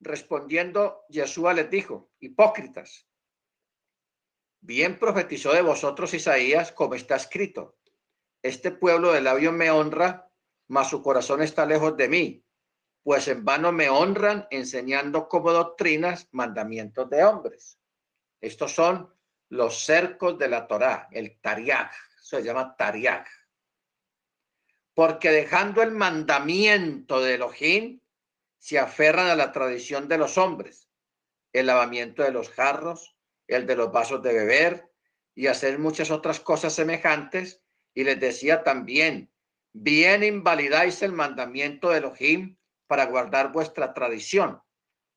Respondiendo, 0.00 1.04
Yeshua 1.08 1.54
les 1.54 1.70
dijo, 1.70 2.10
hipócritas, 2.20 3.06
bien 4.60 4.98
profetizó 4.98 5.52
de 5.52 5.62
vosotros 5.62 6.14
Isaías 6.14 6.72
como 6.72 6.94
está 6.94 7.16
escrito, 7.16 7.76
este 8.44 8.70
pueblo 8.70 9.12
de 9.12 9.22
labios 9.22 9.54
me 9.54 9.70
honra, 9.70 10.30
mas 10.68 10.90
su 10.90 11.02
corazón 11.02 11.40
está 11.40 11.64
lejos 11.64 11.96
de 11.96 12.08
mí, 12.08 12.44
pues 13.02 13.26
en 13.28 13.42
vano 13.42 13.72
me 13.72 13.88
honran 13.88 14.46
enseñando 14.50 15.28
como 15.28 15.50
doctrinas 15.50 16.28
mandamientos 16.30 17.08
de 17.08 17.24
hombres. 17.24 17.78
Estos 18.42 18.74
son 18.74 19.10
los 19.48 19.86
cercos 19.86 20.38
de 20.38 20.48
la 20.48 20.66
Torá, 20.66 21.08
el 21.10 21.40
Tariach, 21.40 21.90
se 22.20 22.42
llama 22.42 22.76
Tariag. 22.76 23.26
Porque 24.92 25.30
dejando 25.30 25.82
el 25.82 25.92
mandamiento 25.92 27.22
de 27.22 27.34
Elohim, 27.34 28.00
se 28.58 28.78
aferran 28.78 29.28
a 29.28 29.36
la 29.36 29.52
tradición 29.52 30.06
de 30.06 30.18
los 30.18 30.36
hombres, 30.36 30.90
el 31.54 31.66
lavamiento 31.66 32.22
de 32.22 32.32
los 32.32 32.50
jarros, 32.50 33.16
el 33.46 33.66
de 33.66 33.76
los 33.76 33.90
vasos 33.90 34.22
de 34.22 34.34
beber 34.34 34.92
y 35.34 35.46
hacer 35.46 35.78
muchas 35.78 36.10
otras 36.10 36.40
cosas 36.40 36.74
semejantes. 36.74 37.63
Y 37.94 38.04
les 38.04 38.18
decía 38.18 38.64
también, 38.64 39.30
bien 39.72 40.22
invalidáis 40.24 41.02
el 41.02 41.12
mandamiento 41.12 41.90
de 41.90 41.98
Elohim 41.98 42.56
para 42.86 43.06
guardar 43.06 43.52
vuestra 43.52 43.94
tradición, 43.94 44.60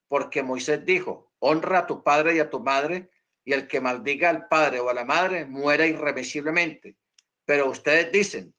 porque 0.07 0.43
Moisés 0.43 0.85
dijo, 0.85 1.33
honra 1.39 1.79
a 1.79 1.87
tu 1.87 2.03
padre 2.03 2.35
y 2.35 2.39
a 2.39 2.49
tu 2.49 2.59
madre, 2.59 3.09
y 3.43 3.53
el 3.53 3.67
que 3.67 3.81
maldiga 3.81 4.29
al 4.29 4.47
padre 4.47 4.79
o 4.79 4.89
a 4.89 4.93
la 4.93 5.05
madre 5.05 5.45
muera 5.45 5.85
irremisiblemente. 5.85 6.97
Pero 7.45 7.69
ustedes 7.69 8.11
dicen, 8.11 8.53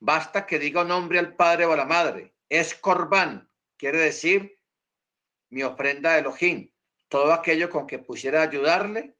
basta 0.00 0.44
que 0.44 0.58
diga 0.58 0.82
un 0.82 0.88
nombre 0.88 1.18
al 1.18 1.36
padre 1.36 1.66
o 1.66 1.72
a 1.72 1.76
la 1.76 1.84
madre, 1.84 2.34
es 2.48 2.74
corbán, 2.74 3.48
quiere 3.76 3.98
decir 3.98 4.58
mi 5.50 5.62
ofrenda 5.62 6.14
de 6.14 6.20
Elohim, 6.20 6.72
todo 7.08 7.32
aquello 7.32 7.70
con 7.70 7.86
que 7.86 8.00
pusiera 8.00 8.42
ayudarle, 8.42 9.13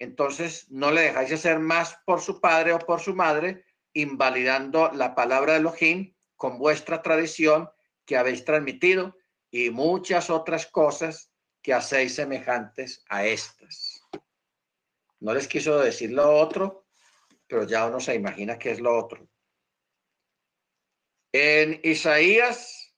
entonces 0.00 0.66
no 0.70 0.90
le 0.90 1.02
dejáis 1.02 1.30
hacer 1.30 1.60
más 1.60 1.98
por 2.06 2.20
su 2.20 2.40
padre 2.40 2.72
o 2.72 2.78
por 2.78 3.00
su 3.00 3.14
madre, 3.14 3.64
invalidando 3.92 4.90
la 4.92 5.14
palabra 5.14 5.52
de 5.52 5.60
Elohim 5.60 6.14
con 6.36 6.58
vuestra 6.58 7.02
tradición 7.02 7.70
que 8.06 8.16
habéis 8.16 8.44
transmitido 8.44 9.16
y 9.50 9.68
muchas 9.70 10.30
otras 10.30 10.66
cosas 10.66 11.30
que 11.62 11.74
hacéis 11.74 12.14
semejantes 12.14 13.04
a 13.10 13.26
estas. 13.26 14.02
No 15.20 15.34
les 15.34 15.46
quiso 15.46 15.78
decir 15.78 16.12
lo 16.12 16.34
otro, 16.34 16.86
pero 17.46 17.64
ya 17.64 17.86
uno 17.86 18.00
se 18.00 18.14
imagina 18.14 18.58
qué 18.58 18.70
es 18.70 18.80
lo 18.80 18.96
otro. 18.96 19.28
En 21.30 21.78
Isaías, 21.84 22.96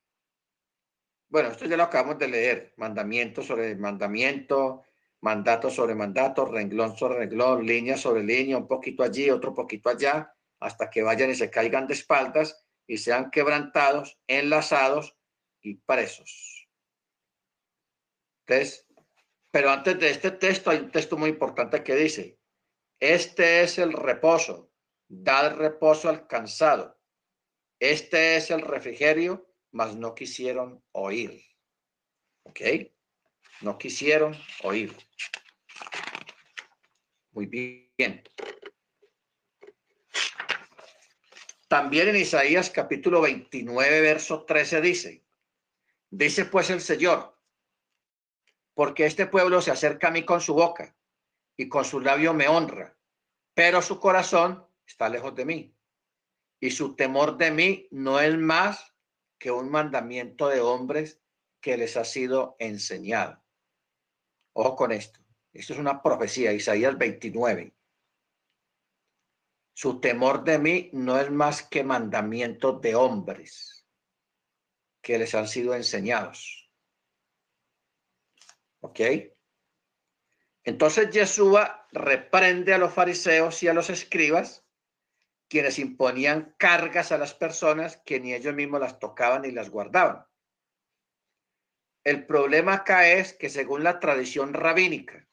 bueno, 1.29 1.49
esto 1.49 1.65
ya 1.67 1.77
lo 1.77 1.83
acabamos 1.83 2.19
de 2.19 2.29
leer, 2.29 2.75
mandamiento 2.77 3.43
sobre 3.43 3.75
mandamiento, 3.75 4.85
mandato 5.23 5.71
sobre 5.71 5.95
mandato, 5.95 6.45
renglón 6.45 6.97
sobre 6.97 7.21
renglón, 7.21 7.65
línea 7.65 7.97
sobre 7.97 8.23
línea, 8.23 8.59
un 8.59 8.67
poquito 8.67 9.03
allí, 9.03 9.31
otro 9.31 9.55
poquito 9.55 9.89
allá, 9.89 10.35
hasta 10.61 10.91
que 10.91 11.03
vayan 11.03 11.31
y 11.31 11.35
se 11.35 11.51
caigan 11.51 11.87
de 11.87 11.95
espaldas 11.95 12.65
y 12.87 12.99
sean 12.99 13.31
quebrantados, 13.31 14.19
enlazados 14.27 15.17
y 15.63 15.77
presos. 15.77 16.69
Entonces, 18.47 18.87
pero 19.53 19.71
antes 19.71 19.99
de 19.99 20.11
este 20.11 20.33
texto 20.33 20.71
hay 20.71 20.79
un 20.79 20.91
texto 20.91 21.17
muy 21.17 21.31
importante 21.31 21.85
que 21.85 21.95
dice, 21.95 22.39
este 22.99 23.63
es 23.63 23.79
el 23.79 23.93
reposo, 23.93 24.73
dad 25.09 25.55
reposo 25.55 26.09
al 26.09 26.27
cansado. 26.27 26.99
Este 27.79 28.37
es 28.37 28.51
el 28.51 28.63
refrigerio, 28.63 29.49
mas 29.71 29.97
no 29.97 30.15
quisieron 30.15 30.83
oír. 30.93 31.45
¿Ok? 32.45 32.61
No 33.63 33.79
quisieron 33.79 34.37
oír. 34.63 34.97
Muy 37.31 37.47
bien. 37.47 38.23
También 41.69 42.09
en 42.09 42.17
Isaías 42.17 42.69
capítulo 42.69 43.23
29, 43.23 44.01
verso 44.03 44.45
13 44.45 44.81
dice, 44.83 45.25
dice 46.11 46.45
pues 46.45 46.69
el 46.69 46.83
Señor, 46.83 47.39
porque 48.75 49.07
este 49.07 49.27
pueblo 49.27 49.63
se 49.63 49.71
acerca 49.71 50.09
a 50.09 50.11
mí 50.11 50.25
con 50.25 50.43
su 50.43 50.53
boca 50.53 50.95
y 51.57 51.69
con 51.69 51.87
su 51.87 52.01
labio 52.01 52.35
me 52.35 52.49
honra, 52.49 52.95
pero 53.55 53.81
su 53.81 53.99
corazón 53.99 54.67
está 54.87 55.09
lejos 55.09 55.35
de 55.35 55.47
mí 55.47 55.75
y 56.61 56.71
su 56.71 56.95
temor 56.95 57.39
de 57.39 57.51
mí 57.51 57.89
no 57.91 58.21
es 58.21 58.37
más 58.37 58.95
que 59.39 59.51
un 59.51 59.71
mandamiento 59.71 60.49
de 60.49 60.61
hombres 60.61 61.21
que 61.61 61.77
les 61.77 61.97
ha 61.97 62.05
sido 62.05 62.55
enseñado. 62.59 63.42
Ojo 64.55 64.77
con 64.77 64.93
esto. 64.93 65.21
Esto 65.53 65.75
es 65.75 65.79
una 65.79 66.03
profecía, 66.03 66.53
Isaías 66.53 66.97
29. 66.97 67.75
Su 69.75 70.01
temor 70.01 70.45
de 70.45 70.59
mí 70.59 70.91
no 70.93 71.19
es 71.19 71.31
más 71.31 71.63
que 71.63 71.83
mandamientos 71.83 72.81
de 72.81 72.95
hombres 72.95 73.87
que 75.01 75.19
les 75.19 75.35
han 75.35 75.49
sido 75.49 75.75
enseñados. 75.75 76.71
¿Ok? 78.81 79.01
Entonces 80.65 81.11
Yeshua 81.11 81.87
reprende 81.91 82.73
a 82.73 82.79
los 82.79 82.93
fariseos 82.93 83.63
y 83.63 83.69
a 83.69 83.75
los 83.75 83.91
escribas, 83.91 84.65
quienes 85.49 85.79
imponían 85.79 86.55
cargas 86.57 87.13
a 87.13 87.19
las 87.19 87.35
personas 87.35 87.97
que 88.05 88.21
ni 88.21 88.33
ellos 88.33 88.55
mismos 88.55 88.81
las 88.81 88.99
tocaban 88.99 89.43
ni 89.43 89.51
las 89.51 89.71
guardaban. 89.71 90.25
El 92.05 92.27
problema 92.27 92.75
acá 92.75 93.09
es 93.09 93.33
que 93.33 93.49
según 93.49 93.85
la 93.85 94.01
tradición 94.01 94.55
rabínica 94.55 95.29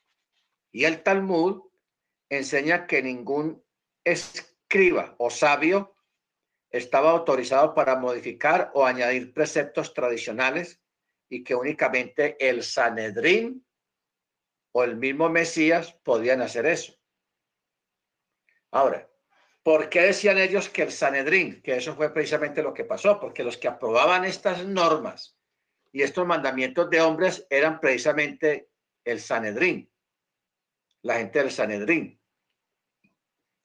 y 0.71 0.85
el 0.85 1.01
Talmud, 1.01 1.63
enseña 2.29 2.85
que 2.85 3.01
ningún 3.01 3.63
escriba 4.03 5.15
o 5.17 5.31
sabio 5.31 5.95
estaba 6.69 7.09
autorizado 7.09 7.73
para 7.73 7.95
modificar 7.95 8.69
o 8.75 8.85
añadir 8.85 9.33
preceptos 9.33 9.95
tradicionales 9.95 10.79
y 11.27 11.43
que 11.43 11.55
únicamente 11.55 12.37
el 12.39 12.63
Sanedrín 12.63 13.65
o 14.71 14.83
el 14.83 14.95
mismo 14.95 15.27
Mesías 15.29 15.93
podían 16.03 16.43
hacer 16.43 16.67
eso. 16.67 16.93
Ahora, 18.69 19.09
¿por 19.63 19.89
qué 19.89 20.01
decían 20.01 20.37
ellos 20.37 20.69
que 20.69 20.83
el 20.83 20.91
Sanedrín? 20.91 21.63
Que 21.63 21.77
eso 21.77 21.95
fue 21.95 22.13
precisamente 22.13 22.61
lo 22.61 22.75
que 22.75 22.85
pasó, 22.85 23.19
porque 23.19 23.43
los 23.43 23.57
que 23.57 23.67
aprobaban 23.67 24.25
estas 24.25 24.63
normas 24.67 25.38
y 25.91 26.01
estos 26.01 26.25
mandamientos 26.25 26.89
de 26.89 27.01
hombres 27.01 27.45
eran 27.49 27.79
precisamente 27.79 28.69
el 29.03 29.19
Sanedrín, 29.19 29.91
la 31.01 31.15
gente 31.15 31.39
del 31.39 31.51
Sanedrín 31.51 32.19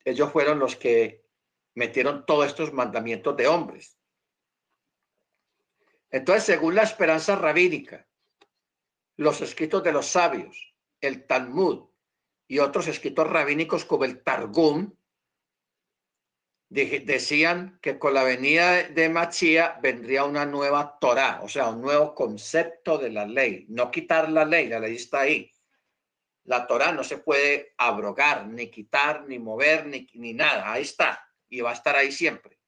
ellos 0.04 0.30
fueron 0.30 0.58
los 0.58 0.76
que 0.76 1.24
metieron 1.74 2.24
todos 2.26 2.46
estos 2.46 2.72
mandamientos 2.72 3.36
de 3.36 3.48
hombres. 3.48 3.98
Entonces, 6.10 6.44
según 6.44 6.74
la 6.74 6.82
esperanza 6.82 7.34
rabínica, 7.34 8.06
los 9.16 9.40
escritos 9.40 9.82
de 9.82 9.92
los 9.92 10.06
sabios, 10.06 10.74
el 11.00 11.26
Talmud 11.26 11.88
y 12.46 12.58
otros 12.58 12.86
escritos 12.86 13.28
rabínicos 13.28 13.84
como 13.84 14.04
el 14.04 14.22
Targum, 14.22 14.94
decían 16.74 17.78
que 17.80 17.98
con 17.98 18.14
la 18.14 18.24
venida 18.24 18.82
de 18.82 19.08
Machía 19.08 19.78
vendría 19.80 20.24
una 20.24 20.44
nueva 20.44 20.98
Torah, 20.98 21.40
o 21.42 21.48
sea, 21.48 21.68
un 21.68 21.80
nuevo 21.80 22.14
concepto 22.14 22.98
de 22.98 23.10
la 23.10 23.26
ley. 23.26 23.66
No 23.68 23.90
quitar 23.90 24.28
la 24.30 24.44
ley, 24.44 24.66
la 24.66 24.80
ley 24.80 24.96
está 24.96 25.20
ahí, 25.20 25.52
la 26.44 26.66
Torah 26.66 26.92
no 26.92 27.04
se 27.04 27.18
puede 27.18 27.74
abrogar, 27.78 28.46
ni 28.46 28.70
quitar, 28.70 29.26
ni 29.26 29.38
mover, 29.38 29.86
ni, 29.86 30.08
ni 30.14 30.34
nada. 30.34 30.72
Ahí 30.72 30.82
está. 30.82 31.26
Y 31.48 31.60
va 31.60 31.70
a 31.70 31.74
estar 31.74 31.96
ahí 31.96 32.12
siempre. 32.12 32.58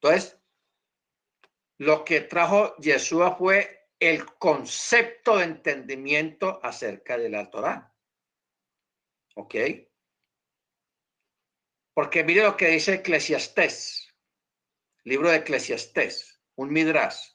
Entonces, 0.00 0.38
lo 1.78 2.04
que 2.04 2.20
trajo 2.20 2.76
Yeshua 2.76 3.36
fue 3.36 3.88
el 3.98 4.24
concepto 4.36 5.38
de 5.38 5.44
entendimiento 5.44 6.60
acerca 6.62 7.18
de 7.18 7.30
la 7.30 7.50
Torah. 7.50 7.92
¿Ok? 9.34 9.54
Porque 11.98 12.22
mire 12.22 12.44
lo 12.44 12.56
que 12.56 12.68
dice 12.68 12.94
Eclesiastés, 12.94 14.14
libro 15.02 15.30
de 15.30 15.38
Eclesiastés, 15.38 16.40
un 16.54 16.72
midrash. 16.72 17.32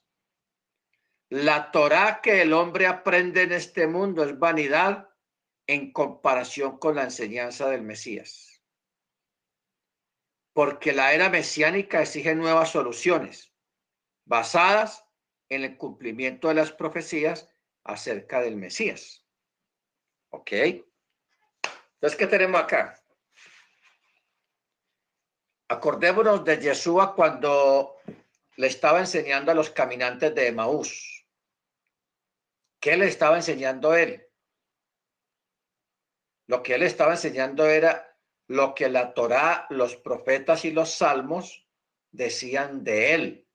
La 1.27 1.69
Torah 1.69 2.21
que 2.21 2.41
el 2.41 2.53
hombre 2.53 2.87
aprende 2.87 3.41
en 3.41 3.51
este 3.51 3.87
mundo 3.87 4.23
es 4.23 4.39
vanidad 4.39 5.09
en 5.67 5.91
comparación 5.91 6.77
con 6.77 6.95
la 6.95 7.03
enseñanza 7.03 7.67
del 7.67 7.81
Mesías. 7.81 8.63
Porque 10.53 10.93
la 10.93 11.13
era 11.13 11.29
mesiánica 11.29 12.01
exige 12.01 12.33
nuevas 12.33 12.71
soluciones 12.71 13.53
basadas 14.23 15.05
en 15.49 15.65
el 15.65 15.75
cumplimiento 15.75 16.47
de 16.47 16.53
las 16.53 16.71
profecías 16.71 17.53
acerca 17.83 18.39
del 18.39 18.55
Mesías. 18.55 19.27
¿Ok? 20.29 20.53
Entonces, 20.53 22.17
¿qué 22.17 22.27
tenemos 22.27 22.61
acá? 22.61 23.02
Acordémonos 25.73 26.45
de 26.45 26.59
Yeshua 26.59 27.15
cuando 27.15 27.97
le 28.57 28.67
estaba 28.67 28.99
enseñando 28.99 29.51
a 29.51 29.55
los 29.55 29.71
caminantes 29.71 30.33
de 30.35 30.47
Emaús 30.47 31.13
¿Qué 32.79 32.95
le 32.97 33.07
estaba 33.07 33.37
enseñando 33.37 33.95
él? 33.95 34.27
Lo 36.47 36.61
que 36.61 36.75
él 36.75 36.83
estaba 36.83 37.13
enseñando 37.13 37.65
era 37.65 38.17
lo 38.47 38.75
que 38.75 38.89
la 38.89 39.13
Torá, 39.13 39.65
los 39.69 39.95
profetas 39.95 40.65
y 40.65 40.71
los 40.71 40.91
salmos 40.91 41.65
decían 42.11 42.83
de 42.83 43.13
él. 43.15 43.47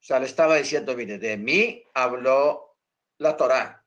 O 0.00 0.04
sea, 0.04 0.18
le 0.18 0.26
estaba 0.26 0.56
diciendo, 0.56 0.96
mire, 0.96 1.18
de 1.18 1.36
mí 1.36 1.84
habló 1.94 2.78
la 3.18 3.36
Torá, 3.36 3.86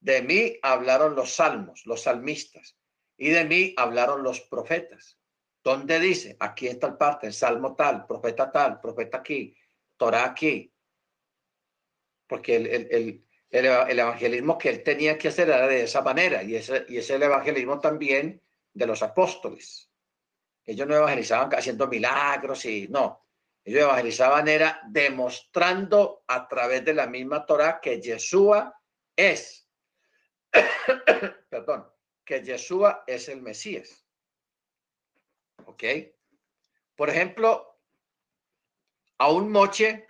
de 0.00 0.22
mí 0.22 0.58
hablaron 0.62 1.14
los 1.14 1.34
salmos, 1.34 1.86
los 1.86 2.02
salmistas, 2.02 2.78
Y 3.16 3.30
de 3.30 3.44
mí 3.44 3.74
hablaron 3.76 4.22
los 4.24 4.40
profetas. 4.40 5.21
¿Dónde 5.62 6.00
dice? 6.00 6.36
Aquí 6.40 6.68
en 6.68 6.80
tal 6.80 6.96
parte, 6.96 7.26
en 7.26 7.32
Salmo 7.32 7.76
tal, 7.76 8.06
profeta 8.06 8.50
tal, 8.50 8.80
profeta 8.80 9.18
aquí, 9.18 9.56
Torah 9.96 10.24
aquí. 10.24 10.72
Porque 12.26 12.56
el, 12.56 13.24
evangelismo 13.50 14.58
que 14.58 14.70
él 14.70 14.82
tenía 14.82 15.16
que 15.16 15.28
hacer 15.28 15.48
era 15.48 15.68
de 15.68 15.84
esa 15.84 16.02
manera, 16.02 16.42
y 16.42 16.56
ese, 16.56 16.84
y 16.88 16.96
es 16.96 17.10
el 17.10 17.22
evangelismo 17.22 17.78
también 17.78 18.42
de 18.72 18.86
los 18.86 19.02
apóstoles. 19.02 19.88
Ellos 20.64 20.86
no 20.86 20.96
evangelizaban 20.96 21.50
haciendo 21.54 21.86
milagros 21.86 22.64
y 22.64 22.88
no. 22.88 23.26
Ellos 23.64 23.82
evangelizaban 23.82 24.48
era 24.48 24.80
demostrando 24.88 26.24
a 26.26 26.48
través 26.48 26.84
de 26.84 26.94
la 26.94 27.06
misma 27.06 27.46
Torah 27.46 27.80
que 27.80 28.00
Yeshua 28.00 28.74
es, 29.14 29.68
perdón, 31.48 31.86
que 32.24 32.42
Yeshua 32.42 33.04
es 33.06 33.28
el 33.28 33.42
Mesías. 33.42 34.01
¿Ok? 35.66 35.84
Por 36.96 37.10
ejemplo, 37.10 37.78
a 39.18 39.30
un 39.30 39.50
Moche 39.50 40.06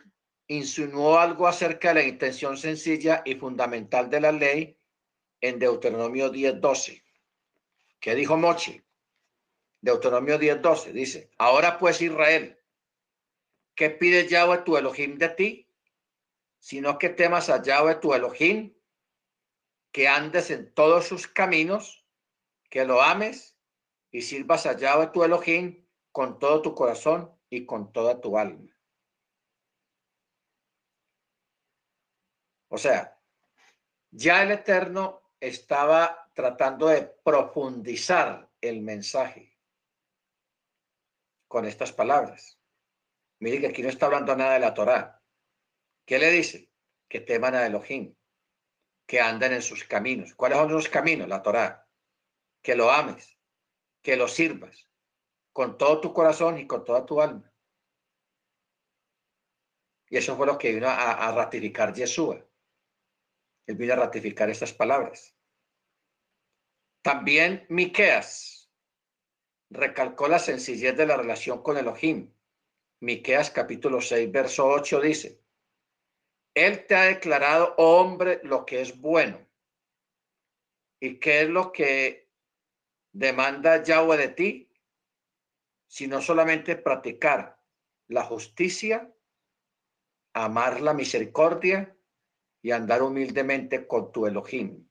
insinuó 0.48 1.18
algo 1.18 1.46
acerca 1.46 1.88
de 1.88 1.94
la 1.94 2.04
intención 2.04 2.56
sencilla 2.56 3.22
y 3.24 3.34
fundamental 3.34 4.10
de 4.10 4.20
la 4.20 4.32
ley 4.32 4.78
en 5.40 5.58
Deuteronomio 5.58 6.32
10.12. 6.32 7.02
¿Qué 8.00 8.14
dijo 8.14 8.36
Moche? 8.36 8.84
Deuteronomio 9.80 10.38
10.12 10.38 10.92
dice, 10.92 11.30
ahora 11.38 11.78
pues 11.78 12.00
Israel, 12.00 12.58
¿qué 13.74 13.90
pide 13.90 14.28
Yahweh 14.28 14.62
tu 14.64 14.76
Elohim 14.76 15.18
de 15.18 15.28
ti? 15.30 15.68
Sino 16.58 16.98
que 16.98 17.08
temas 17.08 17.48
a 17.50 17.60
Yahweh 17.62 17.96
tu 17.96 18.14
Elohim, 18.14 18.72
que 19.90 20.06
andes 20.06 20.50
en 20.50 20.72
todos 20.72 21.06
sus 21.06 21.26
caminos, 21.26 22.06
que 22.70 22.84
lo 22.84 23.02
ames 23.02 23.58
y 24.12 24.20
sirvas 24.20 24.66
a 24.66 25.10
tu 25.10 25.24
Elohim 25.24 25.84
con 26.12 26.38
todo 26.38 26.60
tu 26.62 26.74
corazón 26.74 27.34
y 27.48 27.64
con 27.64 27.92
toda 27.92 28.20
tu 28.20 28.38
alma. 28.38 28.70
O 32.68 32.78
sea, 32.78 33.18
ya 34.10 34.42
el 34.42 34.52
Eterno 34.52 35.22
estaba 35.40 36.30
tratando 36.34 36.86
de 36.86 37.02
profundizar 37.02 38.50
el 38.60 38.82
mensaje 38.82 39.58
con 41.48 41.66
estas 41.66 41.92
palabras. 41.92 42.58
Mire 43.40 43.60
que 43.60 43.66
aquí 43.68 43.82
no 43.82 43.88
está 43.88 44.06
hablando 44.06 44.36
nada 44.36 44.54
de 44.54 44.60
la 44.60 44.72
Torá. 44.72 45.22
¿Qué 46.06 46.18
le 46.18 46.30
dice? 46.30 46.70
Que 47.08 47.20
teman 47.20 47.54
a 47.54 47.66
Elohim, 47.66 48.14
que 49.06 49.20
anden 49.20 49.54
en 49.54 49.62
sus 49.62 49.84
caminos. 49.84 50.34
¿Cuáles 50.34 50.58
son 50.58 50.72
los 50.72 50.88
caminos? 50.88 51.28
La 51.28 51.42
Torá. 51.42 51.86
Que 52.62 52.74
lo 52.74 52.90
ames, 52.90 53.31
que 54.02 54.16
lo 54.16 54.28
sirvas 54.28 54.88
con 55.52 55.78
todo 55.78 56.00
tu 56.00 56.12
corazón 56.12 56.58
y 56.58 56.66
con 56.66 56.84
toda 56.84 57.06
tu 57.06 57.20
alma. 57.20 57.52
Y 60.08 60.16
eso 60.18 60.36
fue 60.36 60.46
lo 60.46 60.58
que 60.58 60.74
vino 60.74 60.88
a, 60.88 61.32
ratificar 61.32 61.94
Yeshua. 61.94 62.44
Él 63.66 63.76
vino 63.76 63.94
a 63.94 63.96
ratificar 63.96 64.50
estas 64.50 64.72
palabras. 64.72 65.34
También 67.02 67.64
Miqueas 67.70 68.70
recalcó 69.70 70.28
la 70.28 70.38
sencillez 70.38 70.96
de 70.96 71.06
la 71.06 71.16
relación 71.16 71.62
con 71.62 71.78
Elohim. 71.78 72.30
Miqueas 73.00 73.50
capítulo 73.50 74.00
6, 74.00 74.30
verso 74.30 74.66
8 74.66 75.00
dice, 75.00 75.42
Él 76.54 76.86
te 76.86 76.94
ha 76.94 77.04
declarado, 77.04 77.74
hombre, 77.78 78.40
lo 78.44 78.66
que 78.66 78.82
es 78.82 79.00
bueno. 79.00 79.48
¿Y 81.00 81.18
qué 81.18 81.42
es 81.42 81.48
lo 81.48 81.72
que 81.72 82.21
demanda 83.12 83.82
Yahweh 83.82 84.16
de 84.16 84.28
ti? 84.28 84.72
Sino 85.86 86.20
solamente 86.20 86.76
practicar 86.76 87.62
la 88.08 88.24
justicia, 88.24 89.12
amar 90.32 90.80
la 90.80 90.94
misericordia 90.94 91.96
y 92.62 92.70
andar 92.70 93.02
humildemente 93.02 93.86
con 93.86 94.12
tu 94.12 94.26
Elohim. 94.26 94.88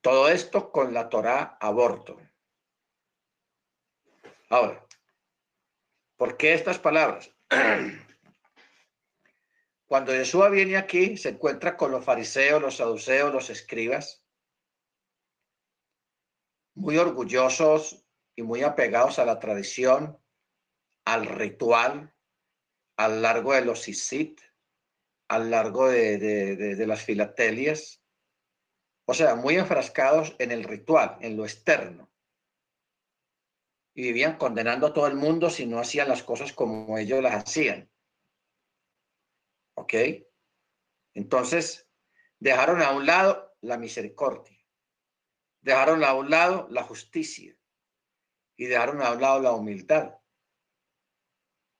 Todo 0.00 0.28
esto 0.28 0.72
con 0.72 0.92
la 0.92 1.08
Torah 1.08 1.58
aborto. 1.60 2.20
Ahora, 4.48 4.86
¿por 6.16 6.36
qué 6.36 6.54
estas 6.54 6.78
palabras? 6.78 7.30
Cuando 9.86 10.12
Jesús 10.12 10.50
viene 10.50 10.76
aquí, 10.76 11.16
se 11.16 11.30
encuentra 11.30 11.76
con 11.76 11.90
los 11.90 12.04
fariseos, 12.04 12.60
los 12.60 12.76
saduceos, 12.76 13.32
los 13.32 13.50
escribas, 13.50 14.21
muy 16.74 16.98
orgullosos 16.98 18.04
y 18.34 18.42
muy 18.42 18.62
apegados 18.62 19.18
a 19.18 19.24
la 19.24 19.38
tradición, 19.38 20.18
al 21.04 21.26
ritual, 21.26 22.14
al 22.96 23.22
largo 23.22 23.52
de 23.52 23.64
los 23.64 23.88
isit, 23.88 24.40
al 25.28 25.50
largo 25.50 25.88
de, 25.88 26.84
las 26.86 27.02
filatelias, 27.02 28.02
o 29.06 29.14
sea, 29.14 29.34
muy 29.34 29.56
enfrascados 29.56 30.36
en 30.38 30.52
el 30.52 30.64
ritual, 30.64 31.18
en 31.20 31.36
lo 31.36 31.44
externo. 31.44 32.10
Y 33.94 34.02
vivían 34.02 34.38
condenando 34.38 34.86
a 34.86 34.92
todo 34.92 35.06
el 35.06 35.16
mundo 35.16 35.50
si 35.50 35.66
no 35.66 35.78
hacían 35.78 36.08
las 36.08 36.22
cosas 36.22 36.52
como 36.52 36.96
ellos 36.96 37.22
las 37.22 37.34
hacían. 37.34 37.90
¿Ok? 39.74 39.94
Entonces, 41.14 41.88
dejaron 42.38 42.80
a 42.80 42.90
un 42.90 43.06
lado 43.06 43.54
la 43.60 43.76
misericordia, 43.76 44.61
dejaron 45.62 46.04
a 46.04 46.14
un 46.14 46.28
lado 46.28 46.66
la 46.70 46.82
justicia 46.82 47.56
y 48.56 48.66
dejaron 48.66 49.00
a 49.00 49.12
un 49.12 49.20
lado 49.20 49.40
la 49.40 49.52
humildad, 49.52 50.18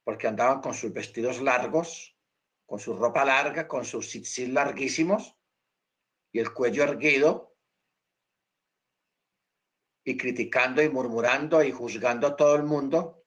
porque 0.05 0.26
andaban 0.26 0.61
con 0.61 0.74
sus 0.74 0.93
vestidos 0.93 1.41
largos, 1.41 2.16
con 2.64 2.78
su 2.78 2.97
ropa 2.97 3.24
larga, 3.24 3.68
con 3.68 3.85
sus 3.85 4.09
tzitzit 4.09 4.49
larguísimos 4.49 5.37
y 6.33 6.39
el 6.39 6.53
cuello 6.55 6.85
erguido, 6.85 7.53
y 10.05 10.16
criticando 10.16 10.83
y 10.83 10.89
murmurando 10.89 11.62
y 11.62 11.70
juzgando 11.70 12.26
a 12.26 12.37
todo 12.37 12.57
el 12.57 12.64
mundo, 12.64 13.24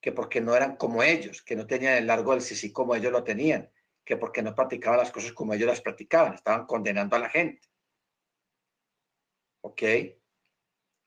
que 0.00 0.12
porque 0.12 0.40
no 0.40 0.54
eran 0.54 0.76
como 0.76 1.02
ellos, 1.02 1.42
que 1.42 1.56
no 1.56 1.66
tenían 1.66 1.96
el 1.96 2.06
largo 2.06 2.32
del 2.32 2.40
sisí 2.40 2.72
como 2.72 2.94
ellos 2.94 3.12
lo 3.12 3.24
tenían, 3.24 3.70
que 4.04 4.16
porque 4.16 4.42
no 4.42 4.54
practicaban 4.54 5.00
las 5.00 5.10
cosas 5.10 5.32
como 5.32 5.52
ellos 5.52 5.68
las 5.68 5.82
practicaban, 5.82 6.34
estaban 6.34 6.66
condenando 6.66 7.16
a 7.16 7.18
la 7.18 7.28
gente. 7.28 7.68
¿Ok? 9.62 9.82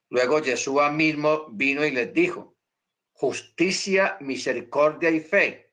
Luego 0.09 0.39
Yeshua 0.39 0.91
mismo 0.91 1.47
vino 1.49 1.85
y 1.85 1.91
les 1.91 2.13
dijo, 2.13 2.57
justicia, 3.13 4.17
misericordia 4.19 5.09
y 5.09 5.19
fe 5.19 5.71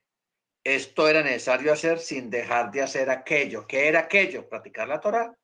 esto 0.68 1.08
era 1.08 1.22
necesario 1.22 1.72
hacer 1.72 1.98
sin 1.98 2.28
dejar 2.28 2.70
de 2.70 2.82
hacer 2.82 3.08
aquello. 3.08 3.66
¿Qué 3.66 3.88
era 3.88 4.00
aquello? 4.00 4.46
Practicar 4.46 4.86
la 4.86 5.00
Torah. 5.00 5.34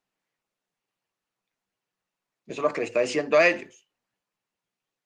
Eso 2.47 2.61
es 2.61 2.63
lo 2.63 2.71
que 2.71 2.83
le 2.83 2.87
está 2.87 3.01
diciendo 3.01 3.39
a 3.39 3.49
ellos. 3.49 3.89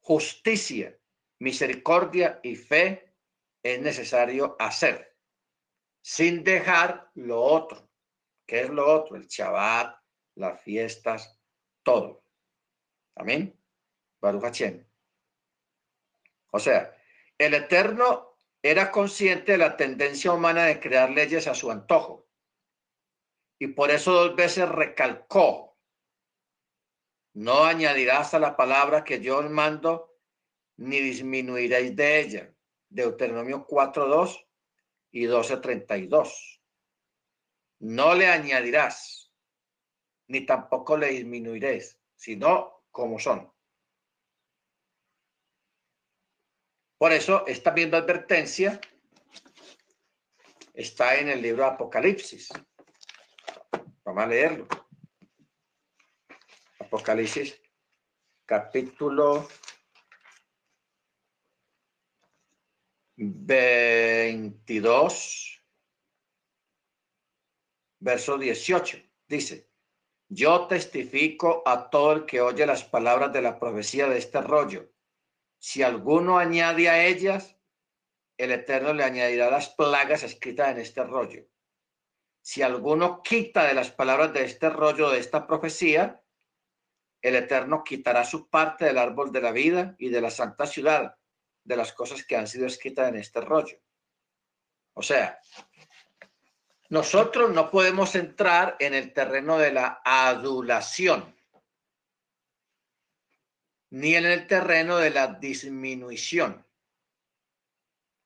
Justicia, 0.00 0.98
misericordia 1.38 2.40
y 2.42 2.56
fe 2.56 3.14
es 3.62 3.80
necesario 3.80 4.56
hacer 4.58 5.16
sin 6.02 6.42
dejar 6.42 7.12
lo 7.14 7.40
otro. 7.40 7.88
¿Qué 8.44 8.62
es 8.62 8.70
lo 8.70 8.92
otro? 8.92 9.14
El 9.14 9.28
Shabbat, 9.28 10.00
las 10.34 10.60
fiestas, 10.62 11.37
todo. 11.82 12.22
Amén. 13.14 13.58
Baruch 14.20 14.62
O 16.50 16.58
sea, 16.58 16.96
el 17.36 17.54
Eterno 17.54 18.36
era 18.62 18.90
consciente 18.90 19.52
de 19.52 19.58
la 19.58 19.76
tendencia 19.76 20.32
humana 20.32 20.64
de 20.64 20.80
crear 20.80 21.10
leyes 21.10 21.46
a 21.46 21.54
su 21.54 21.70
antojo. 21.70 22.28
Y 23.58 23.68
por 23.68 23.90
eso 23.90 24.12
dos 24.12 24.36
veces 24.36 24.68
recalcó, 24.68 25.76
no 27.34 27.64
añadirás 27.64 28.34
a 28.34 28.38
la 28.38 28.56
palabra 28.56 29.04
que 29.04 29.20
yo 29.20 29.38
os 29.38 29.50
mando, 29.50 30.16
ni 30.76 30.98
disminuiréis 31.00 31.94
de 31.94 32.20
ella. 32.20 32.54
Deuteronomio 32.88 33.66
4.2 33.66 34.46
y 35.10 35.26
12.32. 35.26 36.60
No 37.80 38.14
le 38.14 38.26
añadirás, 38.26 39.27
ni 40.28 40.46
tampoco 40.46 40.96
le 40.96 41.08
disminuiréis, 41.08 41.98
sino 42.14 42.84
como 42.90 43.18
son. 43.18 43.52
Por 46.98 47.12
eso, 47.12 47.46
esta 47.46 47.72
misma 47.72 47.98
advertencia 47.98 48.80
está 50.74 51.16
en 51.16 51.28
el 51.28 51.42
libro 51.42 51.64
Apocalipsis. 51.64 52.48
Vamos 54.04 54.24
a 54.24 54.26
leerlo. 54.26 54.66
Apocalipsis, 56.80 57.60
capítulo 58.44 59.46
22, 63.16 65.62
verso 68.00 68.38
18. 68.38 68.98
Dice, 69.28 69.67
Yo 70.30 70.66
testifico 70.66 71.62
a 71.64 71.88
todo 71.88 72.12
el 72.12 72.26
que 72.26 72.42
oye 72.42 72.66
las 72.66 72.84
palabras 72.84 73.32
de 73.32 73.40
la 73.40 73.58
profecía 73.58 74.08
de 74.08 74.18
este 74.18 74.42
rollo. 74.42 74.92
Si 75.58 75.82
alguno 75.82 76.38
añade 76.38 76.90
a 76.90 77.06
ellas, 77.06 77.56
el 78.36 78.52
Eterno 78.52 78.92
le 78.92 79.04
añadirá 79.04 79.50
las 79.50 79.70
plagas 79.70 80.22
escritas 80.22 80.68
en 80.68 80.78
este 80.78 81.02
rollo. 81.02 81.46
Si 82.42 82.62
alguno 82.62 83.22
quita 83.22 83.64
de 83.64 83.74
las 83.74 83.90
palabras 83.90 84.32
de 84.34 84.44
este 84.44 84.68
rollo, 84.68 85.10
de 85.10 85.18
esta 85.18 85.46
profecía, 85.46 86.22
el 87.22 87.34
Eterno 87.34 87.82
quitará 87.82 88.24
su 88.24 88.48
parte 88.48 88.84
del 88.84 88.98
árbol 88.98 89.32
de 89.32 89.40
la 89.40 89.50
vida 89.50 89.96
y 89.98 90.10
de 90.10 90.20
la 90.20 90.30
santa 90.30 90.66
ciudad, 90.66 91.16
de 91.64 91.76
las 91.76 91.92
cosas 91.92 92.24
que 92.24 92.36
han 92.36 92.46
sido 92.46 92.66
escritas 92.66 93.08
en 93.08 93.16
este 93.16 93.40
rollo. 93.40 93.78
O 94.94 95.02
sea, 95.02 95.40
nosotros 96.90 97.52
no 97.52 97.70
podemos 97.70 98.14
entrar 98.14 98.76
en 98.78 98.94
el 98.94 99.12
terreno 99.12 99.58
de 99.58 99.72
la 99.72 100.00
adulación, 100.04 101.36
ni 103.90 104.14
en 104.14 104.24
el 104.24 104.46
terreno 104.46 104.96
de 104.96 105.10
la 105.10 105.26
disminución. 105.26 106.64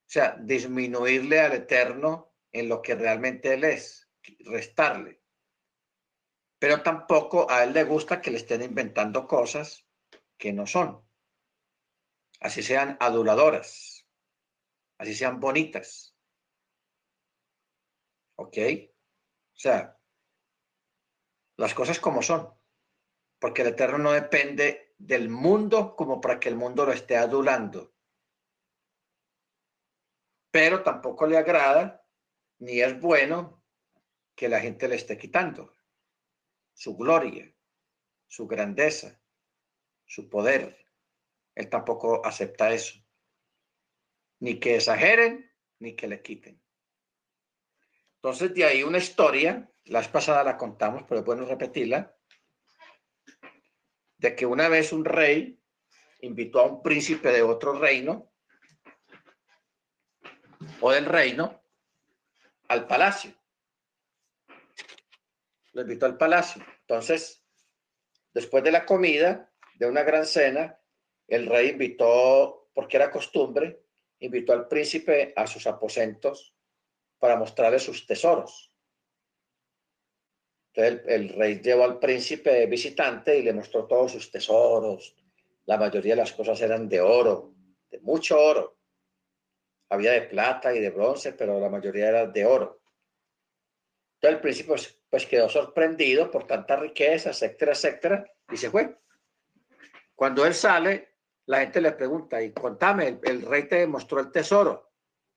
O 0.07 0.13
sea, 0.13 0.37
disminuirle 0.39 1.41
al 1.41 1.53
Eterno 1.53 2.35
en 2.53 2.69
lo 2.69 2.83
que 2.83 2.95
realmente 2.95 3.55
Él 3.55 3.65
es, 3.65 4.09
restarle. 4.41 5.23
Pero 6.59 6.83
tampoco 6.83 7.51
a 7.51 7.65
Él 7.65 7.73
le 7.73 7.83
gusta 7.83 8.21
que 8.21 8.31
le 8.31 8.37
estén 8.37 8.63
inventando 8.63 9.27
cosas 9.27 9.89
que 10.37 10.53
no 10.53 10.67
son. 10.67 11.05
Así 12.39 12.63
sean 12.63 12.97
aduladoras, 13.01 14.07
así 14.99 15.15
sean 15.15 15.41
bonitas 15.41 16.12
¿Ok? 18.43 18.59
O 19.55 19.59
sea, 19.59 19.97
las 21.57 21.75
cosas 21.75 22.01
como 22.01 22.23
son. 22.23 22.53
Porque 23.39 23.63
el 23.63 23.69
Eterno 23.69 23.99
no 23.99 24.13
depende 24.13 24.95
del 24.99 25.29
mundo 25.29 25.95
como 25.95 26.21
para 26.21 26.41
que 26.41 26.49
el 26.49 26.57
mundo 26.57 26.85
lo 26.85 26.93
esté 26.93 27.17
adulando. 27.17 27.95
Pero 30.51 30.83
tampoco 30.83 31.27
le 31.27 31.39
agrada 31.39 32.05
ni 32.59 32.81
es 32.81 33.01
bueno 33.01 33.65
que 34.35 34.49
la 34.49 34.61
gente 34.61 34.89
le 34.89 34.97
esté 34.97 35.17
quitando 35.17 35.75
su 36.73 36.97
gloria, 36.97 37.53
su 38.27 38.47
grandeza, 38.47 39.21
su 40.05 40.29
poder. 40.29 40.85
Él 41.55 41.69
tampoco 41.69 42.25
acepta 42.25 42.73
eso. 42.73 42.99
Ni 44.41 44.59
que 44.59 44.77
exageren, 44.77 45.51
ni 45.79 45.95
que 45.95 46.09
le 46.09 46.23
quiten. 46.23 46.62
Entonces, 48.23 48.55
de 48.55 48.65
ahí 48.65 48.85
una 48.85 48.99
historia, 48.99 49.69
la 49.87 49.99
vez 49.99 50.07
pasada 50.07 50.45
la 50.45 50.57
contamos, 50.57 51.03
pero 51.09 51.25
bueno 51.25 51.45
repetirla, 51.45 52.15
de 54.17 54.37
que 54.37 54.47
una 54.47 54.69
vez 54.69 54.93
un 54.93 55.05
rey 55.05 55.61
invitó 56.21 56.61
a 56.61 56.67
un 56.67 56.83
príncipe 56.85 57.33
de 57.33 57.43
otro 57.43 57.77
reino 57.77 58.31
o 60.81 60.93
del 60.93 61.07
reino 61.07 61.65
al 62.69 62.87
palacio. 62.87 63.35
Lo 65.73 65.83
invitó 65.83 66.07
al 66.07 66.17
palacio. 66.17 66.65
Entonces, 66.83 67.45
después 68.33 68.63
de 68.63 68.71
la 68.71 68.87
comida, 68.87 69.53
de 69.75 69.87
una 69.89 70.05
gran 70.05 70.27
cena, 70.27 70.79
el 71.27 71.47
rey 71.47 71.71
invitó, 71.71 72.71
porque 72.73 72.99
era 72.99 73.11
costumbre, 73.11 73.83
invitó 74.21 74.53
al 74.53 74.69
príncipe 74.69 75.33
a 75.35 75.49
sus 75.49 75.67
aposentos 75.67 76.52
para 77.23 77.37
mostrarle 77.37 77.79
sus 77.79 78.05
tesoros. 78.05 78.75
Entonces 80.75 81.07
el, 81.07 81.29
rey 81.29 81.61
llevó 81.61 81.85
al 81.85 82.01
príncipe 82.01 82.67
visitante 82.67 83.39
y 83.39 83.43
le 83.45 83.53
mostró 83.53 83.87
todos 83.87 84.11
sus 84.11 84.29
tesoros. 84.29 85.15
La 85.67 85.79
mayoría 85.79 86.15
de 86.15 86.23
las 86.23 86.33
cosas 86.33 86.61
eran 86.61 86.89
de 86.89 87.01
oro, 87.01 87.55
de 87.89 88.01
mucho 88.01 88.41
oro. 88.41 88.77
Había 89.91 90.11
de 90.11 90.23
plata 90.23 90.75
y 90.75 90.81
de 90.81 90.91
bronce, 90.91 91.35
pero 91.35 91.61
la 91.61 91.69
mayoría 91.69 92.09
era 92.09 92.27
de 92.27 92.45
oro. 92.45 92.83
Entonces 94.17 94.37
el 94.37 94.41
príncipe 94.41 94.69
pues, 94.71 95.01
pues 95.09 95.25
quedó 95.25 95.49
sorprendido 95.49 96.29
por 96.29 96.49
tanta 96.49 96.75
riqueza, 96.75 97.31
etcétera, 97.31 97.71
etcétera, 97.71 98.33
y 98.51 98.57
se 98.57 98.69
fue. 98.69 98.99
Cuando 100.17 100.45
él 100.45 100.55
sale, 100.55 101.19
la 101.47 101.61
gente 101.61 101.81
le 101.81 101.93
pregunta, 101.93 102.43
y 102.43 102.53
contame, 102.53 103.21
el 103.23 103.43
rey 103.43 103.69
te 103.69 103.87
mostró 103.87 104.19
el 104.19 104.33
tesoro. 104.33 104.92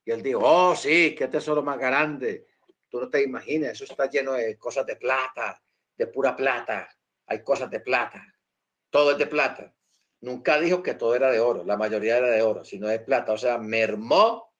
Y 0.05 0.11
él 0.11 0.21
dijo, 0.21 0.39
oh, 0.43 0.75
sí, 0.75 1.15
qué 1.17 1.27
tesoro 1.27 1.63
más 1.63 1.79
grande. 1.79 2.45
Tú 2.87 3.01
no 3.01 3.09
te 3.09 3.23
imaginas, 3.23 3.71
eso 3.71 3.85
está 3.85 4.07
lleno 4.07 4.33
de 4.33 4.57
cosas 4.57 4.85
de 4.85 4.95
plata, 4.95 5.61
de 5.97 6.07
pura 6.07 6.35
plata. 6.35 6.87
Hay 7.25 7.43
cosas 7.43 7.71
de 7.71 7.79
plata. 7.79 8.23
Todo 8.91 9.11
es 9.11 9.17
de 9.17 9.25
plata. 9.25 9.73
Nunca 10.21 10.59
dijo 10.59 10.83
que 10.83 10.93
todo 10.93 11.15
era 11.15 11.31
de 11.31 11.39
oro, 11.39 11.63
la 11.65 11.75
mayoría 11.75 12.17
era 12.17 12.29
de 12.29 12.41
oro, 12.41 12.63
sino 12.63 12.87
de 12.87 12.99
plata. 12.99 13.33
O 13.33 13.37
sea, 13.37 13.57
mermó 13.57 14.53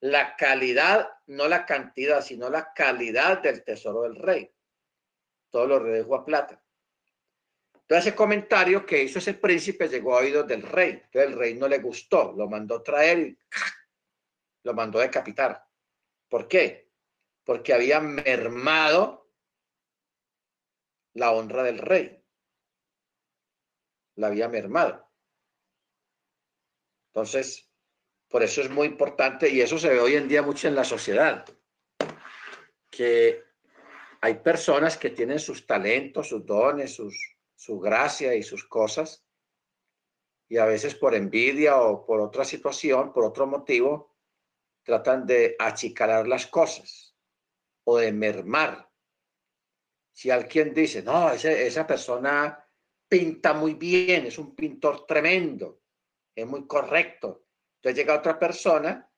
la 0.00 0.34
calidad, 0.36 1.10
no 1.26 1.46
la 1.46 1.66
cantidad, 1.66 2.22
sino 2.22 2.48
la 2.48 2.72
calidad 2.72 3.42
del 3.42 3.62
tesoro 3.62 4.02
del 4.02 4.16
rey. 4.16 4.50
Todo 5.50 5.66
lo 5.66 5.78
redujo 5.78 6.14
a 6.14 6.24
plata. 6.24 6.62
Entonces 7.74 8.06
ese 8.06 8.16
comentario 8.16 8.86
que 8.86 9.02
hizo 9.02 9.18
ese 9.18 9.34
príncipe 9.34 9.88
llegó 9.88 10.16
a 10.16 10.20
oídos 10.20 10.46
del 10.46 10.62
rey. 10.62 11.02
Entonces 11.04 11.32
el 11.32 11.38
rey 11.38 11.54
no 11.54 11.68
le 11.68 11.78
gustó, 11.78 12.32
lo 12.32 12.48
mandó 12.48 12.82
traer 12.82 13.18
y 13.18 13.38
lo 14.62 14.74
mandó 14.74 14.98
a 14.98 15.02
decapitar. 15.02 15.66
¿Por 16.28 16.48
qué? 16.48 16.90
Porque 17.44 17.72
había 17.72 18.00
mermado 18.00 19.30
la 21.14 21.32
honra 21.32 21.62
del 21.62 21.78
rey. 21.78 22.22
La 24.16 24.28
había 24.28 24.48
mermado. 24.48 25.10
Entonces, 27.08 27.70
por 28.28 28.42
eso 28.42 28.60
es 28.60 28.70
muy 28.70 28.86
importante 28.86 29.48
y 29.48 29.60
eso 29.60 29.78
se 29.78 29.88
ve 29.88 29.98
hoy 29.98 30.14
en 30.14 30.28
día 30.28 30.42
mucho 30.42 30.68
en 30.68 30.76
la 30.76 30.84
sociedad, 30.84 31.44
que 32.88 33.42
hay 34.20 34.34
personas 34.34 34.96
que 34.96 35.10
tienen 35.10 35.40
sus 35.40 35.66
talentos, 35.66 36.28
sus 36.28 36.46
dones, 36.46 36.94
sus, 36.94 37.36
su 37.56 37.80
gracia 37.80 38.34
y 38.34 38.44
sus 38.44 38.64
cosas, 38.64 39.26
y 40.48 40.58
a 40.58 40.64
veces 40.64 40.94
por 40.94 41.14
envidia 41.14 41.80
o 41.80 42.04
por 42.06 42.20
otra 42.20 42.44
situación, 42.44 43.12
por 43.12 43.24
otro 43.24 43.46
motivo, 43.46 44.09
tratan 44.90 45.24
de 45.24 45.54
achicalar 45.58 46.26
las 46.26 46.46
cosas 46.48 47.14
o 47.84 47.98
de 47.98 48.12
mermar. 48.12 48.90
Si 50.12 50.30
alguien 50.30 50.74
dice, 50.74 51.02
no, 51.02 51.30
esa 51.30 51.86
persona 51.86 52.62
pinta 53.08 53.52
muy 53.52 53.74
bien, 53.74 54.26
es 54.26 54.38
un 54.38 54.54
pintor 54.54 55.06
tremendo, 55.06 55.82
es 56.34 56.46
muy 56.46 56.66
correcto. 56.66 57.46
Entonces 57.76 57.96
llega 57.96 58.18
otra 58.18 58.38
persona 58.38 59.08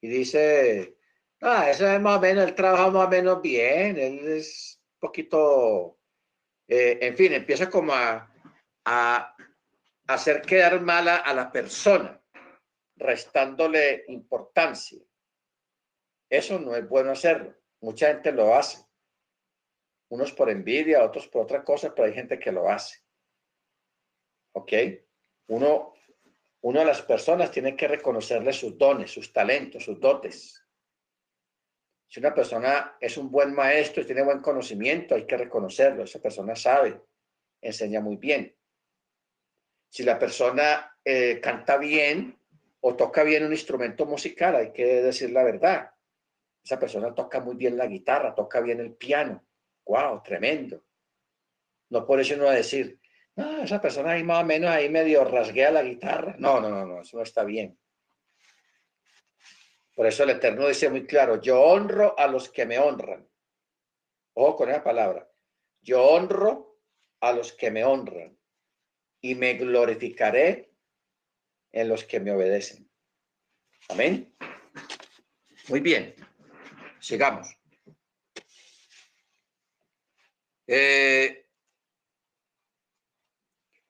y 0.00 0.08
dice, 0.08 0.98
ah, 1.40 1.70
eso 1.70 1.86
es 1.90 2.00
más 2.00 2.18
o 2.18 2.20
menos, 2.20 2.44
él 2.44 2.54
trabaja 2.54 2.90
más 2.90 3.06
o 3.06 3.10
menos 3.10 3.40
bien, 3.42 3.98
él 3.98 4.28
es 4.28 4.80
un 4.94 5.00
poquito, 5.00 5.98
eh, 6.68 6.98
en 7.00 7.16
fin, 7.16 7.32
empieza 7.32 7.68
como 7.70 7.92
a, 7.92 8.30
a 8.84 9.36
hacer 10.06 10.42
quedar 10.42 10.80
mala 10.82 11.16
a 11.16 11.34
la 11.34 11.50
persona, 11.50 12.22
restándole 12.96 14.04
importancia. 14.08 15.02
Eso 16.34 16.58
no 16.58 16.74
es 16.74 16.88
bueno 16.88 17.12
hacerlo. 17.12 17.54
Mucha 17.80 18.08
gente 18.08 18.32
lo 18.32 18.56
hace. 18.56 18.84
Unos 20.08 20.32
por 20.32 20.50
envidia, 20.50 21.04
otros 21.04 21.28
por 21.28 21.42
otra 21.42 21.62
cosa, 21.62 21.94
pero 21.94 22.08
hay 22.08 22.12
gente 22.12 22.40
que 22.40 22.50
lo 22.50 22.68
hace. 22.68 22.98
¿Ok? 24.52 24.72
Uno, 25.46 25.94
uno 26.62 26.80
de 26.80 26.86
las 26.86 27.02
personas 27.02 27.52
tiene 27.52 27.76
que 27.76 27.86
reconocerle 27.86 28.52
sus 28.52 28.76
dones, 28.76 29.12
sus 29.12 29.32
talentos, 29.32 29.84
sus 29.84 30.00
dotes. 30.00 30.60
Si 32.08 32.18
una 32.18 32.34
persona 32.34 32.96
es 33.00 33.16
un 33.16 33.30
buen 33.30 33.54
maestro 33.54 34.02
y 34.02 34.06
tiene 34.06 34.24
buen 34.24 34.40
conocimiento, 34.40 35.14
hay 35.14 35.26
que 35.26 35.36
reconocerlo. 35.36 36.02
Esa 36.02 36.20
persona 36.20 36.56
sabe, 36.56 37.00
enseña 37.60 38.00
muy 38.00 38.16
bien. 38.16 38.56
Si 39.88 40.02
la 40.02 40.18
persona 40.18 40.98
eh, 41.04 41.38
canta 41.40 41.76
bien 41.76 42.36
o 42.80 42.96
toca 42.96 43.22
bien 43.22 43.44
un 43.44 43.52
instrumento 43.52 44.04
musical, 44.04 44.56
hay 44.56 44.72
que 44.72 44.84
decir 44.84 45.30
la 45.30 45.44
verdad 45.44 45.93
esa 46.64 46.80
persona 46.80 47.14
toca 47.14 47.40
muy 47.40 47.56
bien 47.56 47.76
la 47.76 47.86
guitarra, 47.86 48.34
toca 48.34 48.60
bien 48.60 48.80
el 48.80 48.94
piano. 48.94 49.44
¡Wow! 49.84 50.22
Tremendo. 50.22 50.82
No 51.90 52.06
por 52.06 52.20
eso 52.20 52.36
no 52.36 52.44
va 52.44 52.52
a 52.52 52.56
decir, 52.56 52.98
no, 53.36 53.62
esa 53.62 53.80
persona 53.80 54.12
ahí 54.12 54.22
más 54.24 54.42
o 54.42 54.46
menos 54.46 54.70
ahí 54.70 54.88
medio 54.88 55.24
rasguea 55.24 55.70
la 55.70 55.82
guitarra. 55.82 56.36
No, 56.38 56.60
no, 56.60 56.70
no, 56.70 56.86
no, 56.86 57.02
eso 57.02 57.18
no 57.18 57.22
está 57.22 57.44
bien. 57.44 57.78
Por 59.94 60.06
eso 60.06 60.24
el 60.24 60.30
Eterno 60.30 60.66
dice 60.66 60.88
muy 60.88 61.06
claro, 61.06 61.40
yo 61.40 61.60
honro 61.60 62.18
a 62.18 62.26
los 62.26 62.48
que 62.48 62.64
me 62.64 62.78
honran. 62.78 63.28
Ojo 64.32 64.56
con 64.56 64.70
esa 64.70 64.82
palabra. 64.82 65.30
Yo 65.82 66.02
honro 66.02 66.80
a 67.20 67.32
los 67.32 67.52
que 67.52 67.70
me 67.70 67.84
honran 67.84 68.36
y 69.20 69.34
me 69.34 69.54
glorificaré 69.54 70.72
en 71.72 71.88
los 71.88 72.04
que 72.04 72.20
me 72.20 72.32
obedecen. 72.32 72.90
Amén. 73.88 74.34
Muy 75.68 75.80
bien. 75.80 76.14
Sigamos. 77.04 77.54
Eh, 80.66 81.46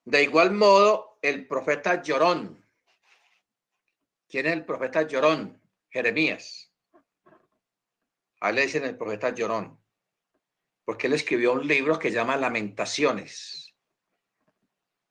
de 0.05 0.23
igual 0.25 0.51
modo, 0.51 1.21
el 1.23 1.47
profeta 1.47 2.03
Llorón. 2.03 2.67
¿Quién 4.29 4.47
es 4.47 4.53
el 4.53 4.65
profeta 4.65 5.03
Llorón? 5.03 5.63
Jeremías. 5.91 6.73
A 8.41 8.51
le 8.51 8.63
dicen 8.63 8.83
el 8.83 8.99
profeta 8.99 9.31
Llorón, 9.31 9.81
porque 10.85 11.07
él 11.07 11.13
escribió 11.13 11.53
un 11.53 11.69
libro 11.69 11.97
que 12.01 12.11
llama 12.11 12.37
Lamentaciones, 12.37 13.73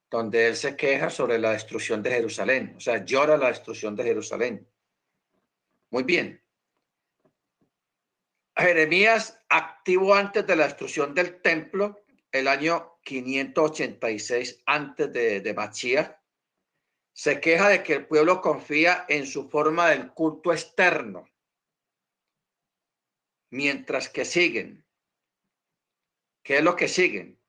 donde 0.10 0.48
él 0.50 0.58
se 0.58 0.76
queja 0.76 1.10
sobre 1.10 1.40
la 1.40 1.52
destrucción 1.52 2.04
de 2.04 2.12
Jerusalén, 2.12 2.74
o 2.76 2.82
sea, 2.82 3.06
llora 3.06 3.38
la 3.38 3.48
destrucción 3.48 3.96
de 3.96 4.04
Jerusalén. 4.04 4.70
Muy 5.90 6.04
bien. 6.04 6.43
Jeremías 8.56 9.40
activo 9.50 10.14
antes 10.14 10.46
de 10.46 10.56
la 10.56 10.66
destrucción 10.66 11.14
del 11.14 11.42
templo, 11.42 12.04
el 12.32 12.48
año 12.48 13.00
586 13.04 14.64
antes 14.66 15.12
de, 15.12 15.42
de 15.42 15.54
se 17.14 17.40
queja 17.40 17.70
de 17.70 17.84
que 17.84 17.94
el 17.94 18.08
pueblo 18.08 18.42
confía 18.42 19.06
en 19.08 19.28
su 19.28 19.50
forma 19.50 19.90
del 19.90 20.12
culto 20.14 20.52
externo, 20.52 21.30
mientras 23.52 24.10
que 24.10 24.26
siguen. 24.26 24.86
¿Qué 26.44 26.58
es 26.58 26.64
lo 26.64 26.76
que 26.76 26.88
siguen? 26.88 27.40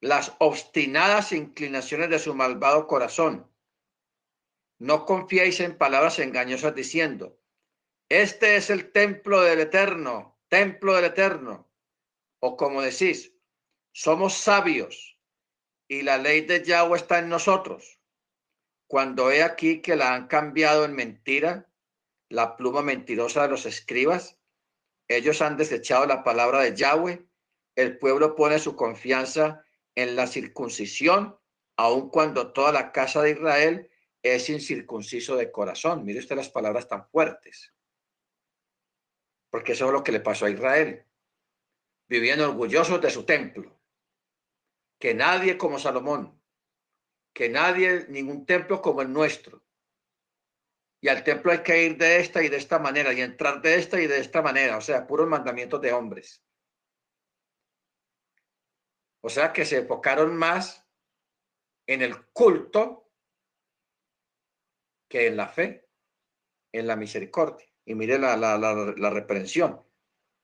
Las 0.00 0.34
obstinadas 0.38 1.32
inclinaciones 1.32 2.10
de 2.10 2.18
su 2.18 2.34
malvado 2.34 2.86
corazón. 2.86 3.48
No 4.78 5.04
confiéis 5.04 5.60
en 5.60 5.78
palabras 5.78 6.18
engañosas 6.18 6.74
diciendo, 6.74 7.39
este 8.10 8.56
es 8.56 8.70
el 8.70 8.90
templo 8.90 9.40
del 9.40 9.60
Eterno, 9.60 10.36
templo 10.48 10.96
del 10.96 11.04
Eterno. 11.04 11.70
O 12.40 12.56
como 12.56 12.82
decís, 12.82 13.32
somos 13.92 14.34
sabios 14.34 15.16
y 15.86 16.02
la 16.02 16.18
ley 16.18 16.40
de 16.40 16.64
Yahweh 16.64 16.96
está 16.96 17.20
en 17.20 17.28
nosotros. 17.28 18.00
Cuando 18.88 19.30
he 19.30 19.44
aquí 19.44 19.80
que 19.80 19.94
la 19.94 20.12
han 20.12 20.26
cambiado 20.26 20.84
en 20.84 20.94
mentira, 20.94 21.70
la 22.28 22.56
pluma 22.56 22.82
mentirosa 22.82 23.42
de 23.42 23.48
los 23.48 23.64
escribas, 23.64 24.36
ellos 25.06 25.40
han 25.40 25.56
desechado 25.56 26.04
la 26.04 26.24
palabra 26.24 26.62
de 26.62 26.74
Yahweh. 26.74 27.24
El 27.76 27.96
pueblo 27.98 28.34
pone 28.34 28.58
su 28.58 28.74
confianza 28.74 29.64
en 29.94 30.16
la 30.16 30.26
circuncisión, 30.26 31.38
aun 31.76 32.10
cuando 32.10 32.52
toda 32.52 32.72
la 32.72 32.90
casa 32.90 33.22
de 33.22 33.30
Israel 33.30 33.88
es 34.24 34.50
incircunciso 34.50 35.36
de 35.36 35.52
corazón. 35.52 36.04
Mire 36.04 36.18
usted 36.18 36.34
las 36.34 36.48
palabras 36.48 36.88
tan 36.88 37.08
fuertes 37.08 37.72
porque 39.50 39.72
eso 39.72 39.86
es 39.86 39.92
lo 39.92 40.04
que 40.04 40.12
le 40.12 40.20
pasó 40.20 40.46
a 40.46 40.50
Israel. 40.50 41.04
Vivían 42.08 42.40
orgullosos 42.40 43.00
de 43.00 43.10
su 43.10 43.24
templo. 43.24 43.78
Que 44.98 45.14
nadie 45.14 45.58
como 45.58 45.78
Salomón, 45.78 46.40
que 47.32 47.48
nadie, 47.48 48.06
ningún 48.08 48.46
templo 48.46 48.80
como 48.80 49.02
el 49.02 49.12
nuestro. 49.12 49.64
Y 51.00 51.08
al 51.08 51.24
templo 51.24 51.52
hay 51.52 51.62
que 51.62 51.84
ir 51.84 51.96
de 51.96 52.20
esta 52.20 52.42
y 52.42 52.48
de 52.48 52.58
esta 52.58 52.78
manera, 52.78 53.12
y 53.12 53.22
entrar 53.22 53.62
de 53.62 53.76
esta 53.76 54.00
y 54.00 54.06
de 54.06 54.18
esta 54.18 54.42
manera, 54.42 54.76
o 54.76 54.80
sea, 54.80 55.06
puros 55.06 55.26
mandamientos 55.26 55.80
de 55.80 55.92
hombres. 55.92 56.44
O 59.22 59.28
sea 59.28 59.52
que 59.52 59.64
se 59.64 59.78
enfocaron 59.78 60.36
más 60.36 60.86
en 61.86 62.02
el 62.02 62.26
culto 62.32 63.10
que 65.08 65.26
en 65.26 65.36
la 65.36 65.48
fe, 65.48 65.88
en 66.72 66.86
la 66.86 66.96
misericordia. 66.96 67.69
Y 67.90 67.94
mire 67.96 68.20
la, 68.20 68.36
la, 68.36 69.10
reprensión. 69.10 69.84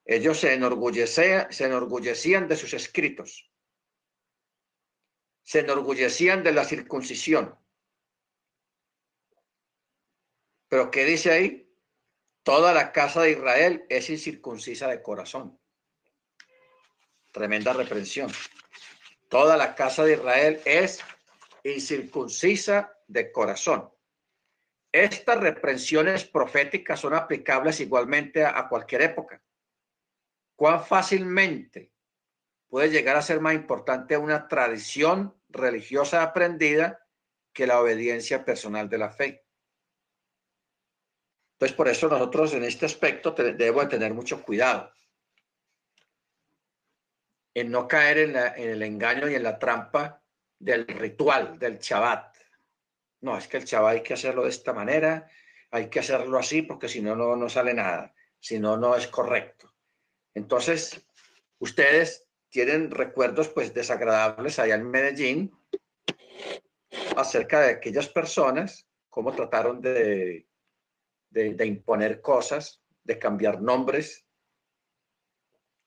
Ellos 0.05 0.41
se 0.41 0.53
enorgullecían, 0.53 1.47
se 1.53 1.67
enorgullecían 1.67 2.49
de 2.49 2.57
sus 2.57 2.75
escritos. 2.75 3.49
Se 5.45 5.61
enorgullecían 5.61 6.43
de 6.43 6.51
la 6.51 6.65
circuncisión. 6.65 7.57
Pero 10.69 10.91
¿qué 10.91 11.05
dice 11.05 11.31
ahí? 11.31 11.73
Toda 12.43 12.75
la 12.75 12.91
casa 12.91 13.23
de 13.23 13.31
Israel 13.31 13.87
es 13.89 14.11
incircuncisa 14.11 14.89
de 14.89 15.01
corazón. 15.01 15.57
Tremenda 17.33 17.73
reprensión. 17.73 18.33
Toda 19.29 19.57
la 19.57 19.77
casa 19.77 20.03
de 20.03 20.15
Israel 20.15 20.61
es 20.65 20.99
incircuncisa 21.63 22.93
de 23.07 23.31
corazón. 23.31 23.96
Estas 24.93 25.41
reprensiones 25.41 26.25
proféticas 26.25 27.01
son 27.01 27.15
aplicables 27.15 27.81
igualmente 27.81 28.45
a, 28.45 28.69
cualquier 28.69 29.03
época. 29.03 29.43
¿Cuán 30.55 30.85
fácilmente 30.85 31.93
puede 32.69 32.91
llegar 32.91 33.17
a 33.17 33.23
ser 33.23 33.41
más 33.41 33.55
importante 33.55 34.17
una 34.17 34.49
tradición 34.49 35.39
religiosa 35.49 36.23
aprendida 36.23 37.07
que 37.53 37.67
la 37.67 37.81
obediencia 37.81 38.45
personal 38.45 38.89
de 38.89 38.99
la 38.99 39.11
fe? 39.11 39.45
Entonces, 41.55 41.77
por 41.77 41.89
eso 41.89 42.09
nosotros 42.09 42.55
en 42.55 42.65
este 42.65 42.87
aspecto 42.87 43.33
debemos 43.33 43.89
tener 43.89 44.13
mucho 44.13 44.43
cuidado 44.43 44.93
en 47.55 47.71
no 47.71 47.89
caer 47.89 48.19
en, 48.19 48.37
en, 48.37 48.71
el 48.71 48.83
engaño 48.83 49.31
y 49.31 49.35
en 49.35 49.43
la 49.43 49.59
trampa 49.59 50.23
del 50.59 50.87
ritual, 50.87 51.59
del 51.59 51.79
Shabbat. 51.79 52.36
No, 53.21 53.37
es 53.37 53.49
que 53.49 53.57
el 53.57 53.65
chaval 53.65 53.97
hay 53.97 54.03
que 54.03 54.15
hacerlo 54.15 54.43
de 54.45 54.51
esta 54.51 54.73
manera, 54.73 55.29
hay 55.71 55.89
que 55.89 56.01
hacerlo 56.01 56.39
así 56.39 56.63
porque 56.63 56.89
si 56.89 57.01
no, 57.01 57.15
no 57.15 57.49
sale 57.49 57.75
nada, 57.75 58.15
si 58.39 58.59
no, 58.59 58.77
no 58.77 58.95
es 58.97 59.09
correcto. 59.09 59.75
Entonces, 60.35 61.07
ustedes 61.59 62.29
tienen 62.49 62.91
recuerdos 62.91 63.49
pues 63.49 63.75
desagradables 63.75 64.59
allá 64.59 64.75
en 64.75 64.91
Medellín 64.91 65.53
acerca 67.17 67.61
de 67.61 67.71
aquellas 67.73 68.09
personas, 68.09 68.87
cómo 69.09 69.33
trataron 69.35 69.81
de, 69.81 70.47
de 71.31 71.67
imponer 71.67 72.21
cosas, 72.21 72.83
de 73.03 73.19
cambiar 73.19 73.63
nombres 73.63 74.27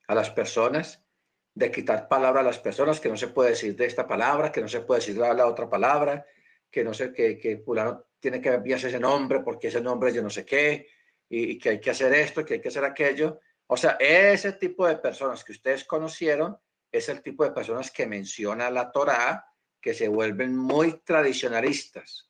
a 0.07 0.15
las 0.15 0.31
personas, 0.31 1.03
de 1.53 1.71
quitar 1.71 2.07
palabra 2.07 2.41
a 2.41 2.43
las 2.43 2.57
personas, 2.57 2.99
que 2.99 3.09
no 3.09 3.17
se 3.17 3.27
puede 3.27 3.51
decir 3.51 3.75
de 3.75 3.85
esta 3.85 4.07
palabra, 4.07 4.51
que 4.51 4.61
no 4.61 4.67
se 4.67 4.81
puede 4.81 5.01
decir 5.01 5.15
de 5.15 5.33
la 5.33 5.45
otra 5.45 5.69
palabra, 5.69 6.25
que 6.69 6.83
no 6.83 6.93
sé, 6.93 7.11
que, 7.11 7.37
que 7.37 7.63
tiene 8.19 8.41
que 8.41 8.49
enviarse 8.49 8.89
ese 8.89 8.99
nombre 8.99 9.41
porque 9.41 9.67
ese 9.67 9.81
nombre 9.81 10.13
yo 10.13 10.21
no 10.21 10.29
sé 10.29 10.45
qué, 10.45 10.87
y, 11.29 11.57
que 11.57 11.69
hay 11.69 11.79
que 11.79 11.91
hacer 11.91 12.13
esto, 12.13 12.43
que 12.43 12.55
hay 12.55 12.61
que 12.61 12.69
hacer 12.69 12.83
aquello. 12.83 13.39
O 13.67 13.77
sea, 13.77 13.91
ese 13.99 14.53
tipo 14.53 14.87
de 14.87 14.97
personas 14.97 15.43
que 15.43 15.51
ustedes 15.51 15.83
conocieron 15.85 16.57
es 16.91 17.07
el 17.09 17.21
tipo 17.21 17.43
de 17.43 17.51
personas 17.51 17.91
que 17.91 18.07
menciona 18.07 18.71
la 18.71 18.91
Torá, 18.91 19.45
que 19.79 19.93
se 19.93 20.07
vuelven 20.07 20.57
muy 20.57 20.99
tradicionalistas, 21.01 22.29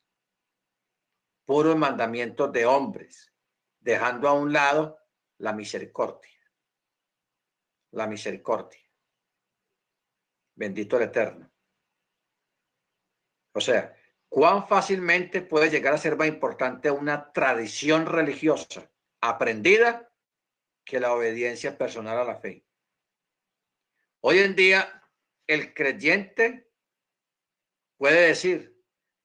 puros 1.46 1.78
mandamientos 1.78 2.52
de 2.52 2.66
hombres, 2.66 3.34
dejando 3.80 4.28
a 4.28 4.34
un 4.34 4.52
lado 4.52 5.00
la 5.38 5.54
misericordia. 5.54 6.30
La 7.92 8.06
misericordia. 8.06 8.82
Bendito 10.56 10.98
el 10.98 11.04
Eterno. 11.04 11.50
O 13.54 13.62
sea, 13.62 13.96
cuán 14.30 14.68
fácilmente 14.68 15.42
puede 15.42 15.70
llegar 15.70 15.94
a 15.96 15.98
ser 15.98 16.16
más 16.16 16.28
importante 16.28 16.92
una 16.92 17.32
tradición 17.34 18.06
religiosa 18.06 18.90
aprendida 19.22 20.10
que 20.86 21.00
la 21.00 21.14
obediencia 21.14 21.78
personal 21.78 22.20
a 22.20 22.24
la 22.24 22.36
fe. 22.36 22.64
Hoy 24.22 24.40
en 24.40 24.56
día, 24.56 25.04
el 25.48 25.74
creyente 25.74 26.70
puede 27.98 28.28
decir, 28.28 28.78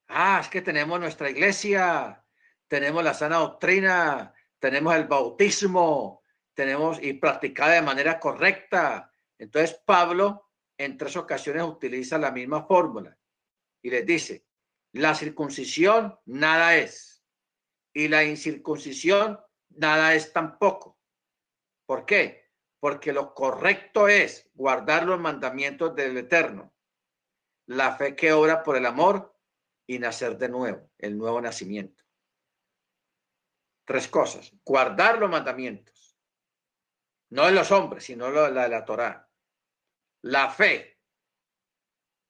ah, 0.09 0.41
es 0.43 0.49
que 0.49 0.63
tenemos 0.63 0.99
nuestra 0.99 1.31
iglesia, 1.31 2.25
tenemos 2.67 3.05
la 3.05 3.15
sana 3.15 3.37
doctrina, 3.37 4.35
tenemos 4.59 4.95
el 4.95 5.05
bautismo, 5.05 6.23
tenemos 6.55 7.03
y 7.03 7.13
practicada 7.15 7.75
de 7.75 7.83
manera 7.83 8.19
correcta. 8.19 9.11
Entonces 9.39 9.81
Pablo 9.85 10.51
en 10.79 10.97
tres 10.97 11.17
ocasiones 11.17 11.63
utiliza 11.65 12.19
la 12.19 12.31
misma 12.31 12.65
fórmula 12.65 13.17
y 13.83 13.91
les 13.91 14.07
dice, 14.07 14.47
la 14.95 15.15
circuncisión 15.17 16.21
nada 16.25 16.77
es. 16.77 17.25
Y 17.93 18.07
la 18.07 18.23
incircuncisión 18.23 19.41
nada 19.71 20.15
es 20.15 20.33
tampoco. 20.33 21.01
¿Por 21.85 22.07
qué? 22.07 22.53
Porque 22.79 23.13
lo 23.13 23.35
correcto 23.35 24.07
es 24.07 24.49
guardar 24.55 25.05
los 25.05 25.19
mandamientos 25.19 25.97
del 25.97 26.17
Eterno. 26.17 26.73
La 27.67 27.97
fe 27.97 28.15
que 28.15 28.33
obra 28.33 28.63
por 28.63 28.77
el 28.77 28.87
amor 28.87 29.37
y 29.87 29.99
nacer 29.99 30.39
de 30.39 30.49
nuevo, 30.49 30.89
el 30.99 31.19
nuevo 31.19 31.41
nacimiento. 31.41 32.05
Tres 33.85 34.07
cosas. 34.07 34.53
Guardar 34.65 35.19
los 35.19 35.29
mandamientos. 35.29 36.17
No 37.31 37.47
de 37.47 37.53
los 37.53 37.73
hombres, 37.73 38.05
sino 38.05 38.31
la 38.31 38.63
de 38.63 38.69
la 38.69 38.85
Torah. 38.85 39.29
La 40.23 40.51
fe. 40.51 41.01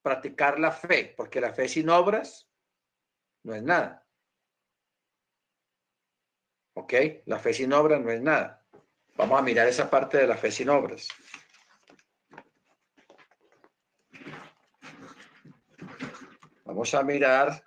Practicar 0.01 0.59
la 0.59 0.71
fe, 0.71 1.13
porque 1.15 1.43
la 1.43 1.53
fe 1.53 1.69
sin 1.69 1.91
obras 1.91 2.49
no 3.45 3.55
es 3.55 3.63
nada. 3.63 4.05
¿Ok? 6.75 6.95
La 7.27 7.39
fe 7.39 7.55
sin 7.55 7.73
obras 7.73 8.01
no 8.01 8.11
es 8.11 8.21
nada. 8.21 8.67
Vamos 9.17 9.39
a 9.39 9.43
mirar 9.43 9.69
esa 9.69 9.89
parte 9.89 10.19
de 10.19 10.27
la 10.27 10.37
fe 10.37 10.51
sin 10.51 10.69
obras. 10.69 11.09
Vamos 16.65 16.93
a 16.95 17.03
mirar 17.05 17.63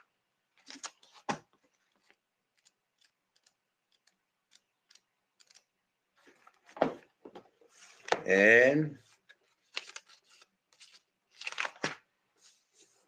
en, 8.25 8.99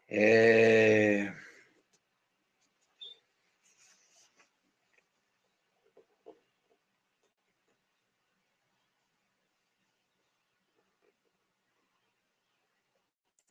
eh, 0.07 1.33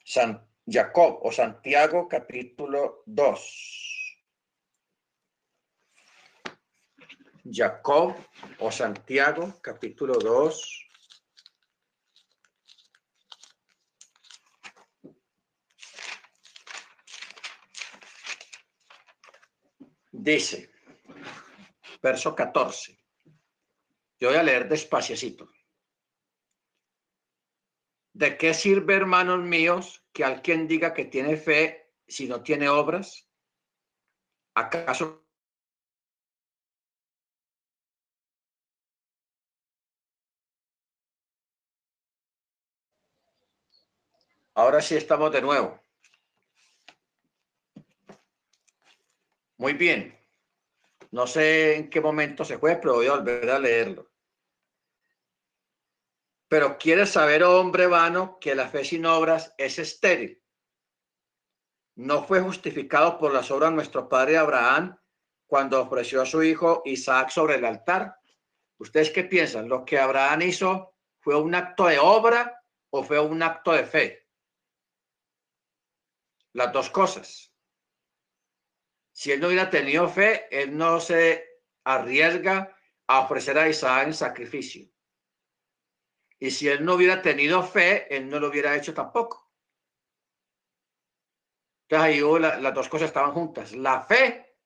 San 0.09 0.41
Jacob 0.65 1.21
o 1.23 1.31
Santiago 1.31 2.09
capítulo 2.09 3.03
2. 3.05 4.17
Jacob 7.45 8.17
o 8.59 8.73
Santiago 8.73 9.61
capítulo 9.61 10.15
2. 10.15 10.89
Dice, 20.11 20.71
verso 22.01 22.35
14. 22.35 22.99
Yo 24.19 24.31
voy 24.31 24.39
a 24.39 24.43
leer 24.43 24.71
despaciecito. 24.71 25.58
¿De 28.19 28.37
qué 28.37 28.53
sirve, 28.53 28.97
hermanos 28.97 29.45
míos, 29.45 30.05
que 30.13 30.25
alguien 30.25 30.67
diga 30.67 30.93
que 30.93 31.05
tiene 31.05 31.37
fe 31.37 31.93
si 32.09 32.27
no 32.27 32.43
tiene 32.43 32.69
obras? 32.69 33.29
¿Acaso 34.57 35.25
Ahora 44.55 44.81
sí 44.81 44.97
estamos 44.97 45.31
de 45.31 45.41
nuevo. 45.41 45.81
Muy 49.59 49.75
bien. 49.75 50.19
No 51.13 51.29
sé 51.29 51.77
en 51.77 51.89
qué 51.89 52.01
momento 52.01 52.45
se 52.45 52.59
fue, 52.59 52.75
pero 52.75 52.95
voy 52.95 53.07
a 53.07 53.15
volver 53.15 53.49
a 53.49 53.61
leerlo. 53.61 54.08
Pero 56.49 56.79
quieres 56.79 57.11
saber, 57.11 57.45
oh 57.45 57.61
hombre 57.61 57.87
vano, 57.87 58.39
que 58.41 58.55
la 58.55 58.69
fe 58.69 58.85
sin 58.85 59.05
obras 59.05 59.55
es 59.59 59.79
estéril. 59.79 60.43
No 61.95 62.25
fue 62.25 62.41
justificado 62.41 63.19
por 63.19 63.33
las 63.33 63.51
obras 63.51 63.73
nuestro 63.73 64.09
padre 64.09 64.39
Abraham 64.39 64.99
cuando 65.47 65.83
ofreció 65.83 66.23
a 66.23 66.27
su 66.27 66.43
hijo 66.43 66.83
Isaac 66.85 67.31
sobre 67.31 67.57
el 67.57 67.65
altar. 67.65 68.17
¿Ustedes 68.79 69.11
qué 69.11 69.25
piensan? 69.25 69.69
¿Lo 69.69 69.85
que 69.85 69.99
Abraham 69.99 70.43
hizo 70.43 70.95
fue 71.19 71.37
un 71.37 71.55
acto 71.55 71.87
de 71.87 71.99
obra 71.99 72.63
o 72.91 73.03
fue 73.03 73.19
un 73.19 73.43
acto 73.43 73.73
de 73.73 73.85
fe? 73.85 74.29
Las 76.53 76.73
dos 76.73 76.89
cosas. 76.89 77.53
Si 79.13 79.33
él 79.33 79.41
no 79.41 79.49
hubiera 79.49 79.69
tenido 79.69 80.09
fe, 80.09 80.47
él 80.51 80.77
no 80.77 81.01
se 81.01 81.45
arriesga 81.85 82.77
a 83.09 83.21
ofrecer 83.21 83.59
a 83.59 83.69
Isaac 83.69 84.07
en 84.07 84.15
sacrificio. 84.15 84.89
Y 86.41 86.51
si 86.51 86.69
él 86.69 86.85
no 86.85 86.95
hubiera 86.95 87.21
tenido 87.21 87.63
fe, 87.63 88.15
él 88.15 88.29
no 88.29 88.39
lo 88.39 88.49
hubiera 88.49 88.77
hecho 88.77 88.95
tampoco. 88.95 89.51
Entonces 91.89 92.21
ahí 92.21 92.41
las 92.41 92.75
dos 92.75 92.89
cosas 92.89 93.09
estaban 93.09 93.33
juntas, 93.33 93.73
la 93.73 94.03
fe 94.03 94.57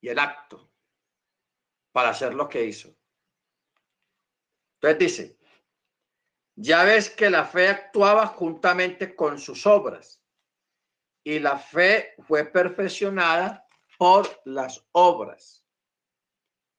y 0.00 0.08
el 0.08 0.18
acto 0.18 0.70
para 1.92 2.10
hacer 2.10 2.34
lo 2.34 2.48
que 2.48 2.64
hizo. 2.64 2.94
Entonces 4.74 4.98
dice, 4.98 5.38
ya 6.56 6.84
ves 6.84 7.08
que 7.08 7.30
la 7.30 7.46
fe 7.46 7.68
actuaba 7.68 8.26
juntamente 8.26 9.16
con 9.16 9.38
sus 9.38 9.66
obras 9.66 10.22
y 11.24 11.38
la 11.38 11.58
fe 11.58 12.14
fue 12.28 12.44
perfeccionada 12.44 13.66
por 13.96 14.28
las 14.44 14.86
obras. 14.92 15.63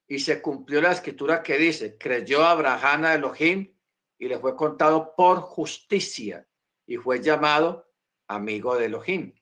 Y 0.08 0.20
se 0.20 0.40
cumplió 0.40 0.80
la 0.80 0.92
escritura 0.92 1.42
que 1.42 1.58
dice, 1.58 1.98
creyó 1.98 2.44
Abraham 2.44 3.04
a 3.04 3.14
Elohim 3.14 3.74
y 4.18 4.28
le 4.28 4.38
fue 4.38 4.56
contado 4.56 5.14
por 5.16 5.40
justicia 5.40 6.46
y 6.86 6.96
fue 6.96 7.20
llamado 7.20 7.90
amigo 8.28 8.76
de 8.76 8.86
Elohim. 8.86 9.34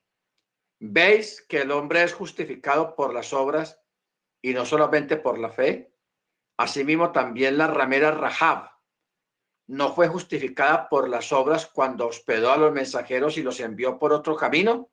¿Veis 0.79 1.41
que 1.47 1.61
el 1.61 1.71
hombre 1.71 2.03
es 2.03 2.13
justificado 2.13 2.95
por 2.95 3.13
las 3.13 3.33
obras 3.33 3.81
y 4.41 4.53
no 4.53 4.65
solamente 4.65 5.17
por 5.17 5.37
la 5.37 5.49
fe? 5.49 5.93
Asimismo 6.57 7.11
también 7.11 7.57
la 7.57 7.67
ramera 7.67 8.11
Rahab 8.11 8.75
no 9.67 9.93
fue 9.93 10.07
justificada 10.07 10.89
por 10.89 11.09
las 11.09 11.31
obras 11.31 11.65
cuando 11.65 12.07
hospedó 12.07 12.51
a 12.51 12.57
los 12.57 12.71
mensajeros 12.71 13.37
y 13.37 13.43
los 13.43 13.59
envió 13.59 13.97
por 13.97 14.13
otro 14.13 14.35
camino. 14.35 14.91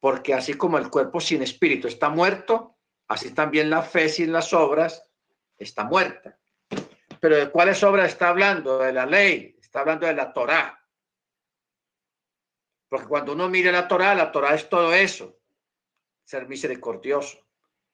Porque 0.00 0.34
así 0.34 0.54
como 0.54 0.78
el 0.78 0.88
cuerpo 0.88 1.20
sin 1.20 1.42
espíritu 1.42 1.88
está 1.88 2.08
muerto, 2.08 2.71
Así 3.12 3.32
también 3.32 3.68
la 3.68 3.82
fe 3.82 4.08
sin 4.08 4.32
las 4.32 4.54
obras 4.54 5.06
está 5.58 5.84
muerta. 5.84 6.38
Pero 7.20 7.36
¿de 7.36 7.50
cuáles 7.50 7.82
obras 7.82 8.08
está 8.08 8.30
hablando? 8.30 8.78
De 8.78 8.90
la 8.90 9.04
ley, 9.04 9.54
está 9.60 9.80
hablando 9.80 10.06
de 10.06 10.14
la 10.14 10.32
Torá. 10.32 10.82
Porque 12.88 13.06
cuando 13.06 13.34
uno 13.34 13.50
mira 13.50 13.70
la 13.70 13.86
Torá, 13.86 14.14
la 14.14 14.32
Torá 14.32 14.54
es 14.54 14.66
todo 14.66 14.94
eso. 14.94 15.38
Ser 16.24 16.48
misericordioso, 16.48 17.46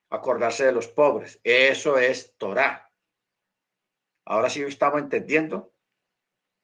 acordarse 0.08 0.66
de 0.66 0.72
los 0.72 0.86
pobres. 0.86 1.40
Eso 1.42 1.98
es 1.98 2.36
Torá. 2.36 2.88
Ahora 4.24 4.48
sí 4.48 4.62
estamos 4.62 5.00
entendiendo. 5.00 5.74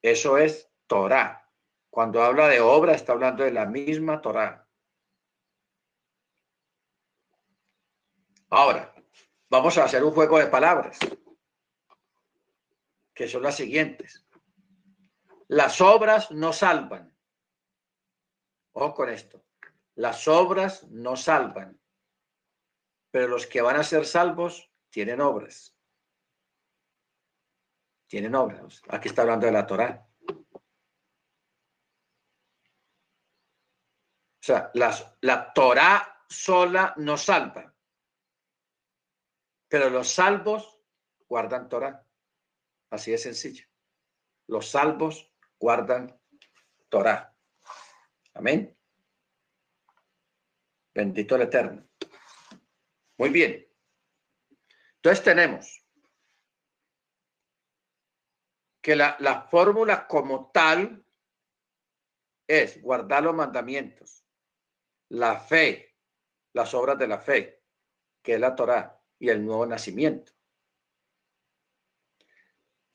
Eso 0.01 0.39
es 0.39 0.71
Torá. 0.87 1.51
Cuando 1.91 2.23
habla 2.23 2.47
de 2.47 2.61
obra, 2.61 2.95
está 2.95 3.15
hablando 3.15 3.43
de 3.43 3.51
la 3.51 3.67
misma 3.67 4.23
Torá. 4.23 4.64
Ahora, 8.51 8.95
vamos 9.49 9.77
a 9.79 9.85
hacer 9.85 10.05
un 10.05 10.13
juego 10.13 10.39
de 10.39 10.47
palabras, 10.47 10.99
que 13.15 13.29
son 13.29 13.43
las 13.43 13.57
siguientes. 13.57 14.25
Las 15.49 15.81
obras 15.81 16.31
no 16.31 16.53
salvan. 16.53 17.17
Ojo 18.73 18.95
con 18.95 19.09
esto. 19.09 19.45
Las 19.97 20.27
obras 20.27 20.85
no 20.91 21.17
salvan, 21.17 21.81
pero 23.11 23.29
los 23.29 23.47
que 23.47 23.63
van 23.63 23.77
a 23.77 23.85
ser 23.85 24.05
salvos 24.07 24.71
tienen 24.91 25.21
obras. 25.21 25.77
Tienen 28.09 28.35
obras. 28.35 28.83
Aquí 28.89 29.09
está 29.09 29.23
hablando 29.23 29.47
de 29.47 29.53
la 29.53 29.67
Torah. 29.67 30.07
O 34.37 34.47
sea, 34.47 34.71
las, 34.75 35.11
la 35.23 35.53
Torah 35.53 36.25
sola 36.29 36.93
no 36.97 37.17
salva 37.17 37.74
pero 39.75 39.91
los 39.91 40.09
salvos 40.09 40.79
guardan 41.29 41.69
Torah. 41.69 42.07
Así 42.91 43.11
de 43.11 43.19
sencillo. 43.19 43.67
Los 44.47 44.71
salvos 44.71 45.35
guardan 45.59 46.17
Torah. 46.89 47.37
Amén. 48.35 48.79
Bendito 50.95 51.35
el 51.35 51.43
Eterno. 51.43 51.89
Muy 53.19 53.31
bien. 53.31 53.69
Entonces 54.95 55.25
tenemos 55.25 55.85
que 58.81 58.95
la, 58.95 59.17
la 59.19 59.43
fórmula 59.49 60.07
como 60.07 60.53
tal 60.53 61.05
es 62.47 62.81
guardar 62.81 63.25
los 63.25 63.35
mandamientos, 63.35 64.25
la 65.09 65.41
fe, 65.41 65.97
las 66.53 66.73
obras 66.75 66.97
de 66.97 67.09
la 67.09 67.19
fe, 67.19 67.65
que 68.23 68.35
es 68.35 68.41
la 68.41 68.55
Torah, 68.55 69.01
y 69.19 69.29
el 69.29 69.45
nuevo 69.45 69.67
nacimiento. 69.67 70.33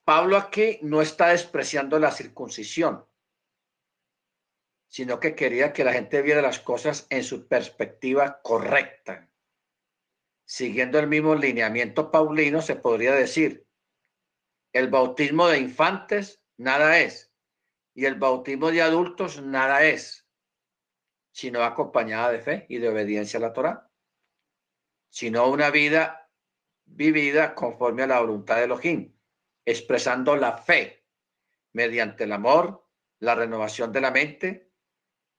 Pablo 0.04 0.38
aquí 0.38 0.80
no 0.82 1.02
está 1.02 1.28
despreciando 1.28 2.00
la 2.00 2.12
circuncisión, 2.12 3.06
sino 4.88 5.20
que 5.20 5.36
quería 5.36 5.72
que 5.72 5.84
la 5.84 5.94
gente 5.94 6.24
viera 6.24 6.42
las 6.42 6.60
cosas 6.60 7.06
en 7.12 7.24
su 7.24 7.48
perspectiva 7.48 8.42
correcta. 8.42 9.30
Siguiendo 10.46 10.98
el 10.98 11.08
mismo 11.08 11.36
lineamiento 11.36 12.10
paulino, 12.10 12.64
se 12.64 12.76
podría 12.76 13.14
decir, 13.14 13.68
el 14.74 14.90
bautismo 14.90 15.48
de 15.48 15.60
infantes 15.60 16.42
nada 16.58 17.00
es, 17.00 17.32
y 17.94 18.06
el 18.06 18.16
bautismo 18.16 18.72
de 18.72 18.82
adultos 18.82 19.42
nada 19.44 19.84
es, 19.84 20.28
sino 21.32 21.64
acompañada 21.64 22.32
de 22.32 22.40
fe 22.40 22.66
y 22.68 22.80
de 22.80 22.90
obediencia 22.90 23.38
a 23.38 23.42
la 23.42 23.54
Torah 23.54 23.89
sino 25.10 25.50
una 25.50 25.70
vida 25.70 26.30
vivida 26.86 27.54
conforme 27.54 28.04
a 28.04 28.08
la 28.08 28.20
voluntad 28.20 28.58
de 28.58 28.64
Elohim, 28.64 29.14
expresando 29.66 30.36
la 30.36 30.58
fe 30.58 31.06
mediante 31.74 32.24
el 32.24 32.32
amor, 32.32 32.88
la 33.20 33.36
renovación 33.36 33.92
de 33.92 34.02
la 34.02 34.12
mente 34.12 34.70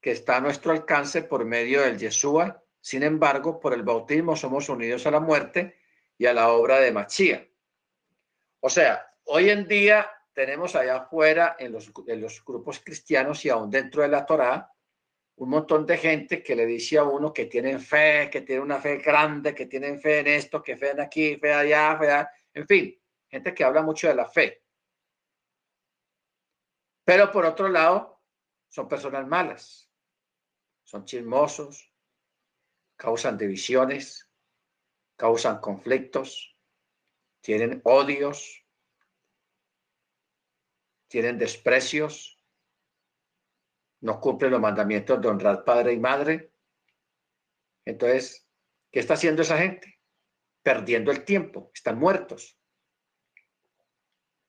que 0.01 0.13
está 0.13 0.37
a 0.37 0.41
nuestro 0.41 0.73
alcance 0.73 1.23
por 1.23 1.45
medio 1.45 1.83
del 1.83 1.99
Yeshua. 1.99 2.65
Sin 2.81 3.03
embargo, 3.03 3.61
por 3.61 3.75
el 3.75 3.83
bautismo 3.83 4.37
somos 4.37 4.69
unidos 4.69 5.07
a 5.07 5.11
la 5.11 5.21
muerte 5.21 5.77
y 6.17 6.27
a 6.27 6.33
la 6.33 6.51
obra 6.51 6.79
de 6.81 6.93
Machía. 6.93 7.47
O 8.61 8.71
sea, 8.71 9.15
hoy 9.25 9.51
en 9.51 9.69
día 9.69 10.11
tenemos 10.33 10.75
allá 10.75 10.97
afuera 10.97 11.57
en 11.59 11.73
los, 11.73 11.93
en 12.07 12.21
los 12.21 12.43
grupos 12.45 12.81
cristianos 12.81 13.45
y 13.45 13.51
aún 13.51 13.71
dentro 13.71 14.03
de 14.03 14.09
la 14.09 14.25
Torá 14.25 14.73
un 15.41 15.49
montón 15.49 15.87
de 15.87 15.97
gente 15.97 16.43
que 16.43 16.55
le 16.55 16.67
dice 16.67 16.99
a 16.99 17.05
uno 17.05 17.33
que 17.33 17.47
tienen 17.47 17.81
fe, 17.81 18.29
que 18.31 18.43
tienen 18.43 18.63
una 18.63 18.79
fe 18.79 18.99
grande, 18.99 19.55
que 19.55 19.65
tienen 19.65 19.99
fe 19.99 20.19
en 20.19 20.27
esto, 20.27 20.63
que 20.63 20.77
fe 20.77 20.91
en 20.91 21.01
aquí, 21.01 21.37
fe 21.37 21.55
allá, 21.55 21.97
fe 21.99 22.11
allá. 22.11 22.31
En 22.53 22.67
fin, 22.67 23.03
gente 23.27 23.55
que 23.55 23.65
habla 23.65 23.81
mucho 23.81 24.07
de 24.07 24.15
la 24.15 24.29
fe. 24.29 24.63
Pero 27.05 27.33
por 27.33 27.47
otro 27.47 27.71
lado, 27.71 28.21
son 28.69 28.87
personas 28.87 29.27
malas, 29.27 29.91
son 30.85 31.07
chismosos, 31.07 31.91
causan 32.97 33.39
divisiones, 33.39 34.31
causan 35.17 35.59
conflictos, 35.59 36.55
tienen 37.41 37.81
odios, 37.85 38.63
tienen 41.09 41.39
desprecios, 41.39 42.40
no 44.01 44.21
cumplen 44.21 44.53
los 44.53 44.61
mandamientos 44.61 45.21
de 45.21 45.29
honrar 45.29 45.65
padre 45.65 45.93
y 45.93 45.99
madre. 45.99 46.53
Entonces, 47.85 48.47
¿qué 48.91 49.01
está 49.01 49.15
haciendo 49.15 49.43
esa 49.43 49.59
gente? 49.59 50.01
Perdiendo 50.63 51.11
el 51.11 51.25
tiempo, 51.25 51.71
están 51.75 51.99
muertos. 51.99 52.59